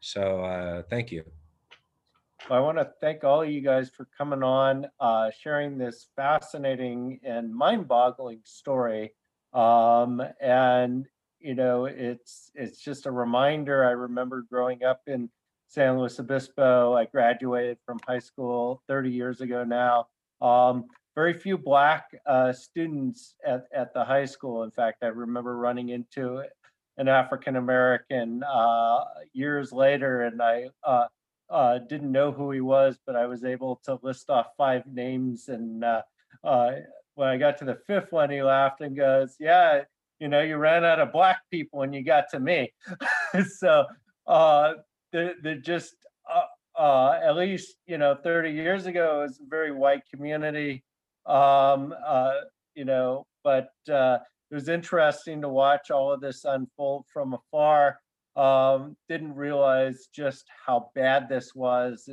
So 0.01 0.45
uh, 0.45 0.83
thank 0.91 1.13
you. 1.13 1.25
I 2.51 2.59
want 2.59 2.77
to 2.78 2.90
thank 3.01 3.23
all 3.23 3.43
of 3.43 3.51
you 3.51 3.60
guys 3.60 3.89
for 3.90 4.09
coming 4.19 4.43
on, 4.43 4.86
uh, 4.98 5.31
sharing 5.31 5.78
this 5.78 6.09
fascinating 6.16 7.20
and 7.23 7.55
mind-boggling 7.55 8.40
story. 8.44 9.14
Um, 9.52 10.20
and 10.40 11.06
you 11.39 11.55
know, 11.55 11.86
it's 11.86 12.51
it's 12.55 12.81
just 12.81 13.06
a 13.06 13.10
reminder. 13.10 13.85
I 13.85 13.90
remember 13.90 14.44
growing 14.51 14.85
up 14.85 15.02
in 15.06 15.28
San 15.69 15.98
Luis 15.98 16.19
Obispo. 16.19 16.94
I 16.94 17.06
graduated 17.06 17.78
from 17.85 18.01
high 18.06 18.19
school 18.19 18.82
30 18.89 19.10
years 19.10 19.40
ago 19.40 19.64
now. 19.64 20.06
Um, 20.40 20.86
very 21.14 21.35
few 21.35 21.59
black 21.59 22.06
uh, 22.27 22.52
students 22.52 23.35
at, 23.47 23.64
at 23.73 23.93
the 23.93 24.05
high 24.05 24.24
school. 24.24 24.62
In 24.62 24.70
fact, 24.70 25.02
I 25.02 25.09
remember 25.09 25.56
running 25.56 25.90
into 25.90 26.43
an 26.97 27.09
African 27.09 27.56
American 27.56 28.43
uh, 28.43 29.05
years 29.32 29.73
later, 29.73 30.23
and 30.23 30.40
I 30.43 30.69
uh, 31.53 31.79
didn't 31.79 32.11
know 32.11 32.33
who 32.33 32.51
he 32.51 32.62
was, 32.62 32.99
but 33.07 33.15
I 33.15 33.27
was 33.27 33.45
able 33.45 33.81
to 33.85 33.99
list 34.03 34.31
off 34.31 34.47
five 34.57 34.85
names. 34.87 35.49
And 35.49 35.85
uh, 35.85 36.03
uh, 36.43 36.73
when 37.15 37.29
I 37.29 37.37
got 37.37 37.59
to 37.59 37.66
the 37.66 37.79
fifth 37.87 38.11
one, 38.11 38.31
he 38.31 38.43
laughed 38.43 38.81
and 38.81 38.97
goes, 38.97 39.37
"Yeah, 39.39 39.83
you 40.19 40.29
know, 40.29 40.41
you 40.41 40.57
ran 40.57 40.85
out 40.85 40.99
of 40.99 41.12
black 41.12 41.43
people 41.51 41.81
when 41.81 41.93
you 41.93 42.03
got 42.03 42.24
to 42.31 42.41
me." 42.41 42.73
so 43.59 43.85
uh, 44.27 44.74
they're, 45.12 45.35
they're 45.43 45.57
just 45.57 45.95
uh, 46.33 46.81
uh, 46.81 47.20
at 47.23 47.37
least 47.37 47.77
you 47.87 47.99
know 47.99 48.16
30 48.24 48.51
years 48.51 48.87
ago 48.87 49.20
it 49.20 49.24
was 49.24 49.41
a 49.41 49.49
very 49.49 49.73
white 49.73 50.03
community. 50.12 50.83
Um, 51.27 51.95
uh, 52.05 52.33
you 52.74 52.87
know, 52.87 53.27
but 53.45 53.69
uh, 53.93 54.19
it 54.51 54.55
was 54.55 54.69
interesting 54.69 55.43
to 55.43 55.49
watch 55.51 55.91
all 55.91 56.12
of 56.12 56.23
this 56.23 56.47
unfold 56.47 57.05
from 57.12 57.35
afar 57.35 57.99
um, 58.37 58.97
didn't 59.09 59.35
realize 59.35 60.09
just 60.15 60.47
how 60.67 60.91
bad 60.95 61.29
this 61.29 61.55
was 61.55 62.09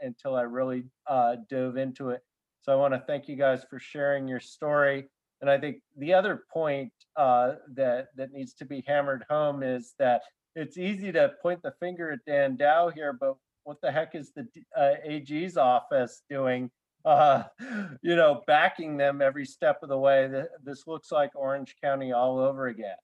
until 0.00 0.36
I 0.36 0.42
really 0.42 0.84
uh, 1.06 1.36
dove 1.48 1.76
into 1.76 2.10
it. 2.10 2.22
So 2.62 2.72
I 2.72 2.76
want 2.76 2.94
to 2.94 3.02
thank 3.06 3.28
you 3.28 3.36
guys 3.36 3.64
for 3.68 3.78
sharing 3.78 4.28
your 4.28 4.40
story. 4.40 5.08
And 5.40 5.50
I 5.50 5.58
think 5.58 5.82
the 5.98 6.14
other 6.14 6.44
point 6.52 6.92
uh, 7.16 7.54
that 7.74 8.08
that 8.16 8.32
needs 8.32 8.54
to 8.54 8.64
be 8.64 8.82
hammered 8.86 9.24
home 9.28 9.62
is 9.62 9.94
that 9.98 10.22
it's 10.56 10.78
easy 10.78 11.12
to 11.12 11.32
point 11.42 11.62
the 11.62 11.74
finger 11.80 12.12
at 12.12 12.20
Dan 12.26 12.56
Dow 12.56 12.88
here, 12.88 13.12
but 13.12 13.36
what 13.64 13.80
the 13.82 13.90
heck 13.90 14.14
is 14.14 14.32
the 14.32 14.46
uh, 14.76 14.94
AG's 15.04 15.56
office 15.56 16.22
doing? 16.30 16.70
Uh, 17.04 17.42
you 18.02 18.16
know, 18.16 18.42
backing 18.46 18.96
them 18.96 19.20
every 19.20 19.44
step 19.44 19.80
of 19.82 19.88
the 19.88 19.98
way. 19.98 20.30
This 20.62 20.86
looks 20.86 21.10
like 21.10 21.30
Orange 21.34 21.74
County 21.82 22.12
all 22.12 22.38
over 22.38 22.68
again. 22.68 22.96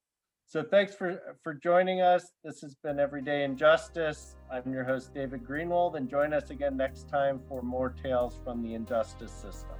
So 0.51 0.65
thanks 0.65 0.97
for 0.97 1.37
for 1.45 1.55
joining 1.55 2.01
us. 2.01 2.33
This 2.43 2.61
has 2.63 2.75
been 2.75 2.99
Everyday 2.99 3.45
Injustice. 3.45 4.35
I'm 4.53 4.73
your 4.73 4.83
host 4.83 5.15
David 5.15 5.45
Greenwald, 5.45 5.95
and 5.95 6.11
join 6.11 6.33
us 6.33 6.51
again 6.51 6.77
next 6.77 7.09
time 7.09 7.41
for 7.49 7.63
more 7.63 7.91
tales 7.91 8.37
from 8.43 8.61
the 8.61 8.75
injustice 8.75 9.31
system. 9.31 9.80